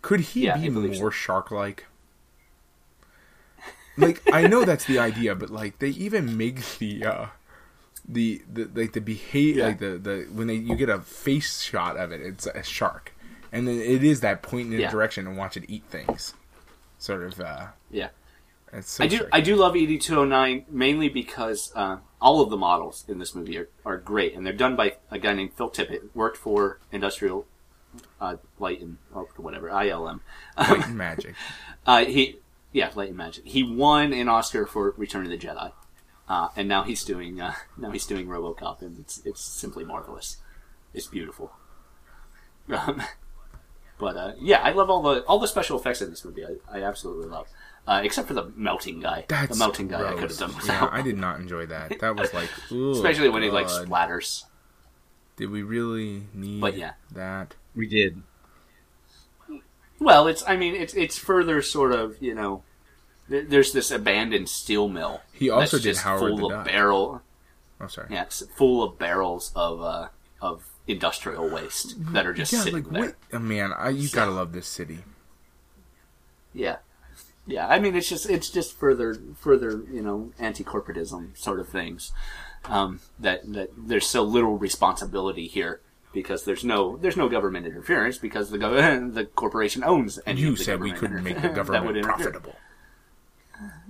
Could 0.03 0.21
he 0.21 0.45
Yeah, 0.47 0.57
be 0.59 0.69
more 0.71 0.95
so. 0.95 1.11
shark-like? 1.11 1.87
Like 3.97 4.23
I 4.33 4.47
know 4.47 4.65
that's 4.65 4.85
the 4.85 4.99
idea, 4.99 5.35
but 5.35 5.51
like 5.51 5.79
they 5.79 5.89
even 5.91 6.37
make 6.37 6.61
the 6.79 7.05
uh 7.05 7.27
the 8.09 8.43
the 8.53 8.71
like 8.75 8.93
the 8.93 9.01
behavior 9.01 9.61
Yeah. 9.63 9.67
like 9.69 9.79
the 9.79 9.99
the 9.99 10.27
when 10.33 10.47
they 10.47 10.55
you 10.55 10.75
get 10.77 10.89
a 10.89 11.01
face 11.01 11.61
shot 11.63 11.97
of 11.97 12.13
it, 12.13 12.21
it's 12.21 12.47
a 12.47 12.63
shark, 12.63 13.13
and 13.53 13.67
then 13.67 13.77
it 13.81 14.03
is 14.05 14.21
that 14.21 14.43
point 14.43 14.69
in 14.73 14.79
a 14.79 14.83
Yeah. 14.83 14.91
direction 14.91 15.27
and 15.27 15.37
watch 15.37 15.57
it 15.57 15.65
eat 15.69 15.85
things. 15.91 16.35
Sort 16.99 17.23
of. 17.23 17.41
uh 17.41 17.69
Yeah. 17.91 18.09
It's 18.73 18.93
so 18.93 19.05
I 19.05 19.07
do. 19.09 19.27
I 19.33 19.41
do 19.41 19.57
love 19.57 19.75
ED 19.77 19.99
two 20.01 20.15
hundred 20.15 20.27
nine 20.29 20.65
mainly 20.69 21.09
because 21.09 21.73
uh, 21.75 21.97
all 22.21 22.41
of 22.41 22.51
the 22.51 22.57
models 22.57 23.05
in 23.09 23.19
this 23.19 23.35
movie 23.35 23.59
are, 23.59 23.69
are 23.85 23.97
great, 23.97 24.35
and 24.35 24.47
they're 24.47 24.53
done 24.53 24.77
by 24.77 24.97
a 25.11 25.19
guy 25.19 25.33
named 25.33 25.55
Phil 25.55 25.69
Tippett. 25.71 26.03
Worked 26.15 26.37
for 26.37 26.79
Industrial 26.93 27.47
uh, 28.21 28.37
Light 28.61 28.81
and 28.81 28.99
or 29.13 29.27
whatever 29.39 29.69
ILM. 29.71 30.21
Light 30.57 30.85
and 30.87 30.97
magic. 31.09 31.35
Uh, 31.85 32.05
he, 32.05 32.39
yeah, 32.71 32.93
Light 32.95 33.09
and 33.09 33.17
Magic. 33.19 33.45
He 33.45 33.65
won 33.65 34.13
an 34.13 34.29
Oscar 34.29 34.67
for 34.67 34.95
Return 34.97 35.25
of 35.25 35.31
the 35.33 35.39
Jedi, 35.39 35.73
uh, 36.29 36.49
and 36.55 36.69
now 36.69 36.85
he's 36.85 37.03
doing 37.03 37.41
uh, 37.41 37.55
now 37.77 37.91
he's 37.91 38.07
doing 38.07 38.29
RoboCop, 38.29 38.83
and 38.83 39.01
it's 39.01 39.21
it's 39.25 39.41
simply 39.43 39.83
marvelous. 39.85 40.37
It's 40.95 41.09
beautiful. 41.09 41.51
Um, 42.73 43.03
but 44.01 44.17
uh, 44.17 44.33
yeah, 44.41 44.61
I 44.63 44.73
love 44.73 44.91
all 44.91 45.03
the 45.03 45.23
all 45.25 45.39
the 45.39 45.47
special 45.47 45.79
effects 45.79 46.01
in 46.03 46.11
this 46.11 46.25
movie. 46.25 46.45
I, 46.45 46.79
I 46.79 46.83
absolutely 46.83 47.29
love, 47.29 47.47
uh, 47.87 48.01
except 48.03 48.27
for 48.29 48.35
the 48.35 48.51
melting 48.57 49.01
guy. 49.01 49.27
That's 49.29 49.53
the 49.53 49.59
melting 49.59 49.89
guy 49.89 50.09
I 50.11 50.15
could 50.15 50.31
have 50.31 50.39
done 50.39 50.51
Yeah, 50.51 50.57
without. 50.57 50.93
I 50.93 51.03
did 51.03 51.19
not 51.19 51.39
enjoy 51.41 51.67
that. 51.67 52.01
That 52.01 52.17
was 52.17 52.33
like, 52.35 52.49
ooh, 52.73 52.93
Especially 52.93 53.29
when 53.29 53.43
he 53.43 53.51
like 53.51 53.67
God. 53.69 53.87
splatters. 53.89 54.45
Did 55.37 55.51
we 55.51 55.63
really 55.63 56.25
need 56.35 56.61
But 56.61 56.77
yeah. 56.77 56.93
that? 57.13 57.55
We 57.77 57.87
did. 57.87 58.23
Well, 59.99 60.27
it's 60.29 60.43
I 60.47 60.57
mean 60.57 60.75
it's 60.75 60.95
it's 60.95 61.19
further 61.19 61.61
sort 61.63 61.93
of 61.93 62.17
you 62.21 62.35
know. 62.35 62.63
there- 63.29 63.45
There's 63.45 63.73
this 63.73 63.91
abandoned 63.91 64.49
steel 64.49 64.89
mill. 64.89 65.21
He 65.33 65.51
also 65.51 65.77
that's 65.77 65.83
did 65.85 65.91
just 65.91 66.03
Howard 66.03 66.21
full 66.21 66.37
the 66.37 66.45
of 66.47 66.51
Duck. 66.51 66.65
barrel. 66.67 67.23
I'm 67.79 67.87
oh, 67.87 67.89
sorry. 67.89 68.09
Yeah, 68.11 68.23
it's 68.23 68.43
full 68.57 68.83
of 68.83 68.99
barrels 68.99 69.53
of 69.55 69.81
uh, 69.83 70.09
of 70.41 70.65
industrial 70.87 71.49
waste 71.49 71.95
that 72.13 72.27
are 72.27 72.33
just 72.33 72.53
yeah, 72.53 72.61
sitting 72.61 72.85
like 72.85 72.93
there. 72.93 73.17
Oh, 73.33 73.39
man, 73.39 73.73
I, 73.77 73.91
you 73.91 74.09
gotta 74.09 74.31
love 74.31 74.53
this 74.53 74.67
city. 74.67 74.99
Yeah, 76.53 76.79
yeah. 77.47 77.69
I 77.69 77.79
mean, 77.79 77.95
it's 77.95 78.09
just 78.09 78.29
it's 78.29 78.51
just 78.51 78.77
further 78.77 79.17
further 79.39 79.83
you 79.93 80.03
know 80.03 80.33
anti-corporatism 80.39 81.37
sort 81.39 81.61
of 81.61 81.69
things. 81.69 82.13
Um, 82.67 83.01
that 83.19 83.51
that 83.53 83.71
there's 83.77 84.07
so 84.07 84.23
little 84.23 84.59
responsibility 84.59 85.47
here 85.47 85.81
because 86.13 86.45
there's 86.45 86.65
no 86.65 86.97
there's 86.97 87.17
no 87.17 87.29
government 87.29 87.67
interference 87.67 88.19
because 88.19 88.51
the 88.51 88.59
gov- 88.59 89.15
the 89.15 89.25
corporation 89.27 89.83
owns. 89.85 90.19
and 90.19 90.39
You 90.39 90.57
said 90.57 90.81
we 90.81 90.93
couldn't 90.93 91.23
make 91.23 91.41
the 91.41 91.49
interfer- 91.49 91.55
that 91.73 91.85
would 91.85 91.95
government 91.95 92.05
profitable. 92.05 92.57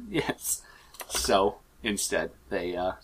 Yes. 0.08 0.62
So 1.08 1.58
instead, 1.84 2.32
they 2.48 2.76
uh, 2.76 2.94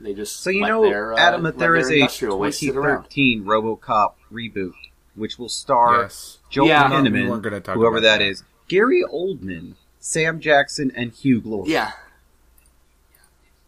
they 0.00 0.14
just 0.14 0.40
So 0.42 0.50
you 0.50 0.62
let 0.62 0.68
know, 0.68 0.82
their, 0.82 1.12
uh, 1.14 1.16
Adam, 1.18 1.42
that 1.42 1.56
let 1.56 1.58
there 1.58 1.72
their 1.72 1.80
is 1.80 1.90
a 1.90 1.94
industrial 1.94 2.38
waste 2.38 2.60
sit 2.60 2.76
around. 2.76 3.04
2013 3.10 3.44
RoboCop 3.44 4.12
reboot, 4.32 4.72
which 5.14 5.38
will 5.38 5.48
star 5.48 6.02
Yes. 6.02 6.38
Joel 6.50 6.68
Yeah. 6.68 6.88
Kinnaman, 6.90 7.28
weren't 7.28 7.42
talk 7.60 7.74
whoever 7.76 8.00
that 8.00 8.18
that. 8.18 8.24
is, 8.24 8.42
Gary 8.68 9.02
Oldman, 9.12 9.74
Sam 10.00 10.40
Jackson, 10.40 10.92
and 10.94 11.12
Hugh 11.12 11.40
Laurie. 11.44 11.70
Yeah. 11.72 11.92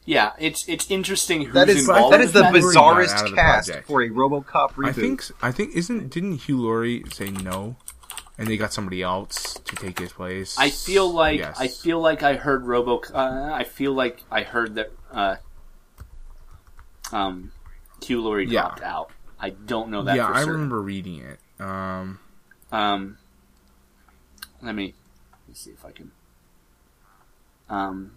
Yeah, 0.04 0.32
it's 0.38 0.66
it's 0.68 0.90
interesting 0.90 1.42
who's 1.44 1.54
That 1.54 1.68
is 1.68 1.80
involved. 1.80 2.14
that 2.14 2.22
is 2.22 2.32
the 2.32 2.48
with 2.50 2.62
Hugh 2.62 2.72
Laurie 2.80 3.06
got 3.06 3.14
out 3.16 3.26
of 3.26 3.26
bizarrest 3.26 3.30
the 3.30 3.36
cast 3.36 3.68
project. 3.68 3.86
for 3.86 4.02
a 4.02 4.08
RoboCop 4.08 4.70
reboot. 4.72 4.88
I 4.88 4.92
think 4.92 5.22
I 5.42 5.52
think 5.52 5.76
isn't 5.76 6.08
didn't 6.10 6.32
Hugh 6.38 6.62
Laurie 6.62 7.04
say 7.12 7.30
no, 7.30 7.76
and 8.38 8.48
they 8.48 8.56
got 8.56 8.72
somebody 8.72 9.02
else 9.02 9.54
to 9.64 9.76
take 9.76 9.98
his 9.98 10.12
place. 10.12 10.56
I 10.58 10.70
feel 10.70 11.12
like 11.12 11.40
Yes. 11.40 11.56
I 11.60 11.68
feel 11.68 12.00
like 12.00 12.22
I 12.22 12.34
heard 12.36 12.64
Robo. 12.64 13.02
Uh, 13.12 13.50
I 13.52 13.64
feel 13.64 13.92
like 13.92 14.22
I 14.30 14.44
heard 14.44 14.76
that 14.76 14.92
uh, 15.12 15.36
um, 17.12 17.52
Hugh 18.02 18.20
Laurie 18.22 18.46
Yeah. 18.46 18.62
dropped 18.62 18.82
out. 18.82 19.11
I 19.40 19.50
don't 19.50 19.90
know 19.90 20.02
that. 20.02 20.16
yeah, 20.16 20.28
I 20.28 20.40
certain. 20.40 20.52
remember 20.52 20.82
reading 20.82 21.20
it. 21.20 21.38
Um, 21.61 22.18
Um, 22.72 23.18
let 24.62 24.74
me 24.74 24.94
let 25.32 25.48
me 25.48 25.54
see 25.54 25.70
if 25.70 25.84
I 25.84 25.90
can. 25.92 26.11
Um, 27.68 28.12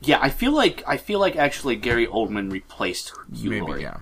yeah, 0.00 0.18
I 0.20 0.28
feel 0.30 0.52
like 0.52 0.82
I 0.86 0.96
feel 0.96 1.20
like 1.20 1.36
actually 1.36 1.76
Gary 1.76 2.06
Oldman 2.06 2.50
replaced 2.50 3.12
Hugh 3.32 3.50
maybe 3.50 3.66
Laurie. 3.66 3.82
yeah. 3.82 3.98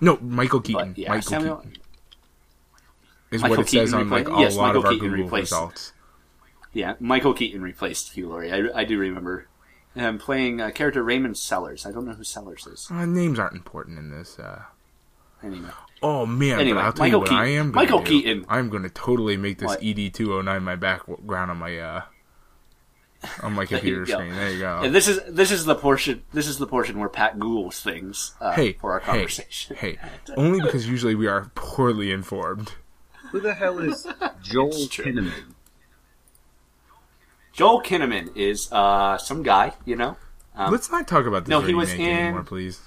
No, 0.00 0.18
Michael 0.20 0.60
Keaton. 0.60 0.90
But 0.92 0.98
yeah, 0.98 1.08
Michael 1.10 1.22
Samuel- 1.30 1.56
Keaton 1.58 1.76
is 3.30 3.42
Michael 3.42 3.56
what 3.58 3.66
it 3.66 3.70
says 3.70 3.94
on 3.94 4.10
like 4.10 4.28
a 4.28 4.32
yes, 4.32 4.56
lot 4.56 4.74
of 4.76 4.82
Michael 4.82 4.86
our 4.86 4.92
Keaton 4.94 5.08
Google 5.10 5.24
replaced- 5.24 5.52
results. 5.52 5.92
Yeah, 6.72 6.94
Michael 6.98 7.34
Keaton 7.34 7.62
replaced 7.62 8.12
Hugh 8.14 8.28
Laurie. 8.28 8.52
I, 8.52 8.80
I 8.80 8.84
do 8.84 8.98
remember 8.98 9.46
him 9.94 10.18
playing 10.18 10.60
uh, 10.60 10.70
character 10.70 11.02
Raymond 11.02 11.36
Sellars. 11.38 11.86
I 11.86 11.92
don't 11.92 12.04
know 12.04 12.12
who 12.12 12.24
Sellars 12.24 12.66
is. 12.66 12.88
Uh, 12.90 13.06
names 13.06 13.38
aren't 13.38 13.54
important 13.54 13.98
in 13.98 14.10
this. 14.10 14.38
Uh, 14.38 14.62
Anyway, 15.42 15.68
oh 16.02 16.24
man! 16.24 16.58
Anyway, 16.58 16.78
but 16.78 16.84
I'll 16.86 16.92
tell 16.94 17.04
Michael 17.04 17.10
you 17.10 17.18
what 17.18 17.28
Keaton- 17.28 17.36
I 17.44 17.48
am. 17.48 17.70
Gonna 17.70 17.84
Michael 17.84 17.98
do. 17.98 18.04
Keaton. 18.06 18.46
I'm 18.48 18.70
going 18.70 18.82
to 18.84 18.88
totally 18.88 19.36
make 19.36 19.58
this 19.58 19.66
What? 19.68 19.84
ED 19.84 20.14
two 20.14 20.30
hundred 20.30 20.44
nine 20.44 20.62
my 20.62 20.74
background 20.76 21.50
on 21.50 21.58
my 21.58 21.78
uh 21.78 22.02
on 23.42 23.52
my 23.52 23.66
computer 23.66 24.00
you 24.00 24.06
go. 24.06 24.12
screen. 24.14 24.34
There 24.34 24.50
you 24.50 24.60
go. 24.60 24.80
and 24.84 24.94
this 24.94 25.06
is 25.06 25.20
this 25.28 25.50
is 25.50 25.66
the 25.66 25.74
portion. 25.74 26.22
This 26.32 26.46
is 26.46 26.56
the 26.56 26.66
portion 26.66 26.98
where 26.98 27.10
Pat 27.10 27.38
Googles 27.38 27.82
things 27.82 28.34
uh, 28.40 28.52
hey, 28.52 28.72
for 28.72 28.92
our 28.92 29.00
conversation. 29.00 29.76
hey! 29.76 29.98
Only 30.34 30.62
because 30.62 30.88
usually 30.88 31.14
we 31.14 31.26
are 31.26 31.50
poorly 31.54 32.10
informed. 32.10 32.72
Who 33.30 33.40
the 33.40 33.52
hell 33.52 33.78
is 33.80 34.06
Joel 34.42 34.68
It's. 34.68 34.96
Kinnaman? 34.96 35.53
Joel 37.54 37.82
Kinnaman 37.82 38.36
is 38.36 38.70
uh, 38.72 39.16
some 39.18 39.42
guy, 39.42 39.72
you 39.84 39.96
know. 39.96 40.16
Um, 40.56 40.70
Let's 40.72 40.90
not 40.90 41.06
talk 41.08 41.26
about 41.26 41.44
this 41.44 41.50
no, 41.50 41.60
he 41.60 41.74
was 41.74 41.92
in- 41.92 42.00
anymore, 42.00 42.42
please. 42.42 42.80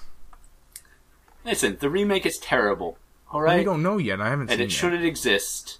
Listen, 1.45 1.77
the 1.79 1.89
remake 1.89 2.25
is 2.25 2.37
terrible. 2.37 2.97
All 3.31 3.41
right, 3.41 3.59
We 3.59 3.63
don't 3.65 3.81
know 3.83 3.97
yet. 3.97 4.21
I 4.21 4.29
haven't 4.29 4.49
and 4.49 4.51
seen 4.51 4.59
it 4.61 4.65
it. 4.65 4.71
shouldn't 4.71 5.03
exist. 5.05 5.79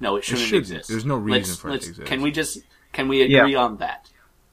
No, 0.00 0.16
it 0.16 0.24
shouldn't, 0.24 0.46
shouldn't. 0.46 0.60
exist. 0.70 0.88
There's 0.88 1.04
no 1.06 1.16
reason 1.16 1.40
Let's- 1.50 1.56
for 1.56 1.68
it 1.70 1.80
to 1.82 1.88
exist. 1.88 2.06
Can 2.08 2.22
we 2.22 2.30
just 2.30 2.58
can 2.92 3.08
we 3.08 3.22
agree 3.22 3.52
Yeah. 3.52 3.58
on 3.60 3.78
that? 3.78 4.10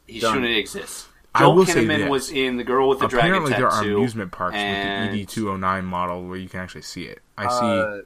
He 0.08 0.20
Done. 0.20 0.34
shouldn't 0.36 0.56
exist. 0.58 1.08
I 1.36 1.40
Joel 1.40 1.56
will 1.56 1.66
Kinnaman 1.66 1.98
this. 2.00 2.10
was 2.10 2.30
in 2.32 2.58
The 2.58 2.64
Girl 2.64 2.88
with 2.90 3.00
the 3.00 3.08
Dragon. 3.08 3.32
Tattoo. 3.32 3.46
Apparently, 3.46 3.62
Dragon 3.62 3.84
there 3.84 3.92
are 3.92 3.96
amusement 3.98 4.32
parks 4.32 4.56
and- 4.56 5.10
with 5.12 5.16
the 5.18 5.22
ED 5.24 5.26
two 5.30 5.48
hundred 5.48 5.60
nine 5.62 5.86
model 5.86 6.24
where 6.28 6.38
you 6.38 6.48
can 6.50 6.60
actually 6.60 6.82
see 6.82 7.04
it. 7.06 7.22
I 7.38 7.48
see. 7.48 7.66
Uh, 7.66 8.02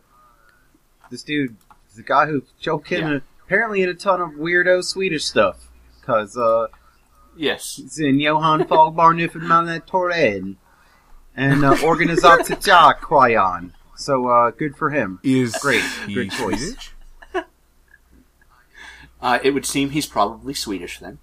this 1.11 1.23
dude, 1.23 1.55
the 1.95 2.03
guy 2.03 2.25
who 2.27 2.43
Joel 2.59 2.79
Kinnaman, 2.81 3.21
apparently 3.45 3.81
in 3.81 3.89
a 3.89 3.93
ton 3.93 4.21
of 4.21 4.31
weirdo 4.31 4.83
Swedish 4.83 5.25
stuff, 5.25 5.66
because 6.07 6.37
uh, 6.37 6.67
Yes, 7.35 7.75
he's 7.75 7.99
in 7.99 8.19
Johan 8.19 8.63
Fogbar 8.63 9.15
Newfoundland 9.15 10.57
and 11.35 11.63
uh, 11.65 11.75
Organisatia 11.75 12.99
Quayan. 12.99 13.73
So 13.95 14.27
uh, 14.27 14.51
good 14.51 14.75
for 14.75 14.89
him. 14.89 15.19
is 15.23 15.55
great. 15.61 15.83
Good 16.07 16.31
choice. 16.31 16.59
Swedish? 16.59 16.93
uh, 19.21 19.39
it 19.43 19.51
would 19.51 19.65
seem 19.65 19.91
he's 19.91 20.07
probably 20.07 20.53
Swedish 20.53 20.99
then. 20.99 21.19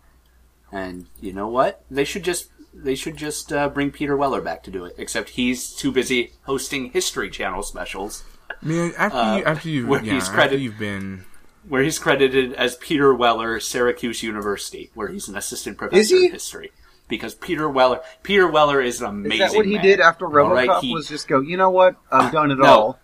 And 0.70 1.07
you 1.20 1.32
know 1.32 1.49
what? 1.49 1.85
They 1.91 2.05
should 2.05 2.22
just 2.22 2.51
they 2.72 2.95
should 2.95 3.16
just 3.16 3.53
uh, 3.53 3.68
bring 3.68 3.91
Peter 3.91 4.16
Weller 4.16 4.41
back 4.41 4.62
to 4.64 4.70
do 4.70 4.85
it. 4.85 4.95
Except 4.99 5.30
he's 5.30 5.72
too 5.72 5.91
busy 5.91 6.32
hosting 6.43 6.91
History 6.91 7.30
Channel 7.30 7.62
specials, 7.62 8.22
Man, 8.61 8.93
after 8.99 9.18
Uh, 9.18 9.37
you 9.39 9.45
after 9.45 9.68
you've 9.68 10.05
yeah, 10.05 10.14
he's 10.14 10.28
after 10.28 10.57
you've 10.57 10.78
been 10.78 11.24
where 11.69 11.83
he's 11.83 11.99
credited 11.99 12.53
as 12.55 12.77
Peter 12.77 13.15
Weller, 13.15 13.59
Syracuse 13.61 14.23
University, 14.23 14.91
where 14.95 15.09
he's 15.09 15.29
an 15.29 15.37
assistant 15.37 15.79
professor 15.79 15.99
Is 16.01 16.11
he? 16.11 16.27
of 16.27 16.33
history. 16.33 16.73
Because 17.09 17.35
Peter 17.35 17.69
Weller, 17.69 18.01
Peter 18.23 18.49
Weller 18.49 18.81
is 18.81 19.01
an 19.01 19.09
amazing. 19.09 19.33
Is 19.47 19.53
that 19.53 19.57
what 19.57 19.67
he 19.67 19.75
man. 19.75 19.83
did 19.85 20.01
after 20.01 20.27
RoboCop? 20.27 20.51
right, 20.69 20.81
he- 20.83 20.95
was 20.95 21.07
just 21.09 21.29
go, 21.29 21.41
you 21.41 21.57
know 21.57 21.71
what? 21.71 21.97
I've 22.11 22.33
done 22.33 22.51
it 22.51 22.59
No. 22.59 22.67
all. 22.67 23.01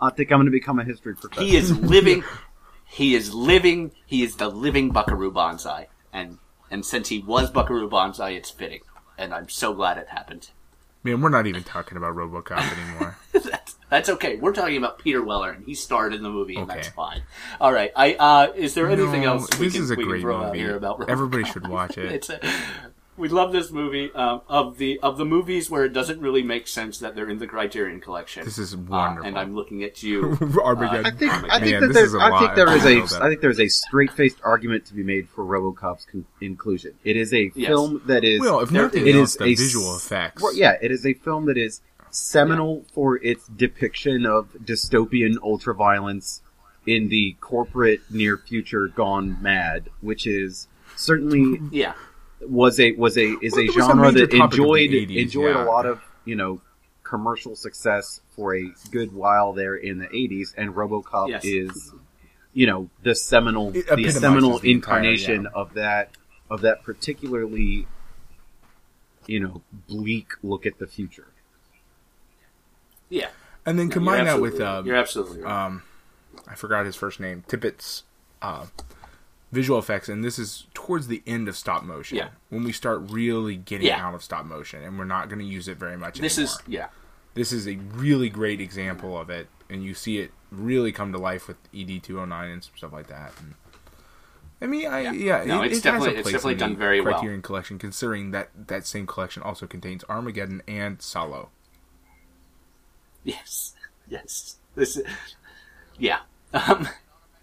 I 0.00 0.10
think 0.10 0.30
I'm 0.32 0.38
going 0.38 0.46
to 0.46 0.50
become 0.50 0.78
a 0.78 0.84
history 0.84 1.14
professor. 1.14 1.42
He 1.44 1.56
is 1.56 1.76
living. 1.80 2.22
he 2.86 3.14
is 3.14 3.32
living. 3.32 3.92
He 4.04 4.22
is 4.22 4.36
the 4.36 4.48
living 4.48 4.90
Buckaroo 4.90 5.30
Banzai, 5.32 5.86
and 6.12 6.38
and 6.70 6.84
since 6.84 7.08
he 7.08 7.20
was 7.20 7.50
Buckaroo 7.50 7.88
Banzai, 7.88 8.30
it's 8.30 8.50
fitting, 8.50 8.80
and 9.16 9.32
I'm 9.32 9.48
so 9.48 9.72
glad 9.74 9.96
it 9.96 10.08
happened. 10.08 10.50
Man, 11.04 11.20
we're 11.20 11.28
not 11.30 11.46
even 11.46 11.62
talking 11.62 11.96
about 11.96 12.14
RoboCop 12.16 12.58
anymore. 12.58 13.16
that's, 13.90 14.08
that's 14.08 14.16
okay. 14.16 14.36
We're 14.36 14.52
talking 14.52 14.76
about 14.76 14.98
Peter 14.98 15.22
Weller, 15.22 15.50
and 15.50 15.64
he 15.64 15.74
starred 15.74 16.14
in 16.14 16.22
the 16.22 16.30
movie, 16.30 16.56
and 16.56 16.64
Okay. 16.70 16.76
that's 16.76 16.88
fine. 16.88 17.22
All 17.60 17.72
right. 17.72 17.92
I 17.96 18.14
uh, 18.14 18.52
is 18.54 18.74
there 18.74 18.88
anything 18.88 19.22
No, 19.22 19.34
else 19.34 19.48
we 19.58 19.66
this 19.66 19.74
can, 19.74 19.82
is 19.82 19.90
a 19.90 19.94
we 19.94 20.02
can 20.04 20.08
great 20.10 20.20
throw 20.22 20.36
out 20.38 20.46
movie. 20.48 20.58
here 20.58 20.76
about 20.76 20.98
RoboCop? 21.00 21.08
Everybody 21.08 21.44
should 21.44 21.68
watch 21.68 21.96
it. 21.98 22.10
it's 22.12 22.28
a, 22.30 22.40
we 23.16 23.28
love 23.30 23.50
this 23.52 23.70
movie. 23.70 24.12
Um, 24.14 24.42
of 24.48 24.76
the 24.76 25.00
of 25.02 25.16
the 25.16 25.24
movies 25.24 25.70
where 25.70 25.84
it 25.86 25.94
doesn't 25.94 26.20
really 26.20 26.42
make 26.42 26.68
sense 26.68 26.98
that 26.98 27.14
they're 27.14 27.30
in 27.30 27.38
the 27.38 27.46
Criterion 27.46 27.98
Collection. 28.00 28.44
This 28.44 28.58
is 28.58 28.74
Uh, 28.74 28.78
wonderful. 28.88 29.26
and 29.28 29.38
I'm 29.38 29.54
looking 29.54 29.82
at 29.84 30.02
you. 30.02 30.36
Armageddon. 30.62 31.06
I 31.06 31.10
think 31.12 31.32
I 31.32 31.58
Man, 31.60 31.80
that 31.80 31.86
this 31.88 31.94
there's 31.94 32.08
is 32.08 32.14
a 32.14 32.18
I 32.18 32.28
lot. 32.28 32.40
think 32.40 32.54
there 32.56 32.76
is 32.76 32.84
I 32.84 32.90
a 32.90 32.94
know 32.96 33.06
that. 33.06 33.22
I 33.22 33.28
think 33.28 33.40
there's 33.40 33.60
a 33.60 33.68
straight 33.68 34.10
faced 34.12 34.36
argument 34.44 34.84
to 34.86 34.94
be 34.94 35.02
made 35.02 35.28
for 35.30 35.44
RoboCop's 35.44 36.04
con- 36.12 36.26
inclusion. 36.42 36.92
It 37.04 37.16
is 37.16 37.32
a 37.32 37.50
Yes. 37.54 37.68
film 37.68 38.02
that 38.06 38.22
is 38.24 38.40
Well, 38.40 38.60
if 38.60 38.68
there- 38.68 38.82
nothing 38.82 39.06
it 39.06 39.14
else, 39.14 39.30
is 39.30 39.36
the 39.36 39.44
a 39.44 39.54
visual 39.54 39.94
s- 39.94 40.04
effects. 40.04 40.42
Well, 40.42 40.54
yeah, 40.54 40.76
it 40.82 40.90
is 40.90 41.06
a 41.06 41.14
film 41.14 41.46
that 41.46 41.56
is 41.56 41.80
seminal 42.10 42.84
for 42.92 43.16
its 43.22 43.46
depiction 43.48 44.26
of 44.26 44.48
dystopian 44.64 45.34
ultraviolence 45.36 46.40
in 46.86 47.08
the 47.08 47.36
corporate 47.40 48.00
near 48.10 48.38
future 48.38 48.88
gone 48.88 49.40
mad, 49.42 49.90
which 50.00 50.26
is 50.26 50.68
certainly 50.94 51.60
yeah. 51.72 51.94
was 52.40 52.78
a 52.80 52.92
was 52.92 53.16
a 53.18 53.36
is 53.42 53.52
Well, 53.52 53.60
a 53.60 53.64
it 53.64 53.66
was 53.68 53.76
a 53.76 53.80
genre 53.80 54.12
that 54.12 54.30
topic 54.30 54.40
of 54.40 54.50
the 54.50 54.56
enjoyed 54.56 54.90
80s, 54.90 55.16
enjoyed 55.16 55.56
yeah. 55.56 55.64
a 55.64 55.66
lot 55.66 55.86
of 55.86 56.00
you 56.24 56.36
know 56.36 56.60
commercial 57.02 57.54
success 57.54 58.20
for 58.34 58.54
a 58.56 58.64
good 58.90 59.12
while 59.12 59.52
there 59.52 59.76
in 59.76 59.98
the 59.98 60.06
80s 60.08 60.54
and 60.56 60.74
RoboCop 60.74 61.28
Yes. 61.28 61.44
is 61.44 61.92
you 62.52 62.66
know 62.66 62.88
the 63.02 63.14
seminal 63.14 63.76
It 63.76 63.86
the 63.94 64.10
seminal 64.10 64.58
the 64.58 64.70
entire, 64.70 64.98
incarnation 64.98 65.42
yeah. 65.44 65.60
of 65.60 65.74
that 65.74 66.10
of 66.50 66.62
that 66.62 66.82
particularly 66.82 67.86
you 69.26 69.40
know 69.40 69.62
bleak 69.88 70.32
look 70.42 70.66
at 70.66 70.78
the 70.78 70.86
future 70.86 71.28
Yeah. 73.08 73.28
and 73.64 73.78
then 73.78 73.88
No, 73.88 73.94
combine 73.94 74.24
that 74.24 74.40
with 74.40 74.60
um, 74.60 74.86
you're 74.86 74.96
absolutely 74.96 75.42
right. 75.42 75.66
um, 75.66 75.82
I 76.48 76.54
forgot 76.54 76.86
his 76.86 76.96
first 76.96 77.18
name, 77.20 77.44
Tippett's 77.48 78.02
uh, 78.42 78.66
visual 79.52 79.78
effects, 79.78 80.08
and 80.08 80.22
this 80.24 80.38
is 80.38 80.66
towards 80.74 81.06
the 81.08 81.22
end 81.26 81.48
of 81.48 81.56
stop 81.56 81.82
motion 81.84 82.18
Yeah. 82.18 82.28
when 82.50 82.64
we 82.64 82.72
start 82.72 83.10
really 83.10 83.56
getting 83.56 83.86
Yeah. 83.86 84.04
out 84.06 84.14
of 84.14 84.22
stop 84.22 84.44
motion, 84.44 84.82
and 84.82 84.98
we're 84.98 85.04
not 85.04 85.28
going 85.28 85.38
to 85.38 85.44
use 85.44 85.68
it 85.68 85.78
very 85.78 85.96
much 85.96 86.18
this 86.18 86.38
anymore. 86.38 86.52
is 86.54 86.68
yeah. 86.68 86.86
this 87.34 87.52
is 87.52 87.66
a 87.66 87.76
really 87.76 88.28
great 88.28 88.60
example 88.60 89.18
of 89.18 89.30
it, 89.30 89.48
and 89.70 89.82
you 89.84 89.94
see 89.94 90.18
it 90.18 90.32
really 90.50 90.92
come 90.92 91.12
to 91.12 91.18
life 91.18 91.48
with 91.48 91.56
ED 91.74 92.00
two 92.02 92.16
hundred 92.18 92.26
nine 92.30 92.50
and 92.50 92.64
some 92.64 92.72
stuff 92.76 92.92
like 92.92 93.06
that. 93.08 93.32
And, 93.40 93.54
I 94.60 94.66
mean, 94.66 94.86
I 94.86 95.00
Yeah. 95.00 95.12
yeah, 95.12 95.44
No, 95.44 95.62
it, 95.62 95.66
it's 95.72 95.78
it 95.78 95.82
definitely- 95.84 96.16
it's 96.16 96.30
definitely 96.30 96.52
in 96.54 96.58
done 96.58 96.76
very 96.76 97.00
well. 97.00 97.14
Criterion 97.14 97.42
Collection, 97.42 97.78
considering 97.78 98.30
that 98.30 98.50
that 98.68 98.86
same 98.86 99.06
collection 99.06 99.42
also 99.42 99.66
contains 99.66 100.04
Armageddon 100.08 100.62
and 100.68 100.98
Salò. 100.98 101.48
Yes. 103.26 103.74
Yes. 104.08 104.56
This 104.74 104.96
is 104.96 105.04
yeah. 105.98 106.20
Um, 106.54 106.88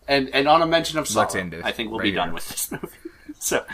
and 0.07 0.29
and 0.33 0.47
on 0.47 0.61
a 0.61 0.65
mention 0.67 0.97
of 0.97 1.07
Saw, 1.07 1.19
Let's 1.21 1.35
end 1.35 1.53
it 1.53 1.63
I 1.65 1.71
think 1.71 1.89
we'll 1.91 1.99
right 1.99 2.05
be 2.05 2.11
done 2.11 2.33
with 2.33 2.47
this 2.47 2.71
movie. 2.71 2.87
so, 3.39 3.65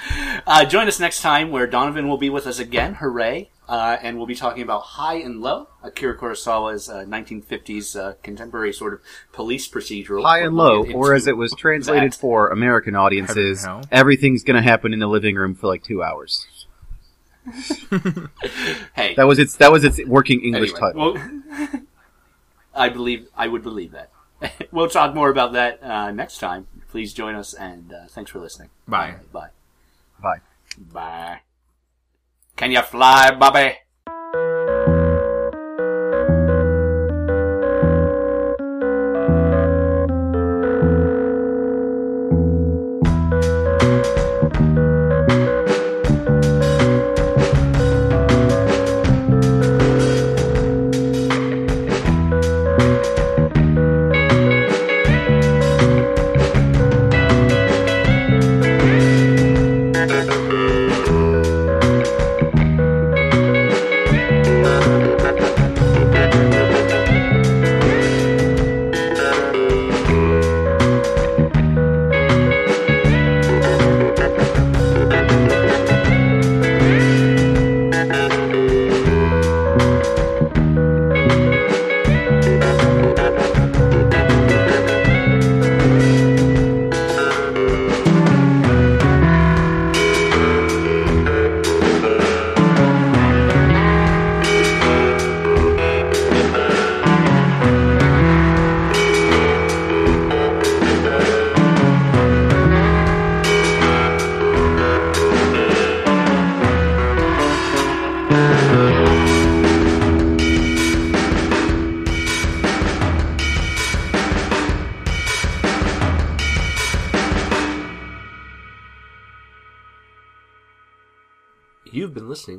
uh, 0.47 0.65
join 0.65 0.87
us 0.87 0.99
next 0.99 1.21
time 1.21 1.51
where 1.51 1.67
Donovan 1.67 2.07
will 2.07 2.17
be 2.17 2.29
with 2.29 2.47
us 2.47 2.57
again. 2.59 2.95
Hooray! 2.95 3.49
Uh, 3.67 3.97
and 4.01 4.17
we'll 4.17 4.25
be 4.25 4.33
talking 4.35 4.63
about 4.63 4.79
High 4.81 5.17
and 5.17 5.41
Low, 5.41 5.67
Akira 5.83 6.17
Kurosawa's 6.17 6.89
uh, 6.89 7.05
1950s 7.05 7.95
uh, 7.99 8.13
contemporary 8.23 8.73
sort 8.73 8.93
of 8.95 9.01
police 9.31 9.67
procedural. 9.69 10.23
high 10.23 10.39
and 10.41 10.55
low 10.55 10.83
or 10.91 11.13
as 11.13 11.27
it 11.27 11.37
was 11.37 11.53
translated 11.55 12.13
that. 12.13 12.17
for 12.17 12.47
american 12.49 12.95
audiences 12.95 13.61
Heaven 13.61 13.75
and 13.77 13.85
hell. 13.85 13.99
everything's 13.99 14.43
going 14.43 14.55
to 14.55 14.63
happen 14.67 14.91
in 14.91 14.97
the 14.97 15.05
living 15.07 15.35
room 15.35 15.53
for 15.53 15.67
like 15.67 15.83
2 15.83 16.01
hours 16.01 16.47
Hey, 18.95 19.13
that 19.15 19.27
was 19.27 19.37
its 19.39 19.55
that 19.57 19.71
was 19.71 19.83
its 19.83 20.03
working 20.05 20.41
english 20.41 20.71
anyway, 20.73 20.79
title 20.79 21.13
well, 21.13 21.81
I 22.79 22.89
believe 22.89 23.27
I 23.35 23.47
would 23.47 23.61
believe 23.61 23.91
that. 23.91 24.09
we'll 24.71 24.89
talk 24.89 25.13
more 25.13 25.29
about 25.29 25.53
that 25.53 25.83
uh, 25.83 26.11
next 26.11 26.39
time. 26.39 26.67
Please 26.89 27.13
join 27.13 27.35
us, 27.35 27.53
and 27.53 27.93
uh, 27.93 28.07
thanks 28.07 28.31
for 28.31 28.39
listening. 28.39 28.69
Bye. 28.87 29.15
Bye. 29.31 29.49
bye 30.21 30.39
Bye. 30.77 31.41
Can 32.55 32.71
you 32.71 32.81
fly, 32.81 33.31
Bobby? 33.31 33.75